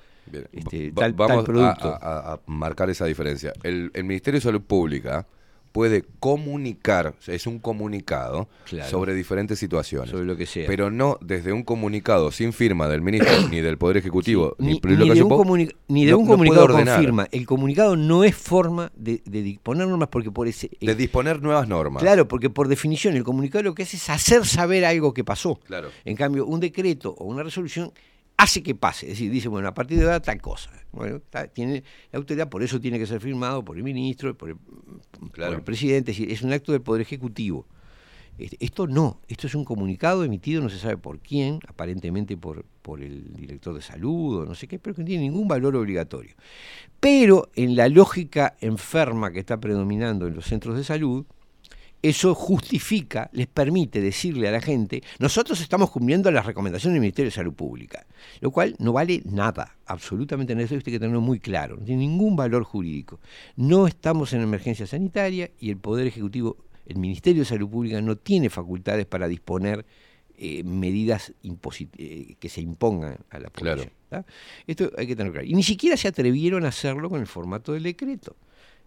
[0.52, 1.88] este, tal, vamos tal producto.
[1.88, 3.52] A, a- a marcar esa diferencia.
[3.62, 5.26] El, el Ministerio de Salud Pública
[5.72, 8.90] puede comunicar, es un comunicado Claro.
[8.90, 10.10] sobre diferentes situaciones.
[10.10, 10.66] Sobre lo que sea.
[10.66, 15.22] Pero no desde un comunicado sin firma del ministro ni del Poder Ejecutivo, ni, de
[15.22, 17.28] un, comuni- ni de no- un no comunicado con ordenar, firma.
[17.30, 20.70] El comunicado no es forma de, de disponer normas porque por ese...
[20.80, 22.02] De disponer nuevas normas.
[22.02, 25.60] Claro, porque por definición el comunicado lo que hace es hacer saber algo que pasó.
[25.66, 25.88] Claro.
[26.04, 27.92] En cambio, un decreto o una resolución
[28.40, 29.06] hace que pase.
[29.06, 30.70] Es decir, dice, bueno, a partir de ahora tal cosa.
[30.92, 31.20] Bueno,
[31.52, 35.54] tiene la autoridad, por eso tiene que ser firmado por el ministro, por el, por
[35.54, 36.12] el presidente.
[36.12, 37.66] Es decir, es un acto del Poder Ejecutivo.
[38.38, 42.64] Este, Esto no, esto es un comunicado emitido, no se sabe por quién, aparentemente por,
[42.80, 45.76] por el director de salud o no sé qué, pero que no tiene ningún valor
[45.76, 46.34] obligatorio.
[46.98, 51.26] Pero en la lógica enferma que está predominando en los centros de salud,
[52.02, 57.28] eso justifica, les permite decirle a la gente, nosotros estamos cumpliendo las recomendaciones del Ministerio
[57.28, 58.06] de Salud Pública,
[58.40, 62.00] lo cual no vale nada, absolutamente nada, eso hay que tenerlo muy claro, no tiene
[62.00, 63.20] ningún valor jurídico.
[63.56, 66.56] No estamos en emergencia sanitaria y el Poder Ejecutivo,
[66.86, 69.84] el Ministerio de Salud Pública no tiene facultades para disponer
[70.42, 73.90] eh, medidas eh, que se impongan a la población.
[74.66, 75.46] Esto hay que tenerlo claro.
[75.46, 78.36] Y ni siquiera se atrevieron a hacerlo con el formato del decreto.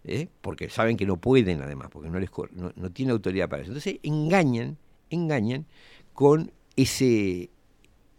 [0.05, 0.27] ¿Eh?
[0.41, 3.71] porque saben que no pueden además, porque no les no, no tiene autoridad para eso.
[3.71, 4.77] Entonces engañan,
[5.09, 5.65] engañan
[6.13, 7.49] con ese,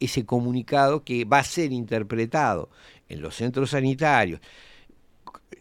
[0.00, 2.70] ese comunicado que va a ser interpretado
[3.08, 4.40] en los centros sanitarios,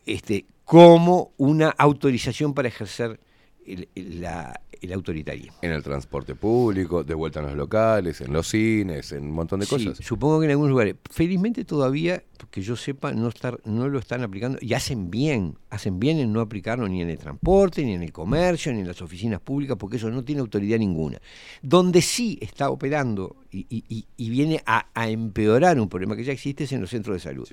[0.06, 3.20] este, como una autorización para ejercer
[3.66, 5.56] el, el- la- el autoritarismo.
[5.62, 9.62] En el transporte público, de vuelta en los locales, en los cines, en un montón
[9.62, 10.06] de Sí, cosas.
[10.06, 10.96] supongo que en algunos lugares.
[11.10, 12.22] Felizmente todavía,
[12.52, 16.32] que yo sepa, no, estar, no lo están aplicando y hacen bien, hacen bien en
[16.32, 19.76] no aplicarlo ni en el transporte, ni en el comercio, ni en las oficinas públicas,
[19.80, 21.20] porque eso no tiene autoridad ninguna.
[21.62, 26.24] Donde sí está operando y, y- y- y viene a, a empeorar un problema que
[26.24, 27.48] ya existe es en los centros de salud.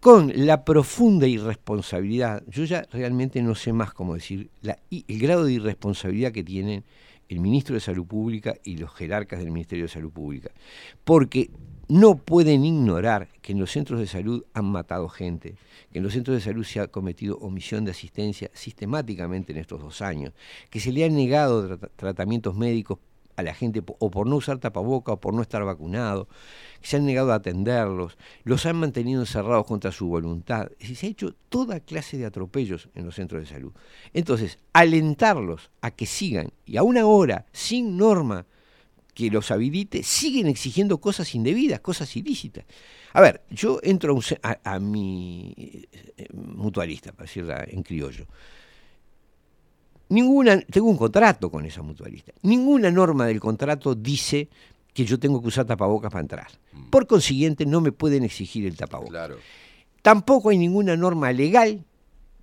[0.00, 5.44] Con la profunda irresponsabilidad, yo ya realmente no sé más cómo decir, la, el grado
[5.44, 6.84] de irresponsabilidad que tienen
[7.28, 10.50] el ministro de Salud Pública y los jerarcas del Ministerio de Salud Pública.
[11.04, 11.50] Porque
[11.88, 15.56] no pueden ignorar que en los centros de salud han matado gente,
[15.90, 19.80] que en los centros de salud se ha cometido omisión de asistencia sistemáticamente en estos
[19.80, 20.32] dos años,
[20.70, 22.98] que se le han negado trata- tratamientos médicos
[23.36, 26.26] a la gente o por no usar tapaboca o por no estar vacunado,
[26.80, 30.72] que se han negado a atenderlos, los han mantenido encerrados contra su voluntad.
[30.80, 33.72] Es se ha hecho toda clase de atropellos en los centros de salud.
[34.12, 38.44] Entonces, alentarlos a que sigan y a una hora, sin norma
[39.18, 42.64] que los habilite, siguen exigiendo cosas indebidas, cosas ilícitas.
[43.14, 44.16] A ver, yo entro
[44.62, 48.26] a, mi eh, mutualista, para decirla en criollo.
[50.10, 52.30] Ninguna, tengo un contrato con esa mutualista.
[52.42, 54.48] Ninguna norma del contrato dice
[54.94, 56.46] que yo tengo que usar tapabocas para entrar.
[56.88, 59.32] Por consiguiente, no me pueden exigir el tapabocas.
[60.00, 61.84] Tampoco hay ninguna norma legal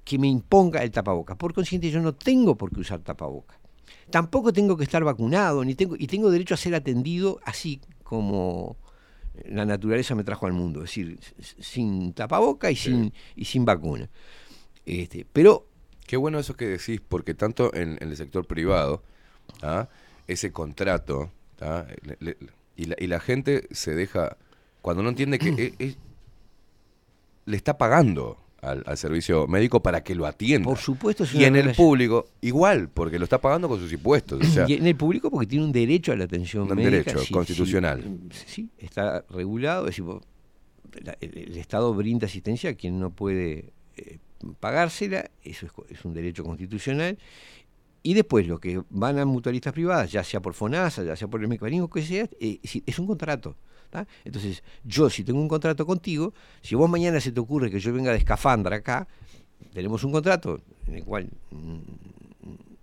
[0.04, 1.38] que me imponga el tapabocas.
[1.38, 3.58] Por consiguiente, yo no tengo por qué usar tapabocas.
[4.16, 8.78] Tampoco tengo que estar vacunado, ni tengo, y tengo derecho a ser atendido así como
[9.44, 11.20] la naturaleza me trajo al mundo, es decir,
[11.60, 14.10] sin tapaboca y, sin, y sin vacuna.
[14.86, 15.68] Este, pero
[16.08, 19.04] Qué bueno eso que decís, porque tanto en, en el sector privado,
[19.62, 19.90] ¿ah?
[20.28, 21.30] ese contrato,
[21.60, 21.86] ¿ah?
[22.04, 22.38] Le- le-
[22.78, 24.38] y, la, y la gente se deja,
[24.82, 25.98] cuando no entiende que e- e-
[27.44, 30.66] le está pagando al, al servicio médico para que lo atienda.
[30.66, 33.92] Por supuesto, es Y una en el público, igual, porque lo está pagando con sus
[33.94, 34.42] impuestos.
[34.42, 37.12] O sea, y en el público porque tiene un derecho a la atención Un médica.
[37.14, 38.04] derecho constitucional.
[38.32, 39.88] Sí, sí, está regulado.
[39.88, 40.06] Es decir,
[41.04, 44.20] la- el, el Estado brinda asistencia a quien no puede eh,
[44.60, 47.18] pagársela, eso es, es un derecho constitucional.
[48.04, 51.42] Y después los que van a mutualistas privadas, ya sea por FONASA, ya sea por
[51.42, 53.56] el mecanismo que sea, eh, es, es un contrato.
[53.96, 54.08] ¿Tá?
[54.24, 57.94] Entonces, yo si tengo un contrato contigo, si vos mañana se te ocurre que yo
[57.94, 59.08] venga de escafandra acá,
[59.74, 61.78] tenemos un contrato en el cual mm,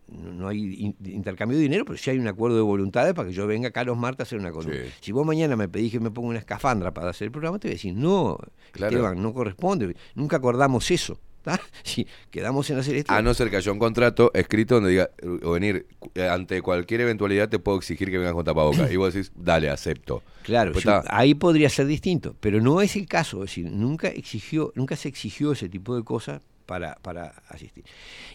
[0.08, 3.28] no, no hay in- intercambio de dinero, pero sí hay un acuerdo de voluntades para
[3.28, 4.76] que yo venga acá los martes a hacer una columna.
[5.00, 7.68] Si vos mañana me pedís que me ponga una escafandra para hacer el programa, te
[7.68, 8.38] voy a decir, no,
[8.72, 8.96] Claro.
[8.96, 11.18] Esteban, no corresponde, nunca acordamos eso.
[11.42, 11.60] ¿Tá?
[11.82, 13.12] Si quedamos en hacer esto.
[13.12, 15.10] a no ser que haya un contrato escrito donde diga,
[15.42, 18.90] o venir, eh, ante cualquier eventualidad te puedo exigir que vengas con tapabocas.
[18.90, 20.22] y vos decís, dale, acepto.
[20.42, 24.72] Claro, Pues ahí podría ser distinto, pero no es el caso, es decir, nunca exigió,
[24.74, 27.84] nunca se exigió ese tipo de cosas para, para asistir.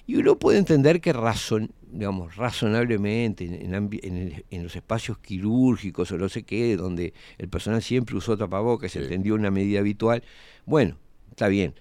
[0.06, 6.12] Y uno puede entender que razon, digamos, razonablemente en, en el- en los espacios quirúrgicos
[6.12, 10.24] o no sé qué, donde el personal siempre usó tapabocas, se entendió una medida habitual,
[10.66, 10.98] bueno,
[11.30, 11.74] está bien,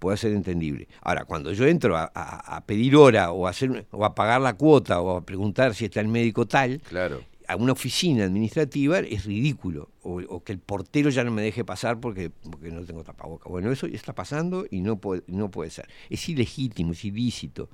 [0.00, 0.88] puede ser entendible.
[1.02, 4.40] Ahora, cuando yo entro a, a- a pedir hora o a, hacer, o a pagar
[4.40, 7.22] la cuota o a preguntar si está el médico tal, Claro.
[7.46, 9.90] a una oficina administrativa es ridículo.
[10.02, 13.48] O, o que el portero ya no me deje pasar porque, porque no tengo tapaboca.
[13.48, 15.86] Bueno, eso está pasando y no puede, no puede ser.
[16.08, 17.68] Es ilegítimo, es ilícito.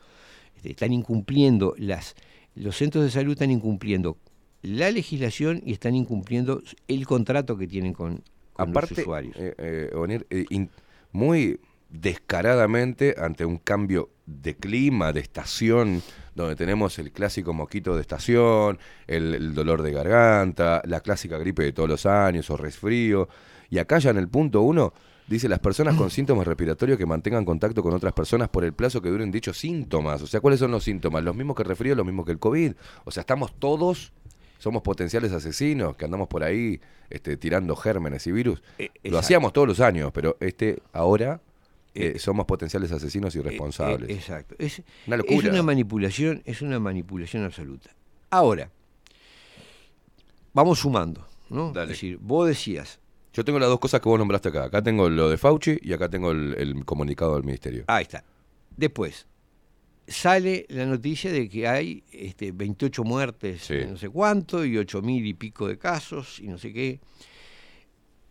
[0.56, 2.14] Este, están incumpliendo las.
[2.54, 4.16] Los centros de salud están incumpliendo
[4.62, 8.22] la legislación y están incumpliendo el contrato que tienen con,
[8.54, 9.36] con Aparte, los usuarios.
[9.38, 10.46] eh, eh, Onir, eh,
[11.12, 16.02] muy descaradamente ante un cambio de clima, de estación,
[16.34, 21.62] donde tenemos el clásico moquito de estación, el, el dolor de garganta, la clásica gripe
[21.62, 23.28] de todos los años o resfrío.
[23.70, 24.92] Y acá ya en el punto uno
[25.26, 29.02] dice las personas con síntomas respiratorios que mantengan contacto con otras personas por el plazo
[29.02, 30.22] que duren dichos síntomas.
[30.22, 31.24] O sea, ¿cuáles son los síntomas?
[31.24, 32.72] Los mismos que el resfrío, los mismos que el COVID.
[33.04, 34.12] O sea, estamos todos,
[34.58, 36.80] somos potenciales asesinos que andamos por ahí
[37.10, 38.62] este, tirando gérmenes y virus.
[38.78, 39.18] Lo exacto.
[39.18, 41.40] hacíamos todos los años, pero este ahora
[41.96, 44.08] eh, somos potenciales asesinos irresponsables.
[44.10, 44.54] Eh, exacto.
[44.58, 45.50] Es, Una es locura.
[45.50, 47.90] una manipulación, es una manipulación absoluta.
[48.30, 48.70] Ahora,
[50.52, 51.72] vamos sumando, ¿no?
[51.72, 51.92] Dale.
[51.92, 52.98] Es decir, vos decías,
[53.32, 54.64] Yo tengo las dos cosas que vos nombraste acá.
[54.64, 57.84] Acá tengo lo de Fauci y acá tengo el, el comunicado del ministerio.
[57.86, 58.24] ahí está.
[58.76, 59.26] Después,
[60.06, 63.74] sale la noticia de que hay este, 28 muertes, Sí.
[63.88, 67.00] no sé cuánto, y 8 mil y pico de casos, y no sé qué.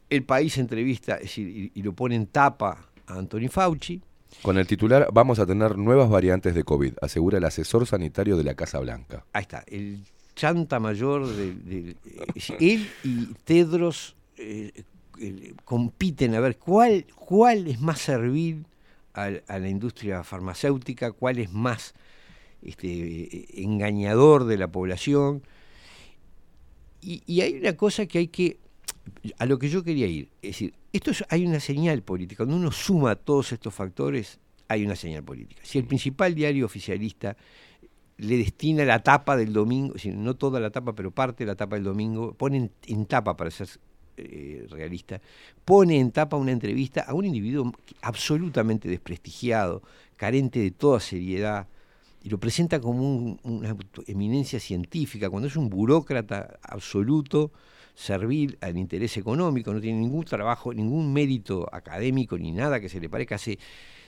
[0.10, 4.02] El país entrevista, es decir, y, y lo pone en tapa Anthony Fauci.
[4.42, 8.44] Con el titular, vamos a tener nuevas variantes de COVID, asegura el asesor sanitario de
[8.44, 9.26] la Casa Blanca.
[9.34, 10.04] Ahí está, el
[10.36, 11.96] chanta mayor de, de-
[12.36, 14.72] es- él y Tedros eh,
[15.22, 18.66] eh, compiten a ver cuál, cuál es más servil
[19.14, 21.94] a, a la industria farmacéutica, cuál es más
[22.62, 25.44] este, engañador de la población.
[27.02, 28.58] Y, y hay una cosa que hay que,
[29.38, 32.56] a lo que yo quería ir, es decir, esto es- hay una señal política, cuando
[32.58, 35.62] uno suma todos estos factores, hay una señal política.
[35.64, 37.38] Si el principal diario oficialista
[38.18, 41.76] le destina la tapa del domingo, no toda la tapa, pero parte de la tapa
[41.76, 43.68] del domingo, pone en, en tapa, para ser
[44.18, 45.22] eh, realista,
[45.66, 49.84] pone en tapa una entrevista a un individuo absolutamente desprestigiado,
[50.16, 51.68] carente de toda seriedad,
[52.24, 53.76] y lo presenta como un- una
[54.08, 57.52] eminencia científica, cuando es un burócrata absoluto,
[57.96, 63.00] servil al interés económico, no tiene ningún trabajo, ningún mérito académico ni nada que se
[63.00, 63.58] le parezca, hace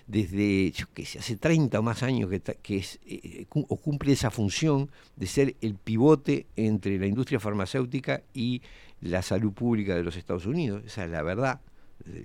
[0.08, 0.86] desde, yo
[1.20, 2.30] hace 30 o más años
[2.64, 8.62] que, eh, cumple esa función de ser el pivote entre la industria farmacéutica y
[9.02, 10.84] la salud pública de los Estados Unidos.
[10.86, 11.60] Esa es la verdad.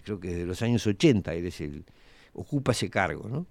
[0.04, 1.84] Creo que desde los años 80 él es el,
[2.34, 3.46] ocupa ese cargo, ¿no?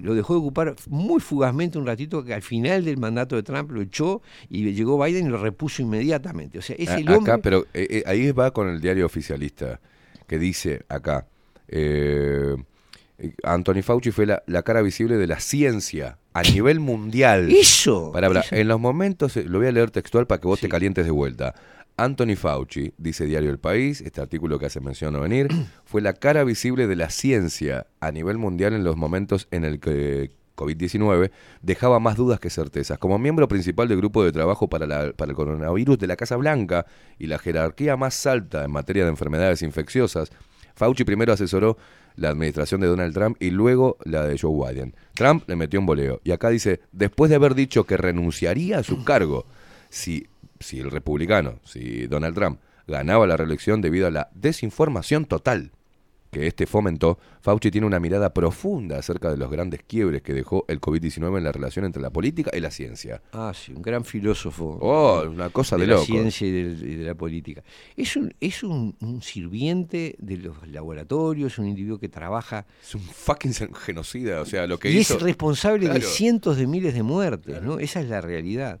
[0.00, 3.70] Lo dejó de ocupar muy fugazmente un ratito que al final del mandato de Trump
[3.70, 6.58] lo echó y llegó Biden y lo repuso inmediatamente.
[6.58, 7.38] O sea, es el acá, hombre...
[7.38, 9.80] pero eh, eh, ahí va con el diario oficialista,
[10.26, 11.26] que dice acá,
[11.68, 12.56] eh,
[13.18, 17.50] eh, Anthony Fauci fue la, la cara visible de la ciencia a nivel mundial.
[17.50, 18.12] Eso.
[18.50, 21.10] En los momentos, eh, lo voy a leer textual para que vos te calientes de
[21.10, 21.54] vuelta.
[21.96, 25.48] Anthony Fauci, dice Diario El País, este artículo que hace mención a venir,
[25.84, 29.80] fue la cara visible de la ciencia a nivel mundial en los momentos en el
[29.80, 31.30] que COVID-19
[31.62, 32.98] dejaba más dudas que certezas.
[32.98, 36.86] Como miembro principal del grupo de trabajo para, para el coronavirus de la Casa Blanca
[37.18, 40.30] y la jerarquía más alta en materia de enfermedades infecciosas,
[40.74, 41.76] Fauci primero asesoró
[42.16, 44.94] la administración de Donald Trump y luego la de Joe Biden.
[45.14, 46.20] Trump le metió un boleo.
[46.24, 49.46] Y acá dice, después de haber dicho que renunciaría a su cargo
[49.88, 50.26] si,
[50.62, 55.72] si el republicano, si Donald Trump ganaba la reelección debido a la desinformación total
[56.32, 60.64] que este fomentó, Fauci tiene una mirada profunda acerca de los grandes quiebres que dejó
[60.66, 63.20] el COVID-19 en la relación entre la política y la ciencia.
[63.32, 64.78] Ah, sí, un gran filósofo.
[64.80, 66.06] Oh, una cosa de la loco.
[66.06, 67.62] ciencia y, y de la política.
[67.98, 72.64] Es un, es un, un sirviente de los laboratorios, un individuo que trabaja.
[72.82, 75.16] Es un fucking genocida, o sea, lo que y hizo...
[75.16, 77.78] es responsable de cientos de miles de muertes, ¿no?
[77.78, 78.80] Esa es la realidad.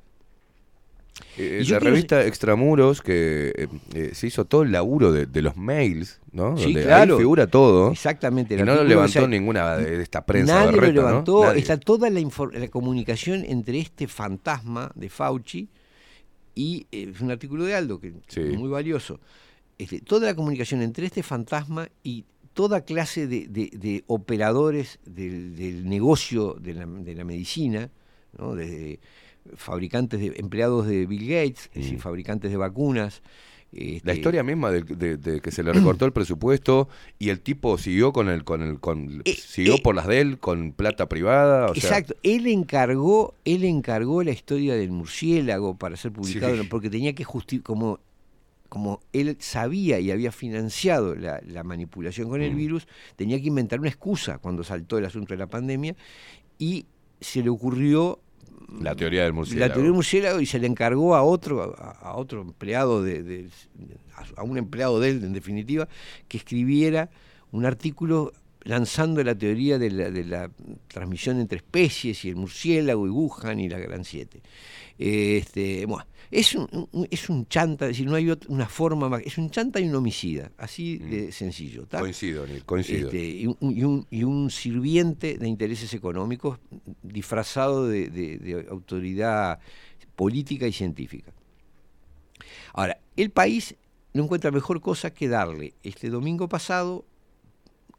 [1.38, 5.56] Eh, la revista Extramuros, que eh, eh, se hizo todo el laburo de, de los
[5.56, 6.56] mails, ¿no?
[6.56, 7.14] Sí, Donde claro.
[7.14, 7.90] ahí figura todo.
[7.90, 8.54] Exactamente.
[8.54, 11.52] Y no lo levantó o sea, ninguna de esta prensa Nadie lo levantó.
[11.52, 12.20] Está toda la,
[12.52, 15.68] la comunicación entre este fantasma de Fauci
[16.54, 18.40] y eh, es un artículo de Aldo que Sí.
[18.40, 19.20] es muy valioso.
[19.78, 25.56] Este, toda la comunicación entre este fantasma y toda clase de, de- de operadores del,
[25.56, 27.90] del negocio de la, de la medicina,
[28.38, 28.54] ¿no?
[28.54, 29.00] desde
[29.56, 33.22] fabricantes de empleados de Bill Gates, es decir, fabricantes de vacunas.
[33.72, 33.76] Mm.
[33.78, 37.40] La este, historia misma de, de- de que se le recortó el presupuesto y el
[37.40, 41.66] tipo siguió con el con el con siguió por las de él con plata privada,
[41.70, 46.68] o sea, Exacto, él encargó, él encargó la historia del murciélago para ser publicado, Sí.
[46.68, 47.98] porque tenía que justificar, como,
[48.68, 52.44] como él sabía y había financiado la, la manipulación con Mm.
[52.44, 52.86] el virus,
[53.16, 55.96] tenía que inventar una excusa cuando saltó el asunto de la pandemia
[56.58, 56.84] y
[57.22, 58.20] se le ocurrió
[58.80, 59.68] la teoría del murciélago.
[59.68, 63.48] la teoría del murciélago y se le encargó a otro, a, otro empleado de,
[64.36, 65.88] a un empleado de él, en definitiva,
[66.28, 67.10] que escribiera
[67.50, 68.32] un artículo
[68.64, 70.50] lanzando la teoría de la, de la
[70.88, 74.40] transmisión entre especies y el murciélago y Wuhan y la Gran Siete.
[74.98, 79.08] Este, bueno, es un, un- es un chanta, es decir, no hay ot- una forma
[79.08, 81.86] más, es un chanta y un homicida, así de sencillo.
[81.86, 81.98] ¿tá?
[81.98, 82.00] Mm.
[82.00, 83.08] Coincido, Nil, coincido.
[83.08, 86.58] Este, y, un, y un- y un sirviente de intereses económicos
[87.02, 89.60] disfrazado de, de- de autoridad
[90.16, 91.32] política y científica.
[92.72, 93.76] Ahora, el país
[94.14, 97.04] no encuentra mejor cosa que darle este domingo pasado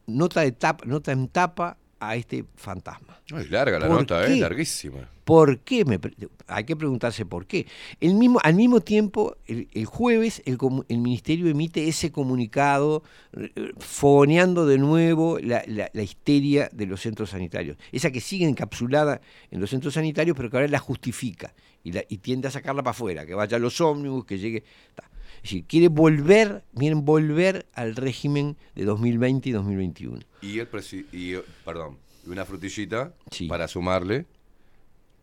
[0.08, 3.22] nota, de tapa, nota en tapa a este fantasma.
[3.32, 5.10] Ay, larga la ¿Por nota, eh, larguísima.
[5.24, 5.86] ¿Por qué?
[5.86, 6.00] Me
[6.48, 7.66] hay que preguntarse por qué.
[8.02, 10.58] El mismo, al mismo tiempo, el, el jueves el,
[10.90, 17.02] el Ministerio emite ese comunicado eh, fogoneando de nuevo la, la- la histeria de los
[17.02, 17.78] centros sanitarios.
[17.92, 19.22] Esa que sigue encapsulada
[19.52, 22.84] en los centros sanitarios, pero que ahora la justifica y, la- y tiende a sacarla
[22.84, 24.64] para afuera, que vaya a los ómnibus, que llegue...
[24.96, 25.10] ta.
[25.38, 30.20] Es decir, quiere volver, quieren volver al régimen de 2020 y 2021.
[30.42, 31.36] Y el presi- y,
[31.66, 33.14] perdón, y una frutillita
[33.50, 34.26] para sumarle.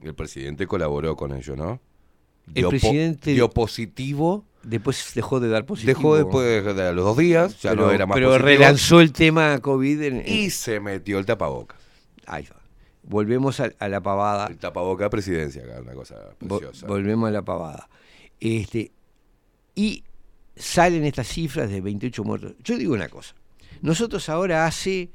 [0.03, 1.81] El presidente colaboró con ello, ¿no?
[2.49, 4.45] El Dio po- presidente- dio positivo.
[4.63, 5.97] Después dejó de dar positivo.
[5.97, 8.47] Dejó después de a los dos días, ya pero, no era más pero positivo.
[8.47, 11.77] relanzó el tema COVID en- en- Y se metió el tapaboca.
[12.27, 12.57] Ahí va.
[13.03, 14.47] Volvemos a, a la pavada.
[14.49, 16.87] El tapaboca de presidencia, acá, una cosa preciosa.
[16.87, 17.89] volvemos a la pavada.
[18.39, 18.93] Este,
[19.75, 20.05] y
[20.57, 22.55] salen estas cifras de 28 muertos.
[22.63, 23.35] Yo digo una cosa.
[23.81, 25.11] Nosotros ahora hace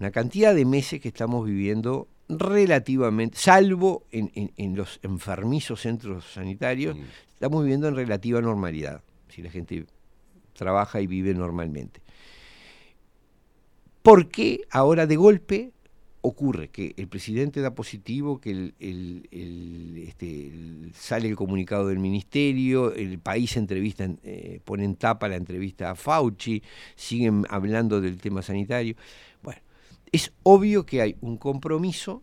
[0.00, 6.24] una cantidad de meses que estamos viviendo relativamente, salvo en, en- en los enfermizos centros
[6.32, 6.96] sanitarios,
[7.32, 9.86] estamos viviendo en relativa normalidad, si la gente
[10.54, 12.00] trabaja y vive normalmente.
[14.02, 15.72] ¿Por qué ahora de golpe
[16.20, 20.52] ocurre que el presidente da positivo, que el- el- el, este,
[20.94, 25.90] sale el comunicado del ministerio, el país entrevista, en- eh, pone en tapa la entrevista
[25.90, 26.62] a Fauci,
[26.96, 28.96] siguen hablando del tema sanitario?
[29.42, 29.60] Bueno,
[30.12, 32.22] es obvio que hay un compromiso,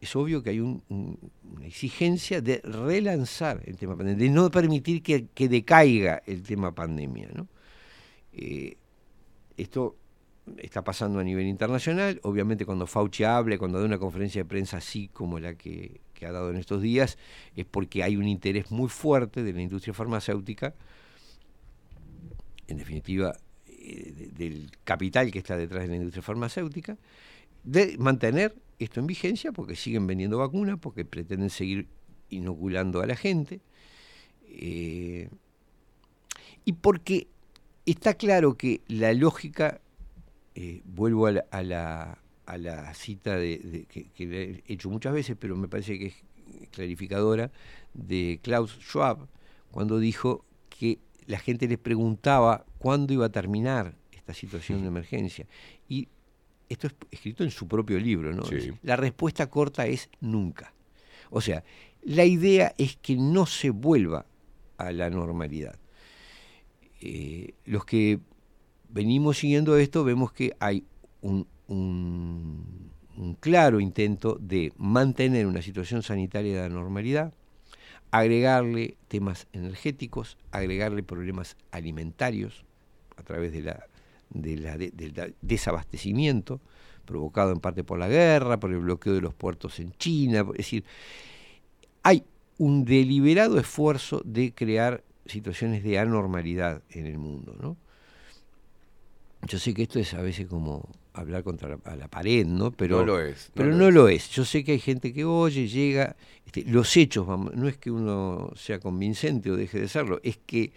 [0.00, 1.18] es obvio que hay un- un-
[1.56, 6.74] una exigencia de relanzar el tema pandemia, de no permitir que, que decaiga el tema
[6.74, 7.28] pandemia.
[7.34, 7.48] ¿no?
[8.32, 8.76] Eh,
[9.56, 9.96] esto
[10.58, 12.18] está pasando a nivel internacional.
[12.24, 16.26] Obviamente cuando Fauci habla, cuando da una conferencia de prensa así como la que, que
[16.26, 17.16] ha dado en estos días,
[17.54, 20.74] es porque hay un interés muy fuerte de la industria farmacéutica,
[22.66, 23.36] en definitiva
[23.82, 26.98] eh, de- del capital que está detrás de la industria farmacéutica,
[27.64, 31.88] de mantener esto en vigencia porque siguen vendiendo vacunas, porque pretenden seguir
[32.30, 33.60] inoculando a la gente.
[34.48, 35.28] eh,
[36.64, 37.28] y porque
[37.86, 39.80] está claro que la lógica,
[40.54, 45.56] eh, vuelvo a la, a la, cita de, que, que he hecho muchas veces, pero
[45.56, 46.14] me parece que es
[46.70, 47.50] clarificadora,
[47.94, 49.26] de Klaus Schwab,
[49.70, 55.46] cuando dijo que la gente le preguntaba cuándo iba a terminar esta situación de emergencia.
[55.88, 56.08] Y
[56.68, 58.44] esto es escrito en su propio libro, ¿no?
[58.44, 58.72] Sí.
[58.82, 60.72] La respuesta corta es nunca.
[61.30, 61.64] O sea,
[62.02, 64.26] la idea es que no se vuelva
[64.78, 65.78] a la normalidad.
[67.00, 68.20] Eh, los que
[68.88, 70.84] venimos siguiendo esto vemos que hay
[71.20, 77.34] un, un- un claro intento de mantener una situación sanitaria de la normalidad,
[78.12, 82.64] agregarle temas energéticos, agregarle problemas alimentarios
[83.16, 83.86] a través de la,
[84.30, 86.60] de la de- del desabastecimiento
[87.06, 90.58] provocado en parte por la guerra, por el bloqueo de los puertos en China, es
[90.58, 90.84] decir,
[92.04, 92.22] hay
[92.58, 97.76] un deliberado esfuerzo de crear situaciones de anormalidad en el mundo, ¿no?
[99.48, 102.70] Yo sé que esto es a veces como hablar contra la, a la pared, ¿no?
[102.72, 103.94] Pero No lo es, no pero lo no es.
[103.94, 104.28] lo es.
[104.30, 106.16] Yo sé que hay gente que oye, llega,
[106.46, 110.38] este, los hechos, vamos, no es que uno sea convincente o deje de serlo, es
[110.46, 110.72] que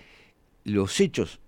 [0.66, 1.40] los hechos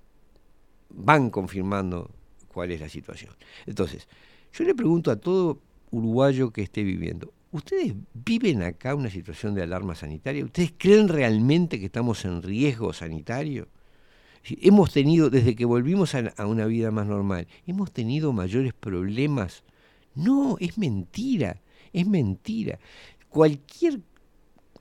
[0.89, 2.11] van confirmando
[2.47, 3.34] cuál es la situación.
[3.65, 4.07] Entonces,
[4.53, 5.59] yo le pregunto a todo
[5.91, 10.45] uruguayo que esté viviendo, ¿ustedes viven acá una situación de alarma sanitaria?
[10.45, 13.68] ¿Ustedes creen realmente que estamos en riesgo sanitario?
[14.49, 19.63] Hemos tenido, desde que volvimos a, una vida más normal, ¿hemos tenido mayores problemas?
[20.15, 21.61] No, es mentira,
[21.91, 22.79] es mentira.
[23.29, 23.99] Cualquier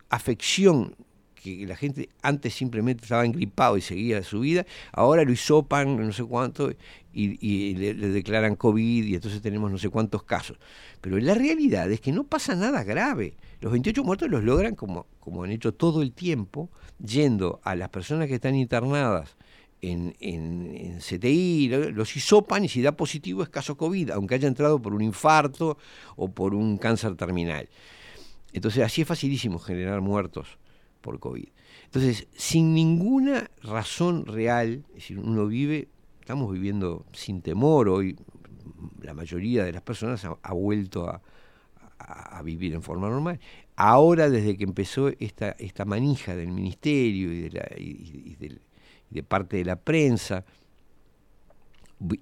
[0.08, 0.94] afección
[1.34, 6.12] que la gente antes simplemente estaba engripado y seguía su vida, ahora lo hisopan no
[6.12, 6.72] sé cuánto
[7.12, 10.58] y, le declaran COVID y entonces tenemos no sé cuántos casos.
[11.00, 13.36] Pero la realidad es que no pasa nada grave.
[13.60, 16.70] Los 28 muertos los logran como, como han hecho todo el tiempo,
[17.04, 19.35] yendo a las personas que están internadas
[19.82, 24.34] en, en, en CTI, lo- los hisopan y si da positivo es caso COVID, aunque
[24.36, 25.78] haya entrado por un infarto
[26.16, 27.68] o por un cáncer terminal.
[28.52, 30.58] Entonces así es facilísimo generar muertos
[31.00, 31.48] por COVID.
[31.84, 35.88] Entonces, sin ninguna razón real, es decir, uno vive,
[36.20, 38.16] estamos viviendo sin temor hoy,
[39.02, 41.22] la mayoría de las personas ha, vuelto a,
[41.98, 43.38] a- vivir en forma normal.
[43.76, 48.60] Ahora, desde que empezó esta, esta manija del ministerio y de, la, y- del-
[49.16, 50.44] de parte de la prensa,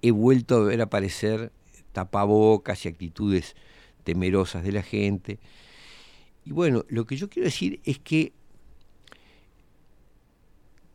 [0.01, 1.53] he vuelto a ver aparecer
[1.93, 3.57] tapabocas y actitudes
[4.05, 5.39] temerosas de la gente.
[6.45, 8.33] Y bueno, lo que yo quiero decir es que,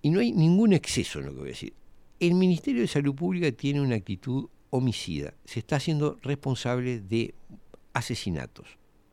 [0.01, 1.73] y no hay ningún exceso en lo que voy a decir,
[2.19, 7.34] el Ministerio de Salud Pública tiene una actitud homicida, se está haciendo responsable de
[7.93, 8.67] asesinatos.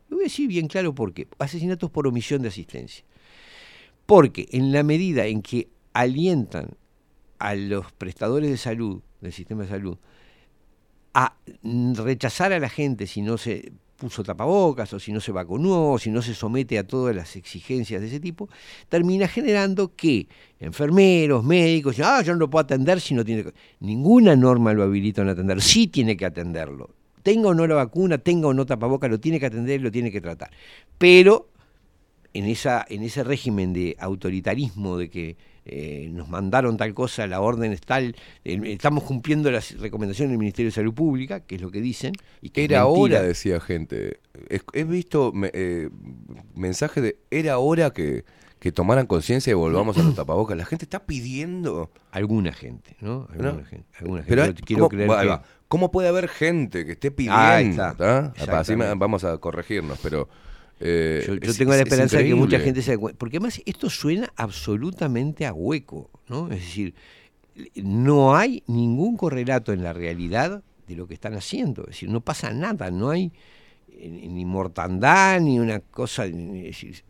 [0.08, 1.26] Lo voy a decir bien claro por qué.
[1.38, 3.04] Asesinatos por omisión de asistencia.
[4.04, 5.68] Porque en la medida en que
[6.00, 6.76] alientan
[7.38, 9.98] a los prestadores de salud, del sistema de salud,
[11.14, 11.36] a
[12.04, 15.98] rechazar a la gente si no se puso tapabocas o si no se vacunó o
[15.98, 18.50] si no se somete a todas las exigencias de ese tipo,
[18.90, 20.28] termina generando que
[20.60, 23.44] enfermeros, médicos, ah, yo no lo puedo atender si no tiene...
[23.44, 23.54] que-".
[23.80, 26.90] Ninguna norma lo habilita a atender, sí tiene que atenderlo.
[27.22, 30.12] Tenga o no la vacuna, tenga o no tapabocas, lo tiene que atender lo tiene
[30.12, 30.50] que tratar.
[30.98, 31.48] Pero
[32.34, 35.36] en, esa, en ese régimen de autoritarismo de que
[35.68, 38.14] eh, nos mandaron tal cosa, la orden es tal,
[38.44, 42.12] eh, estamos cumpliendo las recomendaciones del Ministerio de Salud Pública, que es lo que dicen.
[42.40, 44.20] Y que Era hora, decía gente.
[44.48, 45.90] Es- He visto me- eh,
[46.54, 48.24] mensajes de era hora que,
[48.58, 50.56] que tomaran conciencia y volvamos a los tapabocas.
[50.56, 51.90] La gente está pidiendo.
[52.12, 53.26] Alguna gente, ¿no?
[53.30, 53.64] Alguna ¿no?
[53.64, 53.86] gente.
[53.98, 54.28] Alguna gente.
[54.30, 55.38] Pero Yo hay- quiero ¿cómo, creer que-.
[55.68, 57.42] ¿Cómo puede haber gente que esté pidiendo?
[57.88, 58.32] Está, ¿tá?
[58.58, 60.28] Así vamos a corregirnos, pero.
[60.80, 62.98] Eh, Yo, yo es- tengo la es- es esperanza de que mucha gente se.
[62.98, 66.50] Porque además esto suena absolutamente a hueco, ¿no?
[66.52, 66.94] Es decir,
[67.76, 71.82] no hay ningún correlato en la realidad de lo que están haciendo.
[71.82, 73.32] Es decir, no pasa nada, no hay
[73.98, 76.26] eh, ni mortandad, ni una cosa.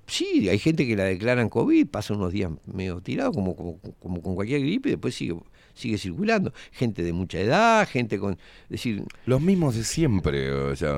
[0.07, 4.23] sí, hay gente que la declaran COVID, pasa unos días medio tirado, como, como, como
[4.23, 5.35] con cualquier gripe, y después sigue,
[5.75, 6.53] sigue circulando.
[6.71, 8.35] Gente de mucha edad, gente con.
[8.35, 10.95] Es decir, Los mismos de siempre, o sea,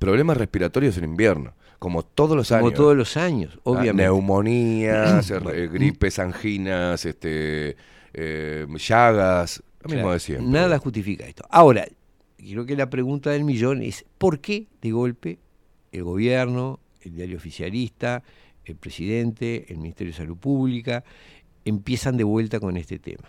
[0.00, 2.74] problemas respiratorios en invierno, como todos los como años.
[2.74, 4.02] todos los años, Ah, obviamente.
[4.02, 7.76] Neumonías, eh, gripes, anginas, este,
[8.14, 10.48] eh, llagas, lo mismo de siempre.
[10.48, 11.44] Nada justifica esto.
[11.50, 11.86] Ahora,
[12.36, 15.38] creo que la pregunta del millón es, ¿por qué de golpe
[15.92, 18.22] el gobierno, el diario oficialista,
[18.64, 21.04] el presidente, el Ministerio de Salud Pública,
[21.64, 23.28] empiezan de vuelta con este tema?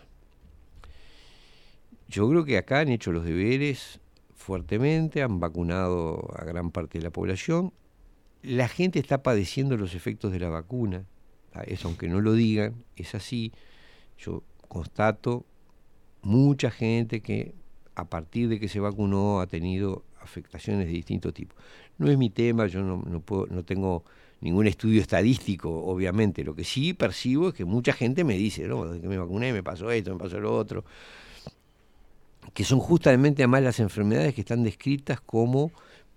[2.07, 3.99] Yo creo que acá han hecho los deberes
[4.35, 7.71] fuertemente, han vacunado a gran parte de la población.
[8.41, 11.06] La gente está padeciendo los efectos de la vacuna.
[11.52, 11.61] ¿tá?
[11.61, 13.52] Eso, aunque no lo digan, es así.
[14.18, 15.45] Yo constato
[16.22, 17.53] mucha gente que
[17.95, 21.56] a partir de que se vacunó ha tenido afectaciones de distinto tipo.
[21.98, 24.03] No es mi tema, yo no, no, puedo, no tengo
[24.41, 26.44] ningún estudio estadístico, obviamente.
[26.44, 29.52] Lo que sí percibo es que mucha gente me dice, no, desde que me vacuné
[29.52, 30.86] me pasó esto, me pasó lo otro.
[32.53, 35.72] Que son justamente además las enfermedades que están descritas como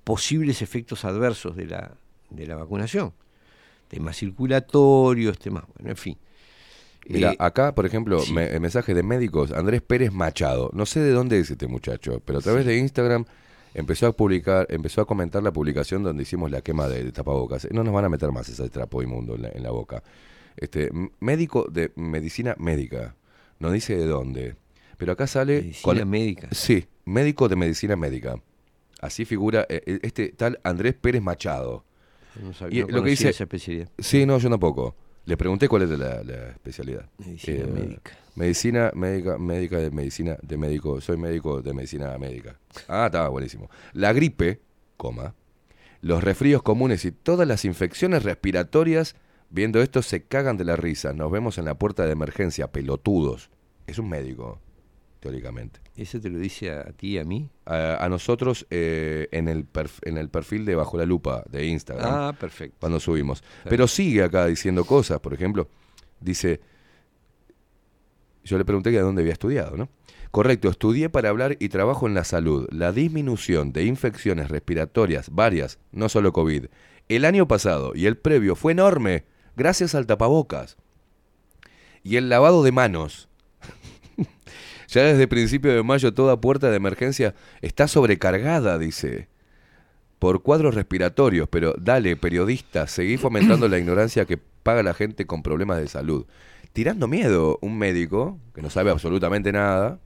[0.05, 1.93] posibles efectos adversos de la,
[2.35, 3.13] de la vacunación.
[3.89, 6.17] Temas circulatorios, temas, bueno, en fin.
[7.09, 8.33] Mira, Eh, acá, por ejemplo, sí.
[8.33, 10.71] me- mensaje de médicos, Andrés Pérez Machado.
[10.73, 13.25] No sé de dónde es este muchacho, pero a través de Instagram
[13.75, 17.67] empezó a publicar, empezó a comentar la publicación donde hicimos la quema de, de tapabocas.
[17.73, 20.03] No nos van a meter más ese trapo inmundo en la, en la boca.
[20.57, 20.91] Este,
[21.21, 23.17] médico de medicina médica.
[23.59, 24.55] No dice de dónde.
[24.97, 25.61] Pero acá sale.
[25.63, 26.49] Medicina médica.
[26.53, 28.37] Sí, médico de medicina médica.
[29.01, 31.85] Así figura eh, eh, este tal Andrés Pérez Machado.
[32.41, 33.29] No sabía- Y no lo que dice.
[33.31, 33.89] esa especialidad.
[33.99, 34.95] Sí, no, yo tampoco.
[35.25, 37.09] Le pregunté cuál era la, la especialidad.
[37.19, 38.13] Medicina médica.
[38.35, 41.01] Medicina médica, médica de medicina de médico.
[41.01, 42.59] Soy médico de medicina médica.
[42.89, 43.71] Ah, estaba buenísimo.
[43.93, 44.61] La gripe,
[44.97, 45.35] coma,
[46.01, 49.15] los resfríos comunes y todas las infecciones respiratorias,
[49.51, 51.13] viendo esto se cagan de la risa.
[51.13, 53.51] Nos vemos en la puerta de emergencia, pelotudos.
[53.87, 54.59] Es un médico,
[55.23, 55.81] teóricamente.
[55.97, 57.49] ¿Eso te lo dice a ti y a mí?
[57.65, 59.67] A, a nosotros eh, en, el
[60.03, 62.13] en el perfil de Bajo la Lupa de Instagram.
[62.13, 62.77] Ah, perfecto.
[62.81, 63.45] Cuando subimos.
[63.65, 65.69] Pero sigue acá diciendo cosas, por ejemplo,
[66.21, 66.61] dice,
[68.45, 69.89] yo le pregunté que de dónde había estudiado, ¿no?
[70.33, 72.67] Correcto, estudié para hablar y trabajo en la salud.
[72.73, 76.67] La disminución de infecciones respiratorias, varias, no solo COVID,
[77.09, 79.25] el año pasado y el previo fue enorme,
[79.57, 80.79] gracias al tapabocas.
[82.03, 83.29] Y el lavado de manos.
[84.93, 89.29] Ya desde principio de mayo toda puerta de emergencia está sobrecargada, dice
[90.19, 95.43] por cuadros respiratorios, pero dale, periodista, seguí fomentando la ignorancia que paga la gente con
[95.43, 96.27] problemas de salud.
[96.73, 99.99] Tirando miedo, un médico que no sabe absolutamente nada,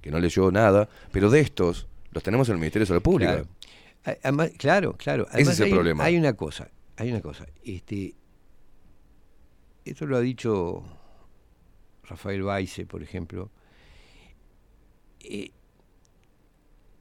[0.00, 3.32] que no leyó nada, pero de estos los tenemos en el Ministerio de Salud Pública.
[3.32, 4.18] Claro.
[4.22, 5.26] Además- claro, claro.
[5.32, 6.04] Ese es el hay, problema.
[6.04, 7.44] Hay una cosa, hay una cosa.
[7.64, 8.14] Este,
[9.84, 10.84] esto lo ha dicho
[12.04, 13.50] Rafael Baise, por ejemplo.
[15.28, 15.50] Eh,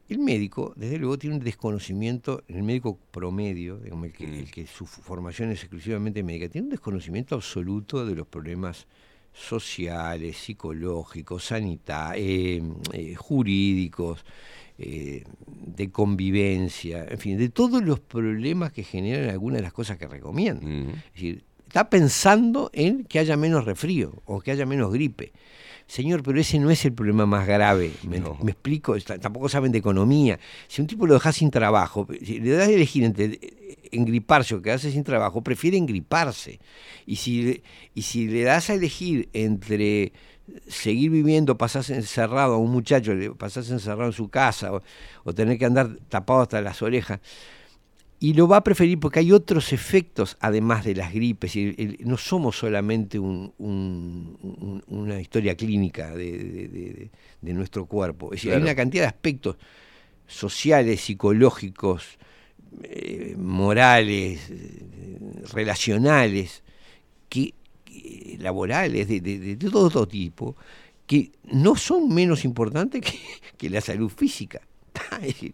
[0.10, 4.34] el médico, desde luego, tiene un desconocimiento, el médico promedio, digamos, el, que, Mm.
[4.36, 8.88] el que su formación es exclusivamente médica, tiene un desconocimiento absoluto de los problemas
[9.34, 12.64] sociales, psicológicos, sanitarios,
[13.18, 14.24] jurídicos,
[14.80, 19.98] eh, de convivencia, en fin, de todos los problemas que generan algunas de las cosas
[19.98, 20.90] que recomiendan.
[20.90, 25.34] Es decir, está pensando en que haya menos refrío o que haya menos gripe.
[25.88, 27.94] Señor, pero ese no es el problema más grave.
[28.04, 28.96] ¿Me, me explico?
[29.00, 30.38] Tampoco saben de economía.
[30.68, 34.56] Si un tipo lo deja sin trabajo, si le das a elegir entre eh, engriparse
[34.56, 36.60] o quedarse sin trabajo, prefiere engriparse.
[37.06, 37.64] Y si, le-
[37.96, 40.12] y si le das a elegir entre
[40.68, 44.82] seguir viviendo, pasarse encerrado a un muchacho, pasarse encerrado en su casa o,
[45.24, 47.20] o tener que andar tapado hasta las orejas,
[48.20, 51.54] y lo va a preferir porque hay otros efectos además de las gripes.
[52.00, 57.12] no somos solamente un- un- un- una historia clínica de, de- de-
[57.42, 58.34] de nuestro cuerpo.
[58.34, 59.58] Es decir, hay una cantidad de aspectos
[60.26, 62.18] sociales, psicológicos,
[62.84, 64.82] eh, morales, eh,
[65.54, 66.64] relacionales,
[67.30, 67.54] que,
[67.86, 70.56] que- laborales, de, todo tipo,
[71.06, 73.20] que no son menos importantes que,
[73.58, 74.62] que la salud física.
[75.22, 75.54] Es decir,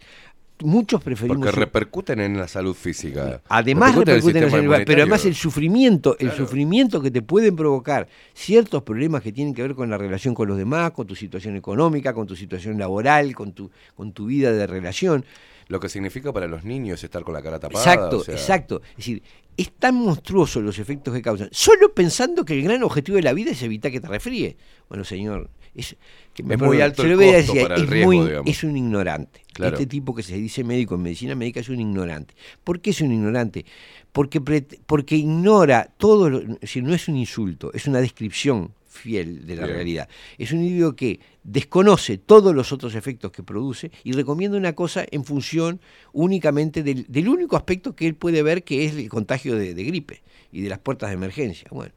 [0.61, 1.37] muchos preferimos...
[1.37, 3.41] Porque repercuten en la salud física.
[3.47, 7.11] Además Repercuten en el en la sistema salud, pero además el sufrimiento, el sufrimiento que
[7.11, 10.91] te pueden provocar ciertos problemas que tienen que ver con la relación con los demás,
[10.91, 15.25] con tu situación económica, con tu situación laboral, con tu, con tu vida de relación.
[15.67, 17.83] Lo que significa para los niños estar con la cara tapada.
[17.83, 18.81] Exacto, o sea, exacto.
[18.91, 19.23] Es decir,
[19.55, 23.33] es tan monstruoso los efectos que causan, solo pensando que el gran objetivo de la
[23.33, 24.57] vida es evitar que te resfríe.
[24.89, 25.95] Bueno, señor, es,
[26.33, 28.49] que me Es muy alto el costo para el es riesgo, muy- digamos.
[28.49, 29.41] es un ignorante.
[29.53, 29.75] Claro.
[29.75, 32.33] Este tipo que se dice médico en medicina médica es un ignorante.
[32.63, 33.65] ¿Por qué es un ignorante?
[34.11, 34.39] Porque,
[34.85, 39.55] porque ignora todo, lo, es decir, no es un insulto, es una descripción fiel de
[39.55, 39.75] la Bien.
[39.75, 40.09] realidad.
[40.37, 45.03] Es un individuo que desconoce todos los otros efectos que produce y recomienda una cosa
[45.09, 45.81] en función
[46.13, 49.83] únicamente del, del único aspecto que él puede ver, que es el contagio de, de
[49.83, 50.21] gripe
[50.51, 51.67] y de las puertas de emergencia.
[51.71, 51.93] Bueno,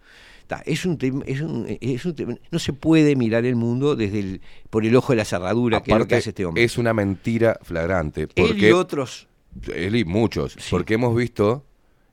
[0.64, 1.40] es un es
[1.80, 2.06] es
[2.50, 4.40] no se puede mirar el mundo desde el,
[4.70, 6.62] por el ojo de la cerradura, que es lo que Aparte, hace este hombre.
[6.64, 8.22] es una mentira flagrante.
[8.22, 9.28] Él Porque y otros.
[9.74, 10.56] Él y muchos.
[10.70, 11.64] Porque hemos visto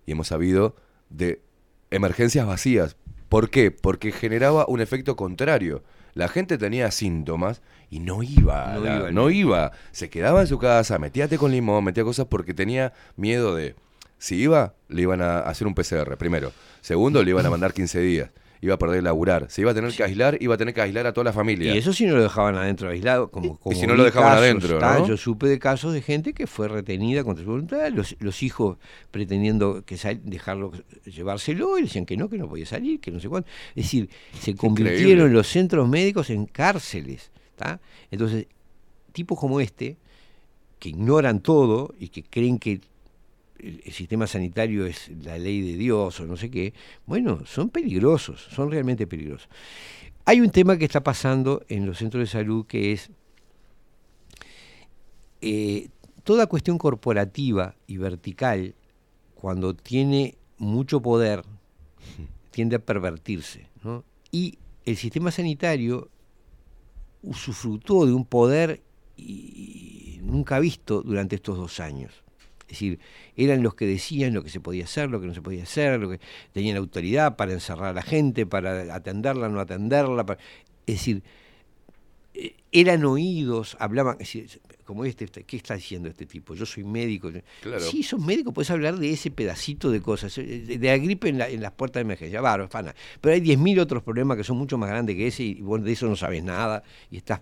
[0.05, 0.75] y hemos sabido
[1.09, 1.41] de
[1.91, 2.95] emergencias vacías.
[3.29, 3.71] ¿Por qué?
[3.71, 5.83] Porque generaba un efecto contrario.
[6.13, 9.71] La gente tenía síntomas y no iba, No la- iba, no iba.
[9.91, 13.75] Se quedaba en su casa, metía té con limón, metía cosas porque tenía miedo de.
[14.23, 16.53] Si iba, le iban a hacer un PCR, primero.
[16.79, 18.29] Segundo, le iban a mandar 15 días.
[18.61, 19.47] Iba a perder el laburar.
[19.49, 21.75] Se iba a tener que aislar, iba a tener que aislar a toda la familia.
[21.75, 24.41] Y eso si no lo dejaban adentro aislado, como, como si no lo dejaban casos,
[24.45, 25.05] adentro, ¿no?
[25.09, 28.77] Yo supe de casos de gente que fue retenida contra su voluntad, los, los hijos
[29.11, 30.71] pretendiendo que sal- dejarlo
[31.03, 33.49] llevárselo, y decían que no, que no podía salir, que no sé cuánto.
[33.75, 34.09] Es decir,
[34.39, 35.33] se convirtieron Increíble.
[35.33, 37.29] los centros médicos en cárceles.
[37.57, 37.81] ¿tá?
[38.11, 38.47] Entonces,
[39.11, 39.97] tipos como este,
[40.79, 42.79] que ignoran todo y que creen que
[43.63, 46.73] el, sistema sanitario es la ley de Dios o no sé qué,
[47.05, 49.49] bueno, son peligrosos, son realmente peligrosos.
[50.25, 53.09] Hay un tema que está pasando en los centros de salud que es
[55.41, 55.89] eh,
[56.23, 58.75] toda cuestión corporativa y vertical,
[59.35, 61.43] cuando tiene mucho poder,
[62.51, 63.67] tiende a pervertirse.
[64.31, 66.09] Y el sistema sanitario
[67.21, 68.81] usufructuó de un poder
[70.21, 72.22] nunca visto durante estos dos años.
[72.73, 72.99] Es decir,
[73.37, 75.99] eran los que decían lo que se podía hacer, lo que no se podía hacer,
[75.99, 76.19] lo que
[76.51, 80.25] tenían autoridad para encerrar a la gente, para atenderla, no atenderla.
[80.25, 80.39] para-
[80.87, 81.21] Es decir,
[82.33, 86.55] eh, eran oídos, hablaban, es decir, como este, este, ¿qué está diciendo este tipo?
[86.55, 87.31] Yo soy médico.
[87.61, 87.79] Claro.
[87.79, 91.37] Sí, sos médico, puedes hablar de ese pedacito de cosas, eh, de, la gripe en,
[91.37, 92.95] la- en las puertas de emergencia, bárbaro, fana.
[93.21, 95.91] Pero hay 10.000 otros problemas que son mucho más grandes que ese y vos de
[95.91, 96.81] eso no sabes nada
[97.11, 97.41] y estás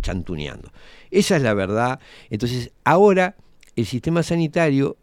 [0.00, 0.72] chantuneando.
[1.10, 2.00] Esa es la verdad.
[2.30, 3.36] Entonces, ahora
[3.76, 4.96] el sistema sanitario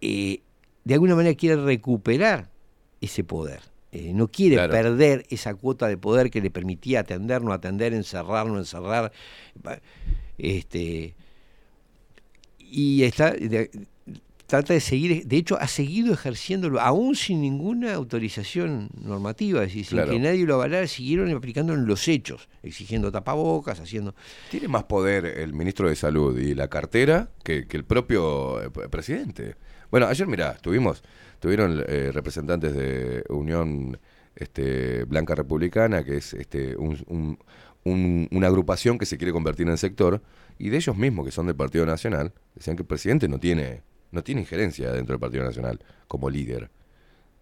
[0.00, 0.40] eh,
[0.84, 2.50] de alguna manera quiere recuperar
[3.00, 3.60] ese poder.
[3.90, 4.72] Eh, no quiere Claro.
[4.72, 9.12] perder esa cuota de poder que le permitía atender, no atender, encerrar, no encerrar.
[10.36, 11.14] Este,
[12.58, 13.70] y está de-
[14.48, 19.84] trata de seguir, de hecho ha seguido ejerciéndolo, aún sin ninguna autorización normativa, es decir,
[19.84, 24.14] sin que nadie lo avalara, siguieron aplicándolo en los hechos, exigiendo tapabocas, haciendo...
[24.50, 28.70] Tiene más poder el ministro de Salud y la cartera que, que el propio eh,
[28.90, 29.56] presidente.
[29.90, 31.04] Bueno, ayer, mirá, tuvimos,
[31.40, 33.98] tuvieron eh, representantes de Unión
[34.34, 37.38] este, Blanca Republicana, que es este, un- un-
[37.84, 40.22] un- una agrupación que se quiere convertir en sector,
[40.58, 43.82] y de ellos mismos, que son del Partido Nacional, decían que el presidente no tiene,
[44.10, 46.70] no tiene injerencia dentro del Partido Nacional como líder.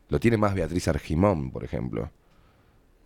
[0.09, 2.11] Lo tiene más Beatriz Argimón, por ejemplo.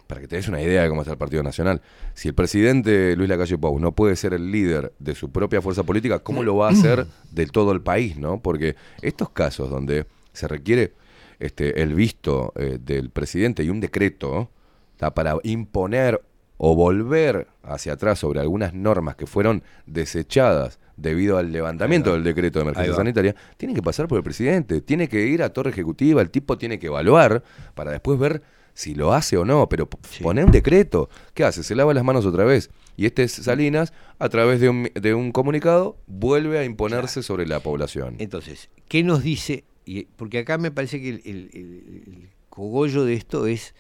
[0.07, 1.81] Para que te des una idea de cómo está el Partido Nacional.
[2.15, 5.85] Si el presidente Luis Lacalle Pou no puede ser el líder de su propia fuerza
[5.85, 8.16] política, ¿cómo lo va a hacer de todo el país?
[8.16, 10.95] no Porque estos casos donde se requiere
[11.39, 14.51] este, el visto eh, del presidente y un decreto
[14.97, 15.15] ¿tá?
[15.15, 16.20] para imponer
[16.62, 22.59] o volver hacia atrás sobre algunas normas que fueron desechadas debido al levantamiento del decreto
[22.59, 26.20] de emergencia sanitaria, tienen que pasar por el presidente, tiene que ir a torre ejecutiva,
[26.20, 27.43] el tipo tiene que evaluar
[27.74, 28.43] para después ver
[28.74, 31.62] si lo hace o no, pero p- poner un decreto, ¿qué hace?
[31.62, 32.69] Se lava las manos otra vez.
[32.97, 37.61] Y este Salinas, a través de un, de un comunicado, vuelve a imponerse sobre la
[37.61, 38.16] población.
[38.19, 39.65] Entonces, ¿qué nos dice?
[39.87, 43.74] Y, porque acá me parece que el- el cogollo de esto es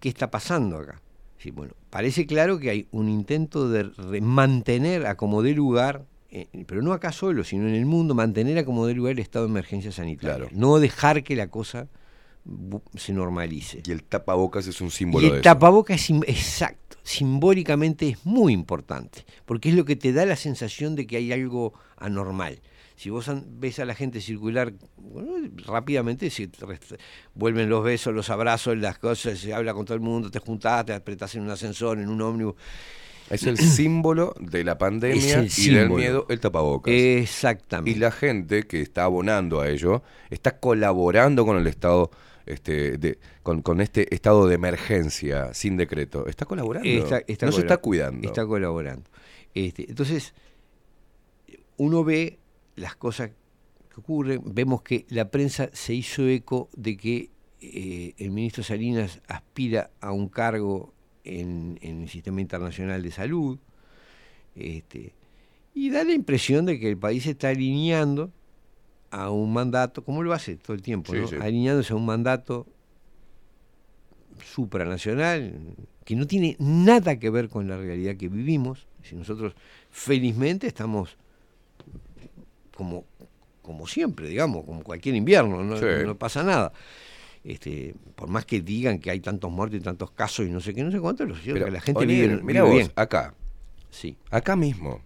[0.00, 1.00] qué está pasando acá.
[1.44, 6.46] Sí, bueno, parece claro que hay un intento de mantener a como dé lugar, eh,
[6.66, 9.44] pero no acá solo, sino en el mundo, mantener a como dé lugar el estado
[9.44, 10.48] de emergencia sanitaria.
[10.52, 11.88] No dejar que la cosa
[12.94, 13.82] se normalice.
[13.84, 15.42] Y el tapabocas es un Y símbolo el de eso.
[15.42, 20.96] tapabocas es exacto, simbólicamente es muy importante, porque es lo que te da la sensación
[20.96, 22.62] de que hay algo anormal.
[22.96, 26.48] Si vos ves a la gente circular, bueno, rápidamente se
[27.34, 30.86] vuelven los besos, los abrazos, las cosas, se habla con todo el mundo, te juntás,
[30.86, 32.54] te apretás en un ascensor, en un ómnibus.
[33.30, 36.92] Es el símbolo de la pandemia y del miedo el tapabocas.
[36.94, 37.90] Exactamente.
[37.90, 42.10] Y la gente que está abonando a ello está colaborando con el Estado,
[42.46, 46.26] este, de, con, con este estado de emergencia sin decreto.
[46.26, 46.86] Está colaborando.
[46.88, 48.28] Está- está no se está cuidando.
[48.28, 49.08] Está colaborando.
[49.54, 50.34] Este, entonces,
[51.78, 52.38] uno ve
[52.76, 53.30] las cosas
[53.92, 57.30] que ocurren, vemos que la prensa se hizo eco de que
[57.60, 60.92] eh, el ministro Salinas aspira a un cargo
[61.24, 63.58] en, en el sistema internacional de salud,
[64.56, 65.14] este,
[65.74, 68.30] y da la impresión de que el país se está alineando
[69.10, 71.28] a un mandato, como lo hace todo el tiempo, Sí, ¿no?
[71.28, 71.36] sí.
[71.40, 72.66] alineándose a un mandato
[74.44, 75.54] supranacional
[76.04, 78.86] que no tiene nada que ver con la realidad que vivimos.
[79.02, 79.54] Si nosotros
[79.90, 81.16] felizmente estamos
[82.76, 83.04] como,
[83.62, 85.84] como siempre, digamos, como cualquier invierno, no, Sí.
[86.04, 86.72] no pasa nada.
[87.42, 90.72] Este, por más que digan que hay tantos muertos y tantos casos y no sé
[90.74, 92.92] qué, no sé cuánto, lo cierto que la gente vive, mirá vive vos, bien.
[92.96, 93.34] acá.
[93.90, 94.16] Sí.
[94.30, 95.00] Acá mismo.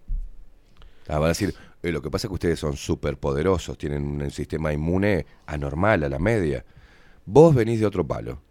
[1.07, 4.21] Ah, van a decir, "Eh, lo que pasa es que ustedes son súper poderosos, tienen
[4.21, 6.63] un sistema inmune anormal a la media.
[7.25, 8.41] Vos venís de otro palo.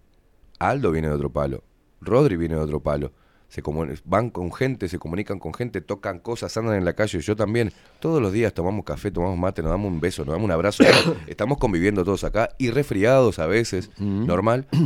[0.59, 1.63] Aldo viene de otro palo.
[2.01, 3.13] Rodri viene de otro palo.
[3.49, 3.63] Se
[4.05, 7.19] van con gente, se comunican con gente, tocan cosas, andan en la calle.
[7.21, 7.73] Yo también.
[7.99, 10.85] Todos los días tomamos café, tomamos mate, nos damos un beso, nos damos un abrazo.
[11.27, 14.67] estamos conviviendo todos acá y resfriados a veces, normal.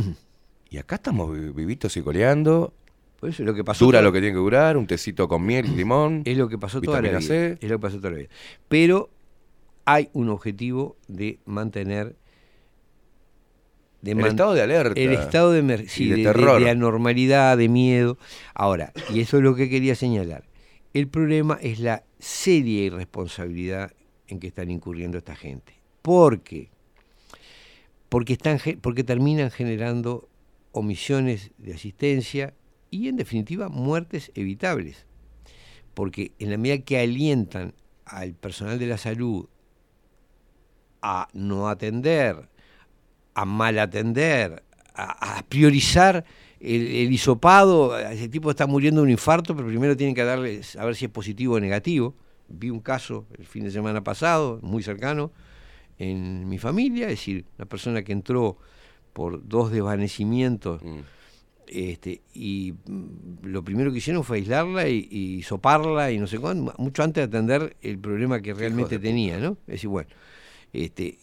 [0.69, 2.73] Y acá estamos vi- vivitos y coleando.
[3.19, 3.85] Por eso es lo que pasó.
[3.85, 6.23] Dura lo que tiene que durar, un tecito con miel y limón.
[6.25, 7.19] Es lo que pasó toda la vida.
[7.19, 7.57] vitamina C.
[7.63, 8.29] Es lo que pasó toda la vida.
[8.69, 9.11] Pero
[9.85, 12.15] hay un objetivo de mantener
[14.03, 16.61] de El estado de alerta El estado de, sí, de terror.
[16.61, 18.17] de anormalidad, de miedo.
[18.53, 20.43] Ahora, y eso es lo que quería señalar.
[20.93, 23.93] El problema es la seria irresponsabilidad
[24.27, 25.81] en que están incurriendo esta gente.
[26.01, 26.69] ¿Por qué?
[28.09, 30.27] Porque, están, porque terminan generando
[30.73, 32.53] omisiones de asistencia
[32.91, 35.05] y, en definitiva, muertes evitables.
[35.93, 37.73] Porque en la medida que alientan
[38.03, 39.47] al personal de la salud
[41.01, 42.49] a no atender,
[43.33, 44.63] a mal atender,
[44.93, 46.25] a, a priorizar
[46.59, 50.61] el, el hisopado, ese tipo está muriendo de un infarto, pero primero tienen que darle
[50.77, 52.15] a ver si es positivo o negativo.
[52.47, 55.31] Vi un caso el fin de semana pasado, muy cercano,
[55.97, 58.57] en mi familia, es decir, una persona que entró
[59.13, 60.81] por dos desvanecimientos
[61.67, 66.37] este, y mm, lo primero que hicieron fue aislarla y, y soparla y no sé
[66.37, 69.57] cuánto, mucho antes de atender el problema que realmente tenía, ¿no?
[69.67, 70.09] Es decir, bueno,
[70.71, 71.17] este,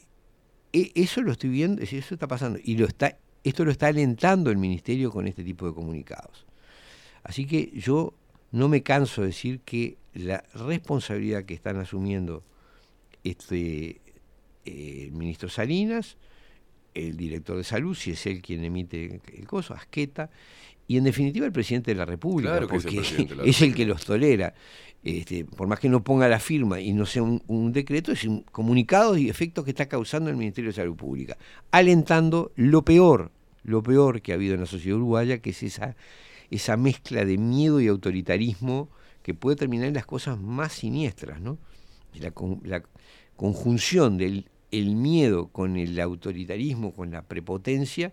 [0.73, 4.57] eso lo estoy viendo, eso está pasando y lo está, esto lo está alentando el
[4.57, 6.47] ministerio con este tipo de comunicados.
[7.23, 8.15] Así que yo
[8.53, 12.43] no me canso de decir que la responsabilidad que están asumiendo
[13.23, 14.01] este
[14.65, 16.17] eh, el ministro Salinas,
[16.95, 20.31] el director de salud, si es él quien emite el coso, Asqueta,
[20.87, 23.75] y en definitiva el presidente de la República, Claro que es el porque es el
[23.75, 24.55] que los tolera.
[25.03, 28.43] Este, por más que no ponga la firma y no sea un, decreto, es un
[28.43, 31.39] comunicado y efectos que está causando el Ministerio de Salud Pública,
[31.71, 33.31] alentando lo peor,
[33.63, 35.97] lo peor que ha habido en la sociedad uruguaya, que es esa,
[36.51, 38.91] esa mezcla de miedo y autoritarismo
[39.23, 41.57] que puede terminar en las cosas más siniestras, ¿no?
[42.15, 42.83] La, con- la
[43.37, 48.13] conjunción del el miedo con el autoritarismo, con la prepotencia,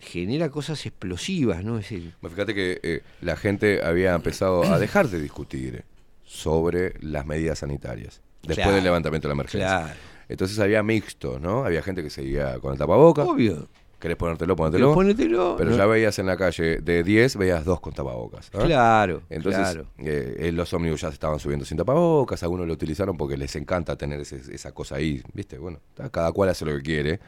[0.00, 1.78] genera cosas explosivas, ¿no?
[1.78, 5.84] Es el, Fíjate que eh, la gente había empezado a dejar de discutir
[6.24, 9.68] sobre las medidas sanitarias después Claro, del levantamiento de la emergencia.
[9.68, 9.94] claro.
[10.28, 11.64] Entonces había mixto, ¿no?
[11.64, 13.22] Había gente que seguía con el tapaboca.
[13.24, 13.68] Obvio.
[13.98, 14.56] ¿Querés ponértelo?
[14.56, 14.94] Ponértelo.
[14.94, 15.76] Ponértelo, Pero no.
[15.76, 18.48] ya veías en la calle de 10, veías dos con tapabocas.
[18.48, 19.86] Claro, Entonces, claro.
[19.98, 23.54] eh, eh, los ómnibus ya se estaban subiendo sin tapabocas, algunos lo utilizaron porque les
[23.56, 25.58] encanta tener ese- esa cosa ahí, ¿viste?
[25.58, 25.80] Bueno,
[26.10, 27.20] cada cual hace lo que quiere.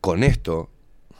[0.00, 0.70] Con esto,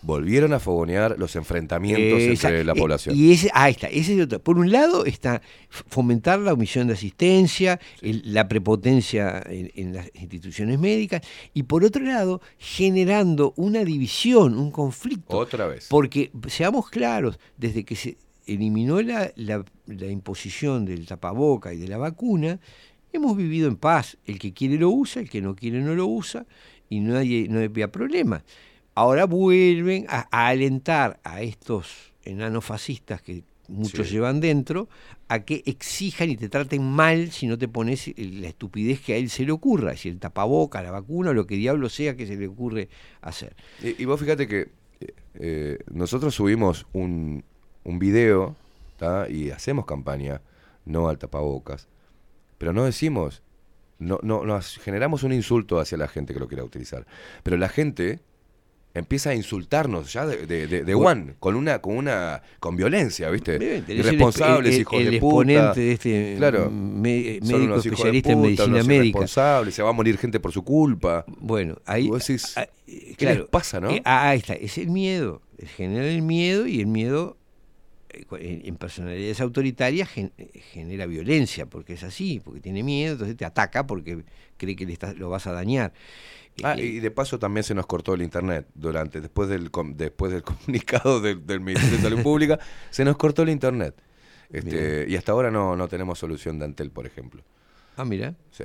[0.07, 3.17] volvieron a fogonear los enfrentamientos entre la eh, población.
[3.17, 4.39] Y ese, ah, está, ese es otro.
[4.39, 10.09] Por un lado está fomentar la omisión de asistencia, el- la prepotencia en, en las
[10.15, 15.37] instituciones médicas, y por otro lado, generando una división, un conflicto.
[15.37, 15.89] Otra vez.
[15.91, 21.89] Porque, seamos claros, desde que se eliminó la, la- la imposición del tapaboca y de
[21.89, 22.61] la vacuna,
[23.13, 24.17] hemos vivido en paz.
[24.25, 26.47] El que quiere lo usa, el que no quiere no lo usa,
[26.89, 28.45] y no, hay, no había problema.
[28.97, 34.15] Ahora vuelven a, a alentar a estos enanos fascistas que muchos Sí.
[34.15, 34.89] llevan dentro
[35.29, 39.17] a que exijan y te traten mal si no te pones la estupidez que a
[39.17, 42.37] él se le ocurra, si el tapaboca, la vacuna lo que diablo sea que se
[42.37, 42.89] le ocurre
[43.21, 43.55] hacer.
[43.83, 44.69] Y, y vos fíjate que
[45.01, 47.45] eh, eh, nosotros subimos un,
[47.85, 48.57] un video
[48.99, 49.29] ¿tá?
[49.29, 50.41] y hacemos campaña,
[50.85, 51.89] no al tapabocas,
[52.57, 53.43] pero no decimos,
[53.99, 57.05] no, no, nos generamos un insulto hacia la gente que lo quiera utilizar.
[57.43, 58.21] Pero la gente
[58.99, 61.23] empieza a insultarnos ya de, de, de- de Bueno.
[61.23, 63.57] one, con una, con una, con violencia, ¿viste?
[63.57, 65.53] El Irresponsables, esp- el- hijos el de puta.
[65.53, 66.71] exponente de este, claro.
[66.71, 69.05] mm, me- Son médico especialista en puta, medicina unos médica.
[69.05, 71.25] irresponsables, se va a morir gente por su culpa.
[71.27, 72.09] Bueno, ahí.
[72.09, 73.91] Vos decís, ah, ¿qué claro, les pasa, no?
[73.91, 75.43] eh, ah, ahí está, es el miedo.
[75.59, 77.37] Es generar el miedo y el miedo
[78.11, 80.31] eh, en, en personalidades autoritarias eh,
[80.73, 84.25] genera violencia, porque es así, porque tiene miedo, entonces te ataca porque
[84.57, 85.93] cree que le estás- lo vas a dañar.
[86.63, 90.33] Ah, y de paso también se nos cortó el internet durante, después del com- después
[90.33, 92.59] del comunicado del, del Ministerio de Salud Pública,
[92.91, 93.95] se nos cortó el internet.
[94.51, 97.43] Este, y hasta ahora no, no tenemos solución de Antel, por ejemplo.
[97.97, 98.35] Ah, mira.
[98.53, 98.65] Sí.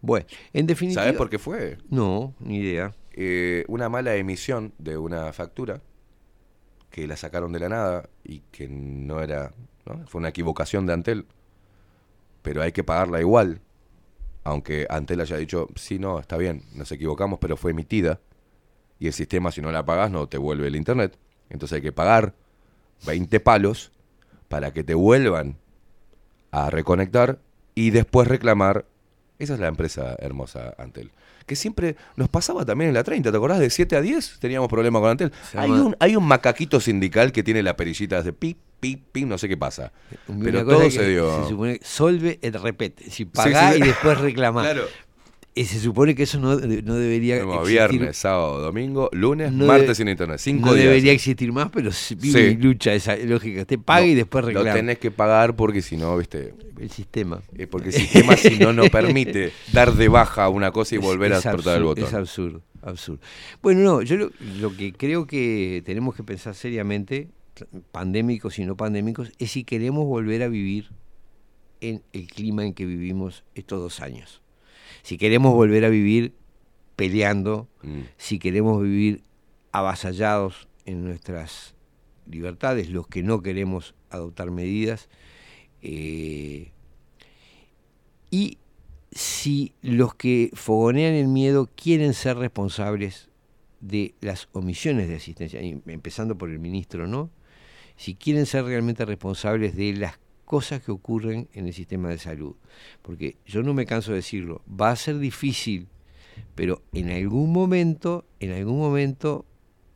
[0.00, 1.02] Bueno, en definitiva.
[1.04, 1.78] ¿Sabes por qué fue?
[1.88, 2.94] No, ni idea.
[3.12, 5.80] Eh, una mala emisión de una factura
[6.90, 9.54] que la sacaron de la nada y que no era,
[9.86, 10.06] ¿no?
[10.06, 11.26] Fue una equivocación de Antel,
[12.42, 13.60] pero hay que pagarla igual,
[14.46, 18.20] aunque Antel haya dicho, sí, no, está bien, nos equivocamos, pero fue emitida,
[19.00, 21.18] y el sistema si no la pagas no te vuelve el internet,
[21.50, 22.32] entonces hay que pagar
[23.06, 23.90] 20 palos
[24.46, 25.56] para que te vuelvan
[26.52, 27.40] a reconectar
[27.74, 28.86] y después reclamar.
[29.40, 31.10] Esa es la empresa hermosa Antel.
[31.44, 33.58] Que siempre nos pasaba también en la 30, ¿te acordás?
[33.58, 35.32] De 7 a 10 teníamos problemas con Antel.
[35.54, 39.38] Hay un, hay un macaquito sindical que tiene la perillita de pip, pip, pip, no
[39.38, 39.92] sé qué pasa.
[40.28, 41.42] Una Pero todo se dio.
[41.44, 43.10] Se supone solve et repete.
[43.10, 43.78] Si pagá sí.
[43.78, 44.64] y después reclamar.
[44.64, 44.86] Claro.
[45.58, 47.66] Eh, se supone que eso no, no debería existir.
[47.66, 50.38] viernes, sábado, domingo, lunes, No martes sin internet.
[50.38, 50.84] Cinco no días.
[50.84, 52.38] debería existir más, pero vive Sí.
[52.52, 53.62] y lucha esa lógica.
[53.62, 54.68] Usted paga No, y después reclama.
[54.68, 56.52] Lo tenés que pagar porque si no, viste.
[56.78, 57.40] El sistema.
[57.56, 61.32] Eh, porque el sistema si no nos permite dar de baja una cosa y volver
[61.32, 62.04] a Es apretar el botón.
[62.04, 63.20] Es absurdo, absurdo.
[63.62, 64.30] Bueno, no, yo lo,
[64.60, 67.28] lo que creo que tenemos que pensar seriamente,
[67.92, 70.90] pandémicos y no pandémicos, es si queremos volver a vivir
[71.80, 74.42] en el clima en que vivimos estos dos años.
[75.02, 76.34] Si queremos volver a vivir
[76.96, 78.00] peleando, Mm.
[78.16, 79.22] si queremos vivir
[79.72, 81.74] avasallados en nuestras
[82.30, 85.08] libertades, los que no queremos adoptar medidas,
[85.82, 86.72] eh,
[88.30, 88.58] y
[89.12, 93.28] si los que fogonean el miedo quieren ser responsables
[93.80, 97.30] de las omisiones de asistencia, empezando por el ministro, ¿no?
[97.96, 102.54] Si quieren ser realmente responsables de las cosas que ocurren en el sistema de salud.
[103.02, 105.88] Porque yo no me canso de decirlo, va a ser difícil,
[106.54, 109.44] pero en algún momento, en algún momento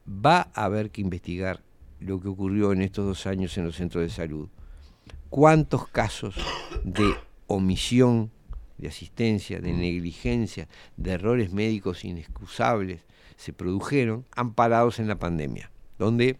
[0.06, 1.62] va a haber que investigar
[2.00, 4.48] lo que ocurrió en estos dos años en los centros de salud.
[5.30, 6.34] ¿Cuántos casos
[6.82, 7.14] de
[7.46, 8.30] omisión
[8.78, 13.02] de asistencia, de negligencia, de errores médicos inexcusables
[13.36, 15.70] se produjeron amparados en la pandemia?
[15.98, 16.38] Donde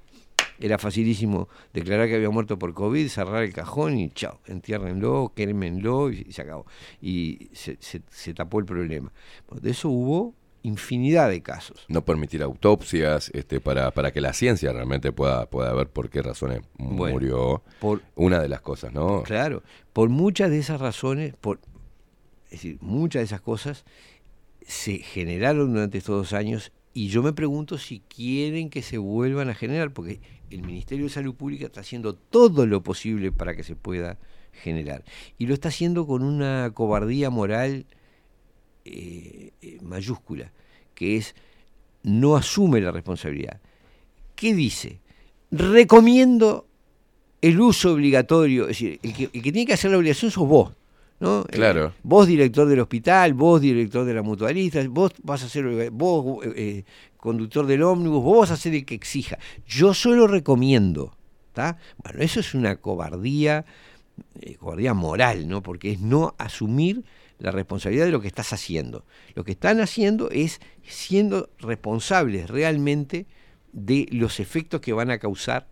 [0.61, 6.11] era facilísimo declarar que había muerto por COVID, cerrar el cajón y chao, entiérrenlo, quérmenlo
[6.13, 6.67] y, y se acabó.
[7.01, 9.11] Y se, se- se tapó el problema.
[9.49, 11.87] Bueno, de eso hubo infinidad de casos.
[11.89, 16.21] No permitir autopsias este, para, para que la ciencia realmente pueda, pueda ver por qué
[16.21, 17.63] razones Bueno, murió.
[17.81, 19.23] por- Una de las cosas, ¿no?
[19.23, 19.63] Claro,
[19.95, 21.61] por muchas de esas razones, por,
[22.47, 23.87] es decir, muchas de esas cosas
[24.67, 29.49] se generaron durante estos dos años y yo me pregunto si quieren que se vuelvan
[29.49, 30.21] a generar, porque
[30.51, 34.19] el Ministerio de Salud Pública está haciendo todo lo posible para que se pueda
[34.53, 35.05] generar.
[35.39, 37.87] Y lo está haciendo con una cobardía moral
[38.85, 40.53] eh, eh, mayúscula,
[40.95, 41.35] que es
[42.03, 43.61] no asume la responsabilidad.
[44.35, 45.01] ¿Qué dice?
[45.51, 46.67] Recomiendo
[47.41, 50.73] el uso obligatorio, es decir, el que, tiene que hacer la obligación sos vos.
[51.21, 51.45] ¿No?
[51.45, 51.89] Claro.
[51.89, 56.45] Eh, vos, director del hospital, vos, director de la mutualista, vos vas a ser, vos,
[56.57, 56.85] eh,
[57.17, 59.39] conductor del ómnibus, vos vas a ser el que exija.
[59.67, 61.15] Yo solo recomiendo.
[61.53, 61.79] ¿tá?
[62.03, 63.65] Bueno, eso es una cobardía,
[64.41, 65.63] eh, cobardía moral, ¿no?
[65.63, 67.05] Porque es no asumir
[67.39, 69.05] la responsabilidad de lo que estás haciendo.
[69.35, 73.27] Lo que están haciendo es siendo responsables realmente
[73.73, 75.69] de los efectos que van a causar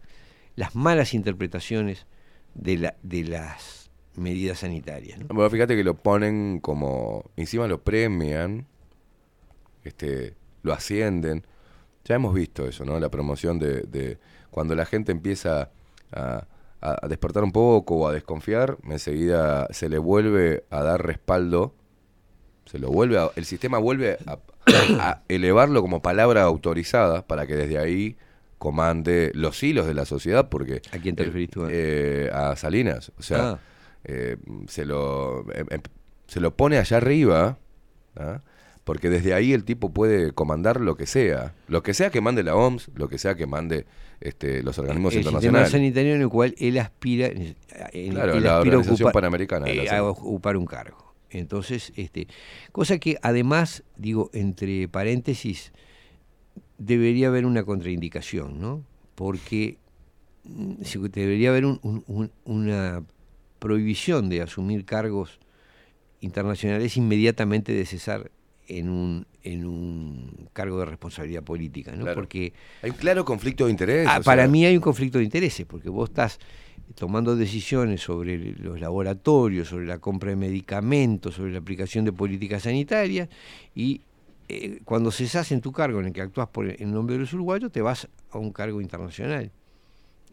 [0.56, 2.06] las malas interpretaciones
[2.54, 3.77] de, la, de las
[4.18, 5.18] medidas sanitarias.
[5.18, 5.26] ¿no?
[5.28, 7.24] Bueno, fíjate que lo ponen como.
[7.36, 8.66] Encima lo premian,
[9.84, 11.44] este, lo ascienden.
[12.04, 12.98] Ya hemos visto eso, ¿no?
[13.00, 13.82] La promoción de.
[13.82, 14.18] de
[14.50, 15.70] cuando la gente empieza
[16.12, 16.46] a,
[17.08, 21.74] despertar un poco o a desconfiar, enseguida se le vuelve a dar respaldo.
[22.66, 24.38] Se lo vuelve a- el sistema vuelve a,
[25.00, 28.16] a elevarlo como palabra autorizada para que desde ahí
[28.58, 30.82] comande los hilos de la sociedad, porque...
[30.92, 31.66] ¿A quién te eh, referís tú?
[31.70, 33.12] eh, a Salinas.
[33.18, 33.58] O sea, Ah.
[34.04, 34.36] Eh,
[34.68, 35.82] se, lo, em- em-
[36.26, 37.58] se lo pone allá arriba,
[38.16, 38.40] ¿ah?
[38.84, 41.54] porque desde ahí el tipo puede comandar lo que sea.
[41.68, 43.84] Lo que sea que mande la OMS, lo que sea que mande
[44.20, 45.70] este, los organismos el internacionales.
[45.70, 47.54] sanitario en el cual él aspira, en
[47.92, 51.14] el Claro, que él la aspira a Organización ocupar- Panamericana eh, a ocupar un cargo.
[51.30, 52.26] Entonces, este,
[52.72, 55.72] cosa que además, digo, entre paréntesis,
[56.78, 58.82] debería haber una contraindicación, ¿no?
[59.14, 59.76] Porque
[60.44, 60.76] mm,
[61.12, 63.02] debería haber un- un- un- una
[63.58, 65.38] prohibición de asumir cargos
[66.20, 68.30] internacionales inmediatamente de cesar
[68.68, 72.02] en un, en un cargo de responsabilidad política, ¿no?
[72.02, 72.14] Claro.
[72.14, 74.06] Porque Hay un claro conflicto de interés.
[74.08, 76.38] Ah, para sea, mí hay un conflicto de intereses, porque vos estás
[76.94, 82.64] tomando decisiones sobre los laboratorios, sobre la compra de medicamentos, sobre la aplicación de políticas
[82.64, 83.28] sanitarias,
[83.74, 84.02] y
[84.48, 87.32] eh, cuando cesás en tu cargo en el que actúas por en nombre de los
[87.32, 89.50] uruguayos, te vas a un cargo internacional.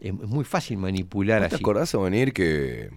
[0.00, 1.62] Es, es muy fácil manipular ¿No te así.
[1.62, 2.90] acordás o venir que,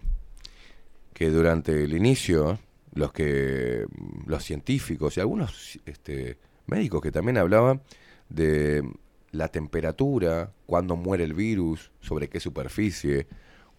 [1.20, 2.60] que durante el inicio
[2.94, 3.86] los que
[4.26, 7.82] los científicos y algunos este, médicos que también hablaban
[8.30, 8.90] de
[9.32, 13.28] la temperatura, cuándo muere el virus, sobre qué superficie,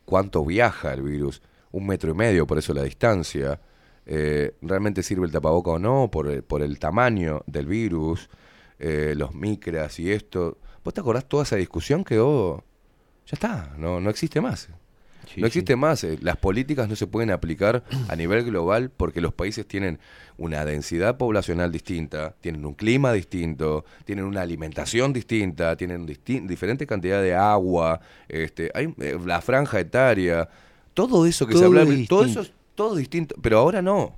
[0.05, 1.41] cuánto viaja el virus,
[1.73, 3.59] un metro y medio, por eso la distancia,
[4.05, 8.29] eh, realmente sirve el tapaboca o no, por el, por el tamaño del virus,
[8.79, 10.59] eh, los micras y esto.
[10.85, 12.63] ¿Vos te acordás toda esa discusión que oh,
[13.25, 14.69] ya está, no, no existe más?
[15.35, 16.03] Sí, no existe más.
[16.05, 19.99] eh, Las políticas no se pueden aplicar a nivel global porque los países tienen
[20.39, 26.87] una densidad poblacional distinta, tienen un clima distinto, tienen una alimentación distinta, tienen disti- diferente
[26.87, 30.49] cantidad de agua, este, hay eh, la franja etaria,
[30.95, 34.17] todo eso que se habla, es todo eso es todo distinto, pero ahora no.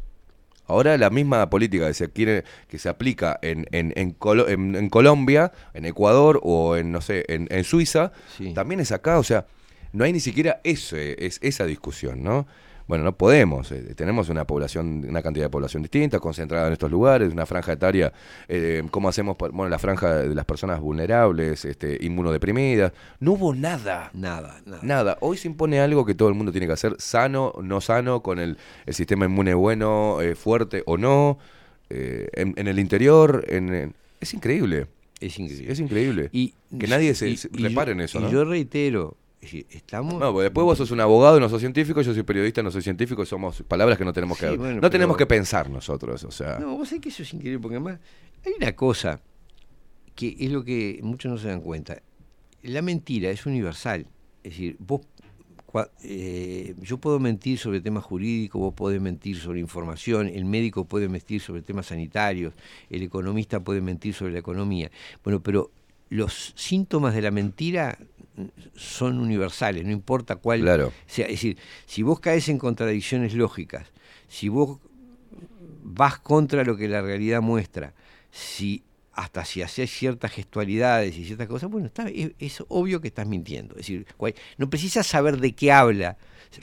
[0.67, 4.77] Ahora la misma política que se quiere, que se aplica en, en, en, Colo- en-
[4.77, 8.13] en Colombia, en Ecuador o en no sé, en, en Suiza,
[8.55, 9.45] también es acá, o sea,
[9.93, 12.47] no hay ni siquiera ese, es, esa discusión, ¿no?
[12.89, 16.91] Bueno, no podemos, eh, tenemos una población, una cantidad de población distinta, concentrada en estos
[16.91, 18.13] lugares, una franja etaria,
[18.49, 19.37] eh, ¿cómo hacemos?
[19.37, 24.11] por- Bueno, la franja de las personas vulnerables, este, inmunodeprimidas, no hubo nada.
[24.13, 24.81] Nada, nada.
[24.83, 28.21] Nada, hoy se impone algo que todo el mundo tiene que hacer, sano, no sano,
[28.23, 31.39] con el, el sistema inmune bueno, eh, fuerte o no,
[31.89, 34.87] eh, en, en el interior, en, en- es increíble.
[35.21, 35.73] Es increíble.
[35.73, 36.29] Es increíble.
[36.33, 38.31] Y, que nadie se, y- se y yo- repare en eso, y ¿no?
[38.31, 40.15] yo reitero, estamos...
[40.15, 42.71] No, porque después vos sos un abogado y no sos científico, yo soy periodista, no
[42.71, 46.25] soy científico, somos palabras que no tenemos que bueno, no pero- tenemos que pensar nosotros,
[46.25, 46.59] o sea.
[46.59, 47.99] No, vos sabés que eso es increíble, porque además
[48.47, 49.21] hay una cosa
[50.15, 52.01] que es lo que muchos no se dan cuenta.
[52.63, 54.07] La mentira es universal.
[54.45, 55.01] Es decir, vos,
[56.03, 61.09] eh, yo puedo mentir sobre temas jurídicos, vos podés mentir sobre información, el médico puede
[61.09, 62.55] mentir sobre temas sanitarios,
[62.91, 64.91] el economista puede mentir sobre la economía.
[65.25, 65.71] Bueno, pero
[66.11, 67.97] los síntomas de la mentira
[68.75, 70.93] son universales, no importa cuál Claro.
[71.07, 71.27] sea.
[71.27, 73.93] Es decir, si vos caes en contradicciones lógicas,
[74.29, 74.79] si vos
[75.83, 77.95] vas contra lo que la realidad muestra,
[78.31, 83.09] si hasta si haces ciertas gestualidades y ciertas cosas, bueno, está, es, es obvio que
[83.09, 83.75] estás mintiendo.
[83.75, 84.07] Es decir,
[84.57, 86.17] no precisas saber de qué habla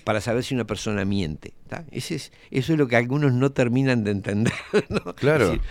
[0.04, 1.54] para saber si una persona miente.
[1.92, 4.54] es, eso es lo que algunos no terminan de entender.
[4.90, 5.16] ¿no?
[5.16, 5.46] Claro.
[5.46, 5.62] Es decir,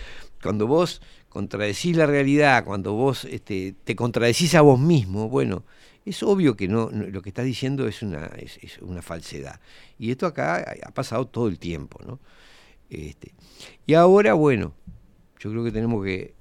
[0.40, 5.64] cuando vos contradecís la realidad, cuando vos este, te contradecís a vos mismo, bueno,
[6.08, 9.60] es obvio que no, no- lo que estás diciendo es una, es, es una falsedad.
[9.98, 12.18] Y esto acá ha- pasado todo el tiempo, ¿no?
[12.90, 13.32] Este,
[13.86, 14.72] y ahora, bueno,
[15.38, 16.34] yo creo que tenemos que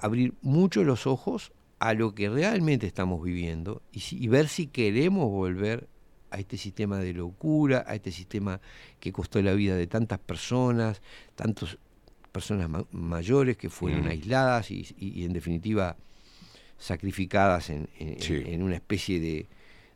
[0.00, 4.68] abrir mucho los ojos a lo que realmente estamos viviendo y, si- y ver si
[4.68, 5.88] queremos volver
[6.30, 8.60] a este sistema de locura, a este sistema
[9.00, 11.02] que costó la vida de tantas personas,
[11.34, 11.76] tantas
[12.30, 14.08] personas ma- mayores que fueron Mm.
[14.08, 15.96] aisladas y, y- y en definitiva
[16.82, 18.42] sacrificadas en, en- Sí.
[18.46, 19.46] en una especie de,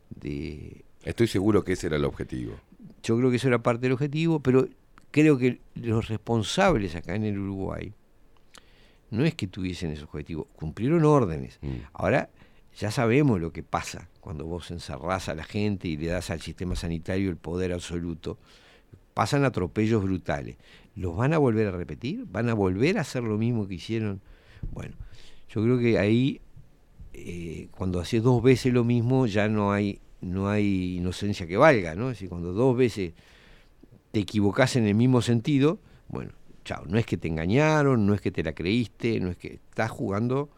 [0.09, 2.53] de Estoy seguro que ese era el objetivo.
[3.03, 4.67] yo creo que eso era parte del objetivo, pero
[5.11, 7.93] creo que los responsables acá en el Uruguay
[9.09, 11.59] no es que tuviesen ese objetivo, cumplieron órdenes.
[11.61, 11.67] Mm.
[11.93, 12.29] Ahora
[12.77, 16.41] ya sabemos lo que pasa cuando vos encerrás a la gente y le das al
[16.41, 18.37] sistema sanitario el poder absoluto.
[19.13, 20.57] Pasan atropellos brutales.
[20.95, 22.25] ¿Los van a volver a repetir?
[22.29, 24.21] ¿Van a volver a hacer lo mismo que hicieron?
[24.71, 24.95] Bueno,
[25.49, 26.41] yo creo que ahí,
[27.19, 31.95] eh, cuando haces dos veces lo mismo, ya no hay, no hay inocencia que valga,
[31.95, 32.11] ¿no?
[32.11, 33.13] Es decir, cuando dos veces
[34.11, 35.79] te equivocás en el mismo sentido,
[36.09, 39.37] bueno, chao, no es que te engañaron, no es que te la creíste, no es
[39.37, 40.49] que estás jugando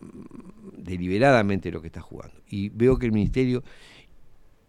[0.00, 2.40] mm, deliberadamente lo que estás jugando.
[2.48, 3.62] Y veo que el ministerio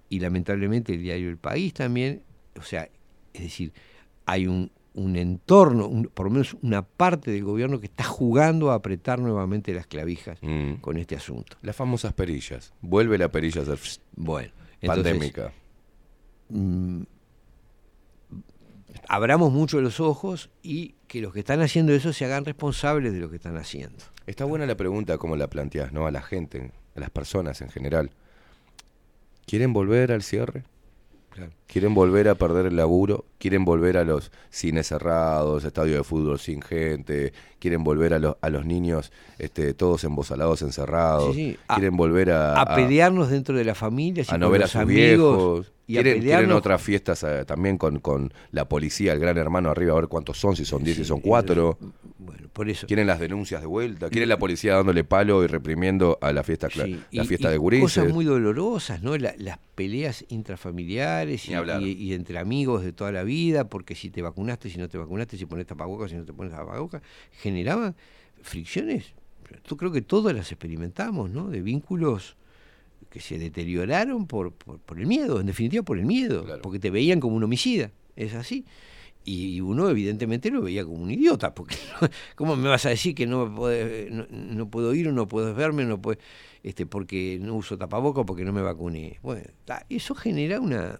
[0.09, 2.21] y lamentablemente el diario El País también,
[2.59, 2.89] o sea,
[3.33, 3.71] es decir,
[4.25, 8.71] hay un, un entorno, un- por lo menos una parte del gobierno que está jugando
[8.71, 10.75] a apretar nuevamente las clavijas Mm.
[10.81, 11.57] con este asunto.
[11.61, 12.73] Las famosas perillas.
[12.81, 13.79] Vuelve la perilla a ser
[14.15, 15.51] Bueno, entonces, pandémica.
[16.49, 17.01] mm,
[19.07, 23.19] abramos mucho los ojos y que los que están haciendo eso se hagan responsables de
[23.19, 23.97] lo que están haciendo.
[24.27, 26.05] Está buena la pregunta como la planteas, ¿no?
[26.07, 28.11] A la gente, a las personas en general.
[29.45, 30.63] ¿Quieren volver al cierre?
[31.73, 36.37] Quieren volver a perder el laburo, quieren volver a los cines cerrados, estadios de fútbol
[36.37, 41.57] sin gente, quieren volver a, los a los niños este, todos embosalados, encerrados, Sí, sí.
[41.67, 44.67] A- quieren volver a, a pelearnos dentro de las familias y a no ver a
[44.67, 45.71] sus amigos viejos.
[45.87, 49.93] y Quieren, quieren otras fiestas eh, también con, con la policía, el gran hermano arriba,
[49.93, 51.77] a ver cuántos son, si son 10, si son 4.
[52.19, 52.85] Bueno, por eso.
[52.87, 56.69] Quieren las denuncias de vuelta, quieren la policía dándole palo y reprimiendo a la fiesta,
[56.75, 57.83] la y- fiesta y de gurises.
[57.97, 59.17] Cosas muy dolorosas, ¿no?
[59.17, 61.81] La- las peleas intrafamiliares y, hablar.
[61.81, 64.97] y- y entre amigos de toda la vida, porque si te vacunaste, si no te
[64.97, 67.01] vacunaste, si pones tapabocas, si no te pones tapabocas,
[67.31, 67.95] generaba
[68.41, 69.13] fricciones.
[69.69, 71.49] Yo creo que todas las experimentamos, ¿no?
[71.49, 72.35] De vínculos
[73.09, 76.89] que se deterioraron por, por, por el miedo, en definitiva por el miedo, porque te
[76.89, 78.65] veían como un homicida, es así.
[79.25, 81.75] Y uno evidentemente lo veía como un idiota, porque
[82.35, 85.27] ¿cómo me vas a decir que no, me puede- no, no puedo ir o no
[85.27, 86.19] puedes verme, no puedo,
[86.63, 89.19] este, porque no uso tapaboca o porque no me vacuné?
[89.21, 89.43] Bueno,
[89.89, 90.97] eso genera una,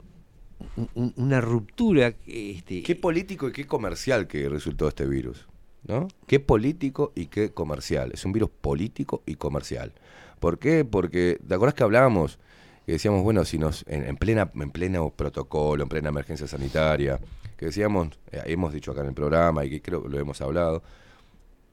[0.78, 2.14] un- un- una ruptura.
[2.28, 5.48] Este, Qué político y qué comercial que resultó este virus,
[5.88, 6.08] ¿no?
[6.28, 8.12] Qué político y qué comercial.
[8.14, 9.94] Es un virus político y comercial.
[10.40, 10.84] ¿Por qué?
[10.86, 12.40] Porque, ¿te acuerdas que hablábamos?
[12.86, 17.20] Que decíamos, bueno, si nos, en, en plena, en pleno protocolo, en plena emergencia sanitaria,
[17.56, 20.42] que decíamos, eh, hemos dicho acá en el programa y que creo que lo hemos
[20.42, 20.84] hablado,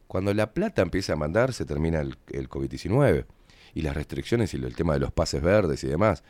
[0.06, 3.24] cuando la plata empieza a mandar, se termina el, el COVID-19
[3.74, 6.22] y las restricciones y el tema de los pases verdes y demás.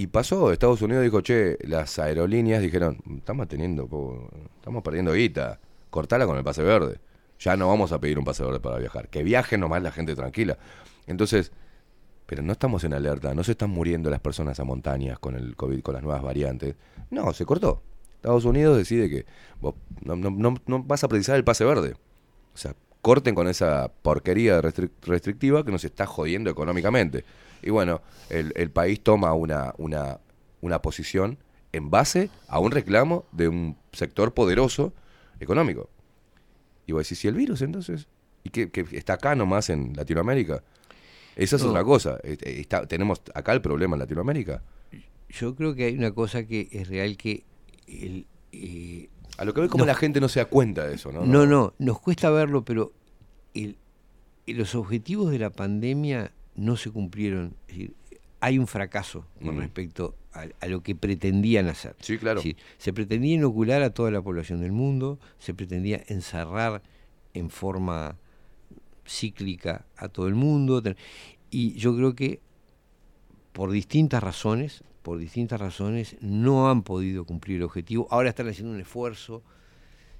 [0.00, 5.60] Y pasó, Estados Unidos dijo, che, las aerolíneas dijeron, estamos teniendo, po- estamos perdiendo guita,
[5.90, 7.00] cortala con el pase verde.
[7.38, 9.08] Ya no vamos a pedir un pase verde para viajar.
[9.08, 10.56] Que viaje nomás la gente tranquila.
[11.06, 11.52] Entonces,
[12.24, 15.54] pero no estamos en alerta, no se están muriendo las personas a montañas con el
[15.54, 16.76] COVID, con las nuevas variantes.
[17.10, 17.82] No, se cortó.
[18.14, 19.26] Estados Unidos decide que
[19.60, 21.92] vos no, no- no- no vas a precisar el pase verde.
[22.54, 27.24] O sea, corten con esa porquería restric- restrictiva que nos está jodiendo económicamente.
[27.62, 30.18] Y bueno, el, el país toma una, una,
[30.60, 31.38] una posición
[31.72, 34.92] en base a un reclamo de un sector poderoso
[35.40, 35.88] económico.
[36.86, 38.08] Y vos decís, ¿y el virus entonces?
[38.42, 40.62] ¿Y que, que está acá nomás en Latinoamérica?
[41.36, 41.70] Esa es No.
[41.70, 42.18] otra cosa.
[42.24, 44.62] Este, está- tenemos acá el problema en Latinoamérica.
[45.28, 47.44] Yo creo que hay una cosa que es real que
[47.86, 49.08] el, eh,
[49.38, 51.24] A lo que ve como la gente no se da cuenta de eso, ¿no?
[51.24, 52.92] No, no, nos cuesta verlo, pero
[53.54, 53.76] el-
[54.46, 57.54] los objetivos de la pandemia no se cumplieron.
[57.66, 57.94] Es decir,
[58.40, 59.60] hay un fracaso con Mm.
[59.60, 61.96] respecto a, a lo que pretendían hacer.
[62.00, 62.40] Sí, claro.
[62.40, 66.82] Decir, se pretendía inocular a toda la población del mundo, se pretendía encerrar
[67.34, 68.16] en forma
[69.06, 70.82] cíclica a todo el mundo.
[71.50, 72.40] Y yo creo que
[73.52, 78.06] por distintas razones, por distintas razones, no han podido cumplir el objetivo.
[78.10, 79.42] Ahora están haciendo un esfuerzo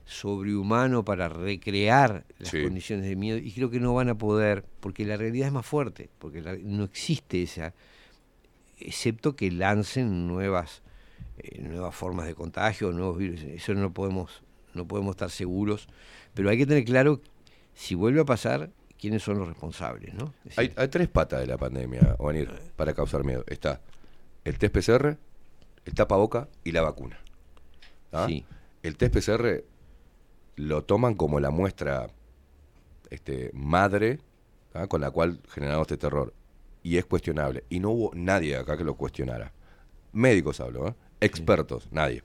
[0.04, 2.62] sobrehumano para recrear las Sí.
[2.62, 5.66] condiciones de miedo y creo que no van a poder porque la realidad es más
[5.66, 7.74] fuerte, porque la- no existe esa,
[8.78, 10.82] excepto que lancen nuevas
[11.42, 14.42] eh, nuevas formas de contagio, nuevos virus, eso no podemos
[14.74, 15.88] no podemos estar seguros,
[16.34, 17.20] pero hay que tener claro
[17.74, 20.34] si vuelve a pasar quiénes son los responsables, ¿no?
[20.56, 23.42] Hay, hay tres patas de la pandemia, Ovanir, para causar miedo.
[23.46, 23.80] Está
[24.44, 25.16] el test PCR,
[25.86, 27.18] el tapaboca y la vacuna.
[28.12, 28.26] ¿Ah?
[28.28, 28.44] Sí.
[28.82, 29.64] El test PCR
[30.56, 32.08] lo toman como la muestra
[33.10, 34.20] este, madre
[34.74, 34.86] ¿ah?
[34.86, 36.32] con la cual generamos este terror.
[36.82, 37.64] Y es cuestionable.
[37.68, 39.52] Y no hubo nadie acá que lo cuestionara.
[40.12, 40.94] Médicos hablo, ¿eh?
[41.20, 42.22] expertos, nadie.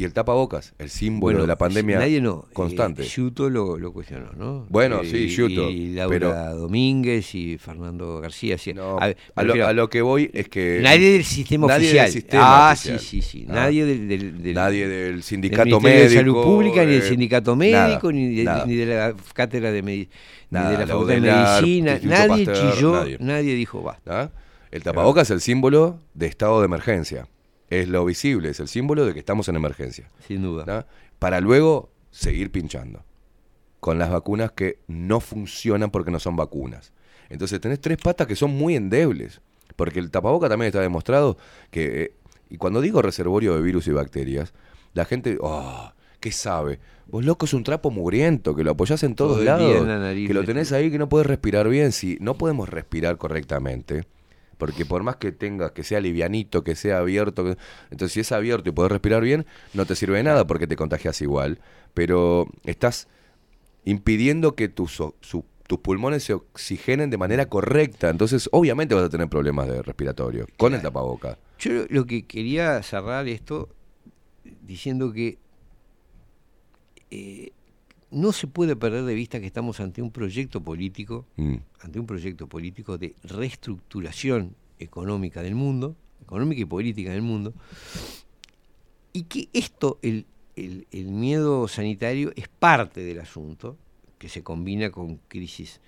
[0.00, 3.02] Y el tapabocas, el símbolo Bueno, de la pandemia nadie no, eh, constante.
[3.02, 4.64] Sciutto lo, lo cuestionó, ¿no?
[4.68, 8.56] Bueno, Eh, sí, y- Sciutto, Y Laura pero- Domínguez y Fernando García.
[8.58, 8.72] sí.
[8.74, 10.78] No, A a, lo, a lo que voy es que...
[10.80, 12.04] Nadie del sistema nadie oficial.
[12.06, 13.00] Del sistema ah, oficial.
[13.00, 13.46] sí, sí, sí.
[13.48, 13.52] Ah.
[13.54, 16.12] Nadie del, del- del- Nadie del del sindicato Ministerio médico.
[16.12, 18.66] de Salud Pública, ni del eh, sindicato nada, médico, ni, de, nada.
[18.66, 20.12] ni de la cátedra de medicina,
[20.50, 21.98] Nada, de la facultad de medicina.
[22.04, 23.16] Nadie Pasteur, chilló, nadie.
[23.18, 24.20] nadie dijo basta.
[24.22, 24.30] ¿Ah?
[24.70, 27.26] El tapabocas es el símbolo de estado de emergencia.
[27.70, 30.10] Es lo visible, es el símbolo de que estamos en emergencia.
[30.26, 30.86] Sin duda.
[31.18, 33.04] Para luego seguir pinchando.
[33.80, 36.92] Con las vacunas que no funcionan porque no son vacunas.
[37.28, 39.40] Entonces tenés tres patas que son muy endebles.
[39.76, 41.36] Porque el tapaboca también está demostrado
[41.70, 42.02] que.
[42.02, 42.12] eh,
[42.50, 44.54] y cuando digo reservorio de virus y bacterias,
[44.94, 45.36] la gente.
[45.40, 45.92] ¡Oh!
[46.20, 46.80] ¿Qué sabe?
[47.06, 49.76] Vos loco es un trapo mugriento, que lo apoyás en todos Todo lados.
[49.76, 51.92] en nariz, que lo tenés ahí que no puedes respirar bien.
[51.92, 54.04] Si no podemos respirar correctamente,
[54.58, 57.56] porque por más que tengas, que sea livianito, que sea abierto, que-
[57.90, 60.76] entonces si es abierto y podés respirar bien, no te sirve de nada porque te
[60.76, 61.60] contagias igual.
[61.94, 63.08] Pero estás
[63.84, 68.08] impidiendo que tus, o- su- tus pulmones se oxigenen de manera correcta.
[68.10, 71.38] Entonces, obviamente vas a tener problemas de respiratorio con el tapaboca.
[71.58, 73.68] Yo lo- lo que quería cerrar esto
[74.62, 75.38] diciendo que
[77.10, 77.52] eh,
[78.10, 81.56] no se puede perder de vista que estamos ante un proyecto político, Mm.
[81.80, 87.52] ante un proyecto político de reestructuración económica del mundo, económica y política del mundo,
[89.12, 93.76] y que esto, el, el- el miedo sanitario, es parte del asunto,
[94.18, 95.80] que se combina con crisis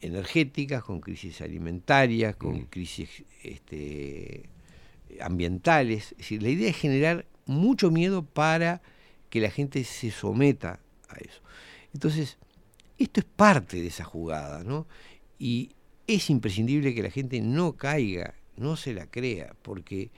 [0.00, 4.48] energéticas, con crisis alimentarias, con crisis este,
[5.20, 6.12] ambientales.
[6.12, 8.80] Es decir, la idea es generar mucho miedo para
[9.30, 10.78] que la gente se someta
[11.08, 11.40] a eso.
[11.92, 12.38] Entonces,
[12.98, 14.86] esto es parte de esa jugada, ¿no?
[15.38, 15.70] Y
[16.06, 20.10] es imprescindible que la gente no caiga, no se la crea, porque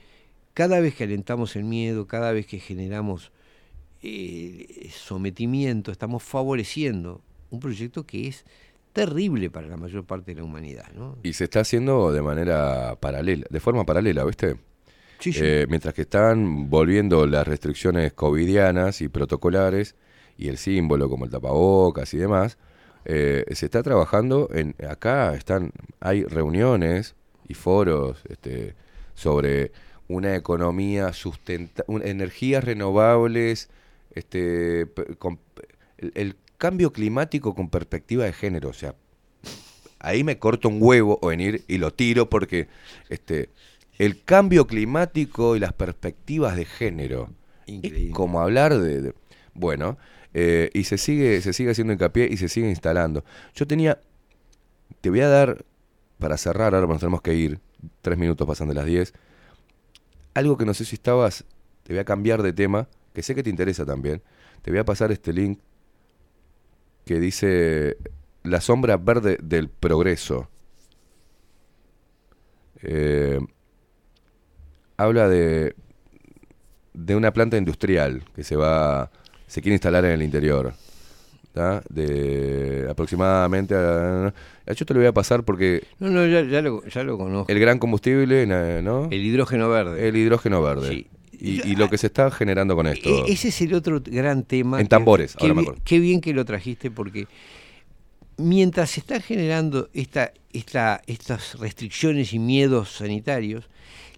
[0.53, 3.31] cada vez que alentamos el miedo, cada vez que generamos
[4.01, 7.21] eh, sometimiento, estamos favoreciendo
[7.51, 8.45] un proyecto que es
[8.93, 11.17] terrible para la mayor parte de la humanidad, ¿no?
[11.23, 14.57] Y se está haciendo de manera paralela, de forma paralela, ¿viste?
[15.19, 15.39] Sí, sí.
[15.43, 19.95] Eh, mientras que están volviendo las restricciones covidianas y protocolares
[20.37, 22.57] y el símbolo como el tapabocas y demás,
[23.05, 27.15] eh, se está trabajando en acá están hay reuniones
[27.47, 28.75] y foros este,
[29.15, 29.71] sobre
[30.07, 33.69] una economía sustenta un- energías renovables
[34.13, 34.87] este
[35.17, 35.39] con-
[35.97, 38.95] el, el cambio climático con perspectiva de género o sea
[39.99, 42.67] ahí me corto un huevo o venir y lo tiro porque
[43.09, 43.49] este
[43.97, 47.29] el cambio climático y las perspectivas de género
[47.81, 49.13] es como hablar de, de-
[49.53, 49.97] bueno
[50.33, 53.23] eh, y se sigue se sigue haciendo hincapié y se sigue instalando.
[53.53, 53.99] Yo tenía
[55.01, 55.65] te voy a dar
[56.19, 57.59] para cerrar ahora nos tenemos que ir
[58.01, 59.13] tres minutos pasan de las 10
[60.35, 61.45] algo que no sé si estabas
[61.83, 64.21] te voy a cambiar de tema que sé que te interesa también.
[64.61, 65.59] Te voy a pasar este link
[67.05, 67.97] que dice
[68.43, 70.49] la sombra verde del progreso.
[72.83, 73.39] Eh,
[74.97, 75.75] habla de,
[76.93, 79.11] de una planta industrial que se va
[79.51, 80.73] se quiere instalar en el interior
[81.53, 81.83] ¿tá?
[81.89, 84.33] de aproximadamente a-
[84.73, 87.51] yo te lo voy a pasar porque No, no, ya, ya lo, ya lo conozco.
[87.51, 88.45] el gran combustible
[88.81, 89.09] ¿no?
[89.11, 90.07] El hidrógeno verde.
[90.07, 91.07] el hidrógeno verde Sí.
[91.33, 94.43] y, y lo que se está generando con esto E- ese es el otro gran
[94.43, 94.79] tema.
[94.79, 95.81] En que- tambores, qué ahora me acuerdo.
[95.83, 97.27] Qué bien que lo trajiste porque
[98.37, 103.69] mientras se están generando esta, esta, estas restricciones y miedos sanitarios,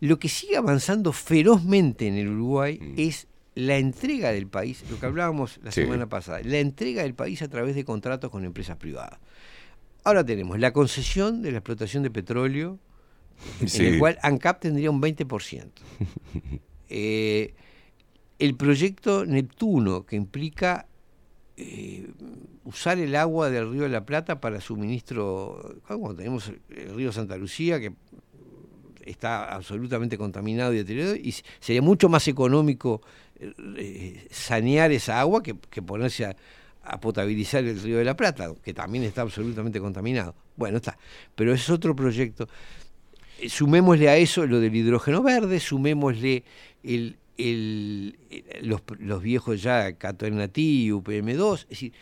[0.02, 2.94] lo que sigue avanzando ferozmente en el Uruguay Mm.
[2.98, 5.82] es la entrega del país, lo que hablábamos la Sí.
[5.82, 9.20] semana pasada, la entrega del país a través de contratos con empresas privadas.
[10.04, 12.80] Ahora tenemos la concesión de la explotación de petróleo,
[13.66, 13.86] Sí.
[13.86, 15.82] en el cual ANCAP tendría un 20%.
[16.96, 17.56] Eh,
[18.38, 20.86] el proyecto Neptuno, que implica
[21.58, 22.08] eh,
[22.66, 27.36] usar el agua del río de la Plata para suministro, cuando tenemos el río Santa
[27.38, 27.94] Lucía, que
[29.06, 33.02] está absolutamente contaminado y deteriorado, y sería mucho más económico
[33.44, 36.36] eh, eh, sanear esa agua que, que ponerse a,
[37.00, 40.36] potabilizar el río de la Plata, que también está absolutamente contaminado.
[40.58, 40.98] Bueno, está,
[41.36, 42.48] pero es otro proyecto.
[43.40, 46.44] Eh, Sumémosle a eso lo del hidrógeno verde, sumémosle
[46.84, 51.94] el, el- el- los, los viejos ya Catonatí, UPM2, es decir,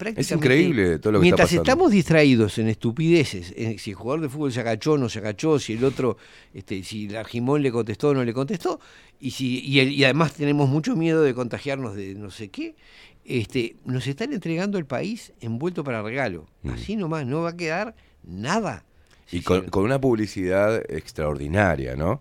[0.00, 0.34] prácticamente...
[0.46, 4.28] increíble todo lo que está Mientras estamos distraídos en estupideces, en si el jugador de
[4.28, 6.16] fútbol se agachó o no se agachó, si el otro,
[6.54, 8.80] este, si el Argimón le contestó o no le contestó,
[9.20, 12.74] y, si, y, el- y además tenemos mucho miedo de contagiarnos de no sé qué,
[13.24, 16.46] este, nos están entregando el país envuelto para regalo.
[16.62, 16.70] Mm.
[16.70, 18.84] Así nomás, no va a quedar nada.
[19.30, 22.20] Y con, con una publicidad extraordinaria, ¿no?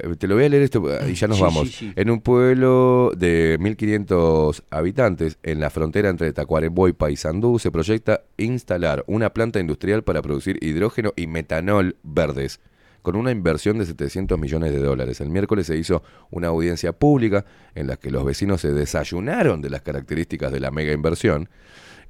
[0.00, 1.68] Te lo voy a leer esto y ya nos Sí, vamos.
[1.68, 1.92] sí, sí.
[1.96, 8.22] En un pueblo de 1.500 habitantes, en la frontera entre Tacuarembó y Paysandú, se proyecta
[8.36, 12.60] instalar una planta industrial para producir hidrógeno y metanol verdes,
[13.02, 15.20] con una inversión de 700 millones de dólares.
[15.20, 19.70] El miércoles se hizo una audiencia pública en la que los vecinos se desayunaron de
[19.70, 21.48] las características de la mega inversión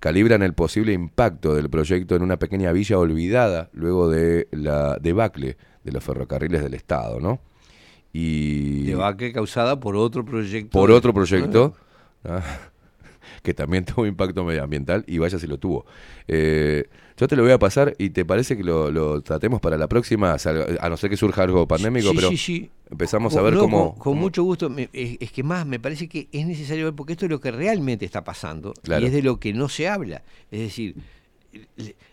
[0.00, 5.56] calibran el posible impacto del proyecto en una pequeña villa olvidada luego de la debacle
[5.84, 7.40] de los ferrocarriles del Estado, ¿no?
[8.12, 10.70] Y Debacle causada por otro proyecto.
[10.70, 11.74] por de- otro proyecto
[12.24, 12.42] ah,
[13.42, 15.86] que también tuvo impacto medioambiental y vaya si lo tuvo.
[16.28, 16.84] Eh,
[17.16, 19.86] yo te lo voy a pasar y te parece que lo, lo tratemos para la
[19.88, 22.70] próxima, a no ser que surja algo pandémico, Sí, pero sí, sí.
[22.90, 23.92] empezamos Con- a ver no, cómo...
[23.94, 24.70] Con, con mucho gusto.
[24.92, 27.50] es, es que más, me parece que es necesario ver, porque esto es lo que
[27.50, 29.02] realmente está pasando Claro.
[29.04, 30.22] y es de lo que no se habla.
[30.50, 30.96] Es decir,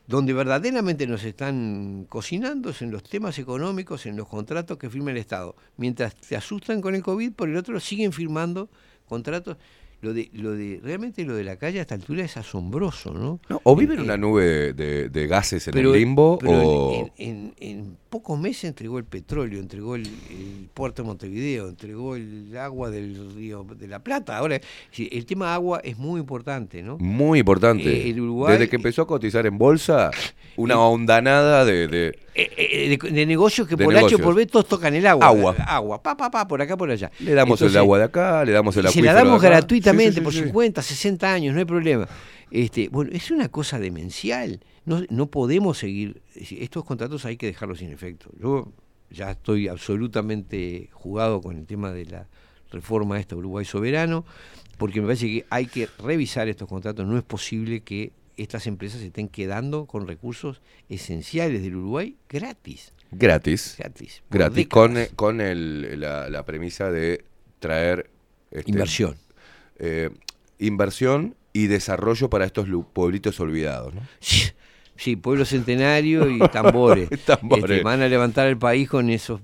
[0.08, 5.12] donde verdaderamente nos están cocinando es en los temas económicos, en los contratos que firma
[5.12, 5.56] el Estado.
[5.78, 8.70] Mientras te asustan con el COVID, por el otro siguen firmando
[9.08, 9.58] contratos
[10.02, 13.42] Lo de, lo de, realmente lo de la calle a esta altura es asombroso, ¿no?
[13.50, 16.52] No, o vive Eh, en una nube de, de- gases en pero- el limbo pero
[16.54, 16.94] o...
[16.96, 22.16] en, en- en pocos meses entregó el petróleo, entregó el, el puerto de Montevideo, entregó
[22.16, 24.38] el agua del río de la Plata.
[24.38, 24.60] Ahora,
[24.98, 26.98] el tema agua es muy importante, ¿no?
[26.98, 27.84] Muy importante.
[28.08, 30.12] Eh, el Uruguay- Desde que empezó a cotizar en bolsa,
[30.56, 31.88] una ondanada de...
[31.90, 34.22] de- Eh, eh, de, negocios que por H o negocios.
[34.22, 35.26] por B todos tocan el agua.
[35.28, 35.56] Agua.
[35.68, 37.12] Agua, pa, pa, pa, por acá, por allá.
[37.20, 39.50] le damos Entonces, el agua de acá, le damos el y se la damos de
[39.90, 39.98] acá.
[39.98, 40.44] gratuitamente Sí, sí, por sí.
[40.44, 42.08] 50, 60 años, no hay problema.
[42.52, 44.60] Este, bueno, es una cosa demencial.
[44.86, 46.22] No, no podemos seguir.
[46.36, 48.32] Estos contratos hay que dejarlos sin efecto.
[48.40, 48.72] Yo
[49.12, 52.28] ya estoy absolutamente jugado con el tema de la
[52.72, 54.26] reforma esta Uruguay soberano,
[54.78, 57.06] porque me parece que hay que revisar estos contratos.
[57.06, 62.94] No es posible que estas empresas se estén quedando con recursos esenciales del Uruguay gratis.
[63.12, 63.76] Gratis.
[63.78, 64.24] Gratis.
[64.30, 64.56] Gratis.
[64.56, 65.08] décadas.
[65.10, 67.26] Con, con el- la, la premisa de
[67.60, 68.10] traer...
[68.52, 69.18] este, Inversión.
[69.80, 70.10] Eh,
[70.60, 73.94] inversión y desarrollo para estos pueblitos olvidados.
[73.96, 74.02] ¿no?
[74.96, 77.10] Sí, pueblo centenario y tambores.
[77.26, 77.64] Tambores.
[77.72, 79.40] Este, van a levantar el país con esos.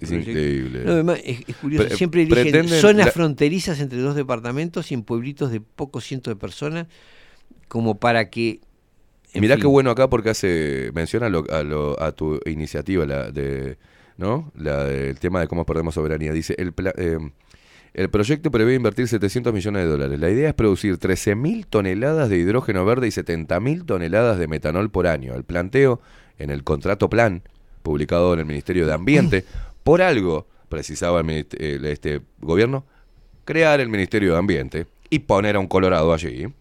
[0.00, 0.28] Es proyectos.
[0.28, 0.82] increíble.
[0.84, 1.86] No, además, es, es curioso.
[1.86, 6.32] Pre- Siempre eligen zonas la- fronterizas entre dos departamentos y en pueblitos de pocos cientos
[6.34, 6.86] de personas,
[7.68, 8.60] como para que.
[9.34, 13.30] Mirá fin, qué bueno acá porque hace menciona lo- a, lo- a tu iniciativa la
[13.30, 13.76] de
[14.16, 17.18] no la del tema de cómo perdemos soberanía dice el pla- eh,
[17.96, 22.36] el proyecto prevé invertir 700 millones de dólares la idea es producir 13.000 toneladas de
[22.36, 26.02] hidrógeno verde y 70.000 toneladas de metanol por año el planteo
[26.38, 27.42] en el contrato plan
[27.82, 29.44] publicado en el Ministerio de Ambiente
[29.82, 32.84] por algo precisaba el, este gobierno
[33.46, 36.52] crear el Ministerio de Ambiente y poner a un colorado allí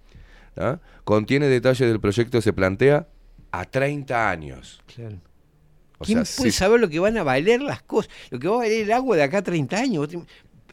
[0.56, 0.80] ¿ah?
[1.04, 3.10] contiene detalles del proyecto se plantea
[3.52, 4.82] a 30 años.
[4.88, 5.18] claro.
[5.98, 8.12] O ¿Quién sea, puede saber lo que van a valer las cosas?
[8.30, 10.10] Lo que va a valer el agua de acá a 30 años.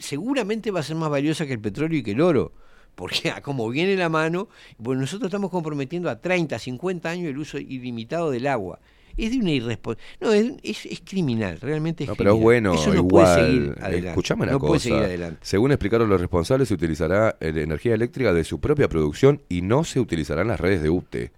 [0.02, 2.52] Seguramente va a ser más valiosa que el petróleo y que el oro.
[2.94, 7.39] Porque a como viene la mano, bueno, nosotros estamos comprometiendo a 30, 50 años el
[7.39, 8.81] uso ilimitado del agua.
[9.16, 10.18] Es de una irresponsabilidad.
[10.20, 12.42] No, es, es- es criminal, realmente es No, pero es criminal.
[12.42, 13.08] bueno, Eso no igual.
[13.08, 14.08] puede seguir adelante.
[14.08, 14.68] Escuchame una no cosa.
[14.68, 15.39] puede seguir adelante.
[15.42, 19.62] Según explicaron los responsables, se utilizará eh, la energía eléctrica de su propia producción y
[19.62, 21.31] no se utilizarán las redes de UTE.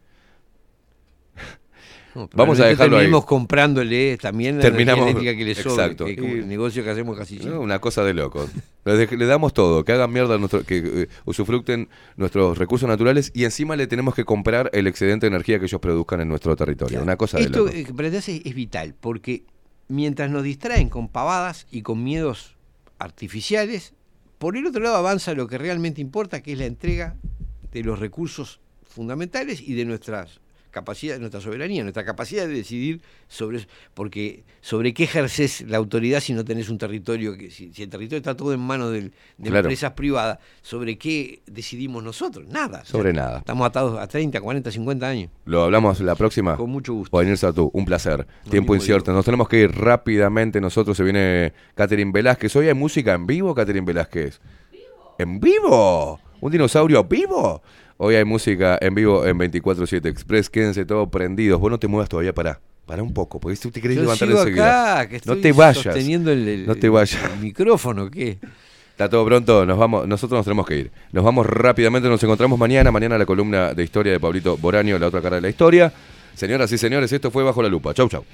[2.14, 3.02] No, Vamos a dejarlo ahí.
[3.02, 6.04] terminemos comprándole también la Terminamos- que le sobra, exacto.
[6.06, 7.58] que Y- negocio que hacemos casi No, siempre.
[7.60, 8.50] Una cosa de locos.
[8.84, 13.74] Le, damos todo, que hagan mierda, nuestro, que eh, usufructen nuestros recursos naturales y encima
[13.76, 17.02] le tenemos que comprar el excedente de energía que ellos produzcan en nuestro territorio.
[17.02, 17.74] Una cosa de Esto locos.
[17.74, 19.44] eh, es, es vital, porque
[19.88, 22.54] mientras nos distraen con pavadas y con miedos
[22.98, 23.94] artificiales,
[24.38, 27.16] por el otro lado avanza lo que realmente importa, que es la entrega
[27.72, 30.40] de los recursos fundamentales y de nuestras
[30.74, 33.66] capacidades, nuestra soberanía, nuestra capacidad de decidir sobre eso.
[33.94, 37.88] Porque sobre qué ejerces la autoridad si no tenés un territorio, que si, si el
[37.88, 39.60] territorio está todo en manos del- de Claro.
[39.60, 42.46] empresas privadas, ¿sobre qué decidimos nosotros?
[42.48, 42.80] Nada.
[42.80, 43.38] O sea, Sobre nada.
[43.38, 45.30] Estamos atados a 30, 40, 50 años.
[45.46, 46.56] Lo hablamos la próxima.
[46.56, 47.10] Con mucho gusto.
[47.10, 48.26] Poder tú, un placer.
[48.50, 49.12] Tiempo incierto.
[49.12, 50.60] Nos tenemos que ir rápidamente.
[50.60, 52.54] Nosotros se viene Catherine Velázquez.
[52.56, 54.40] Hoy hay música en vivo, Catherine Velázquez.
[55.18, 56.20] ¿En vivo?
[56.40, 57.62] ¿Un dinosaurio vivo?
[57.96, 60.50] Hoy hay música en vivo en 24-7 Express.
[60.50, 61.60] Quédense todos prendidos.
[61.60, 62.60] Vos no te muevas todavía, pará.
[62.86, 65.00] Pará un poco, porque si tú te querés Yo levantar enseguida.
[65.00, 65.86] acá, que no te vayas.
[65.96, 67.18] el- el- no te vayas.
[67.32, 68.38] el micrófono, ¿qué?
[68.90, 70.90] Está todo pronto, nos vamos, nosotros nos tenemos que ir.
[71.10, 75.06] Nos vamos rápidamente, nos encontramos mañana, mañana la columna de historia de Pablito Boraño, la
[75.06, 75.92] otra cara de la historia.
[76.34, 77.94] Señoras y señores, esto fue Bajo la Lupa.
[77.94, 78.24] Chau, chau.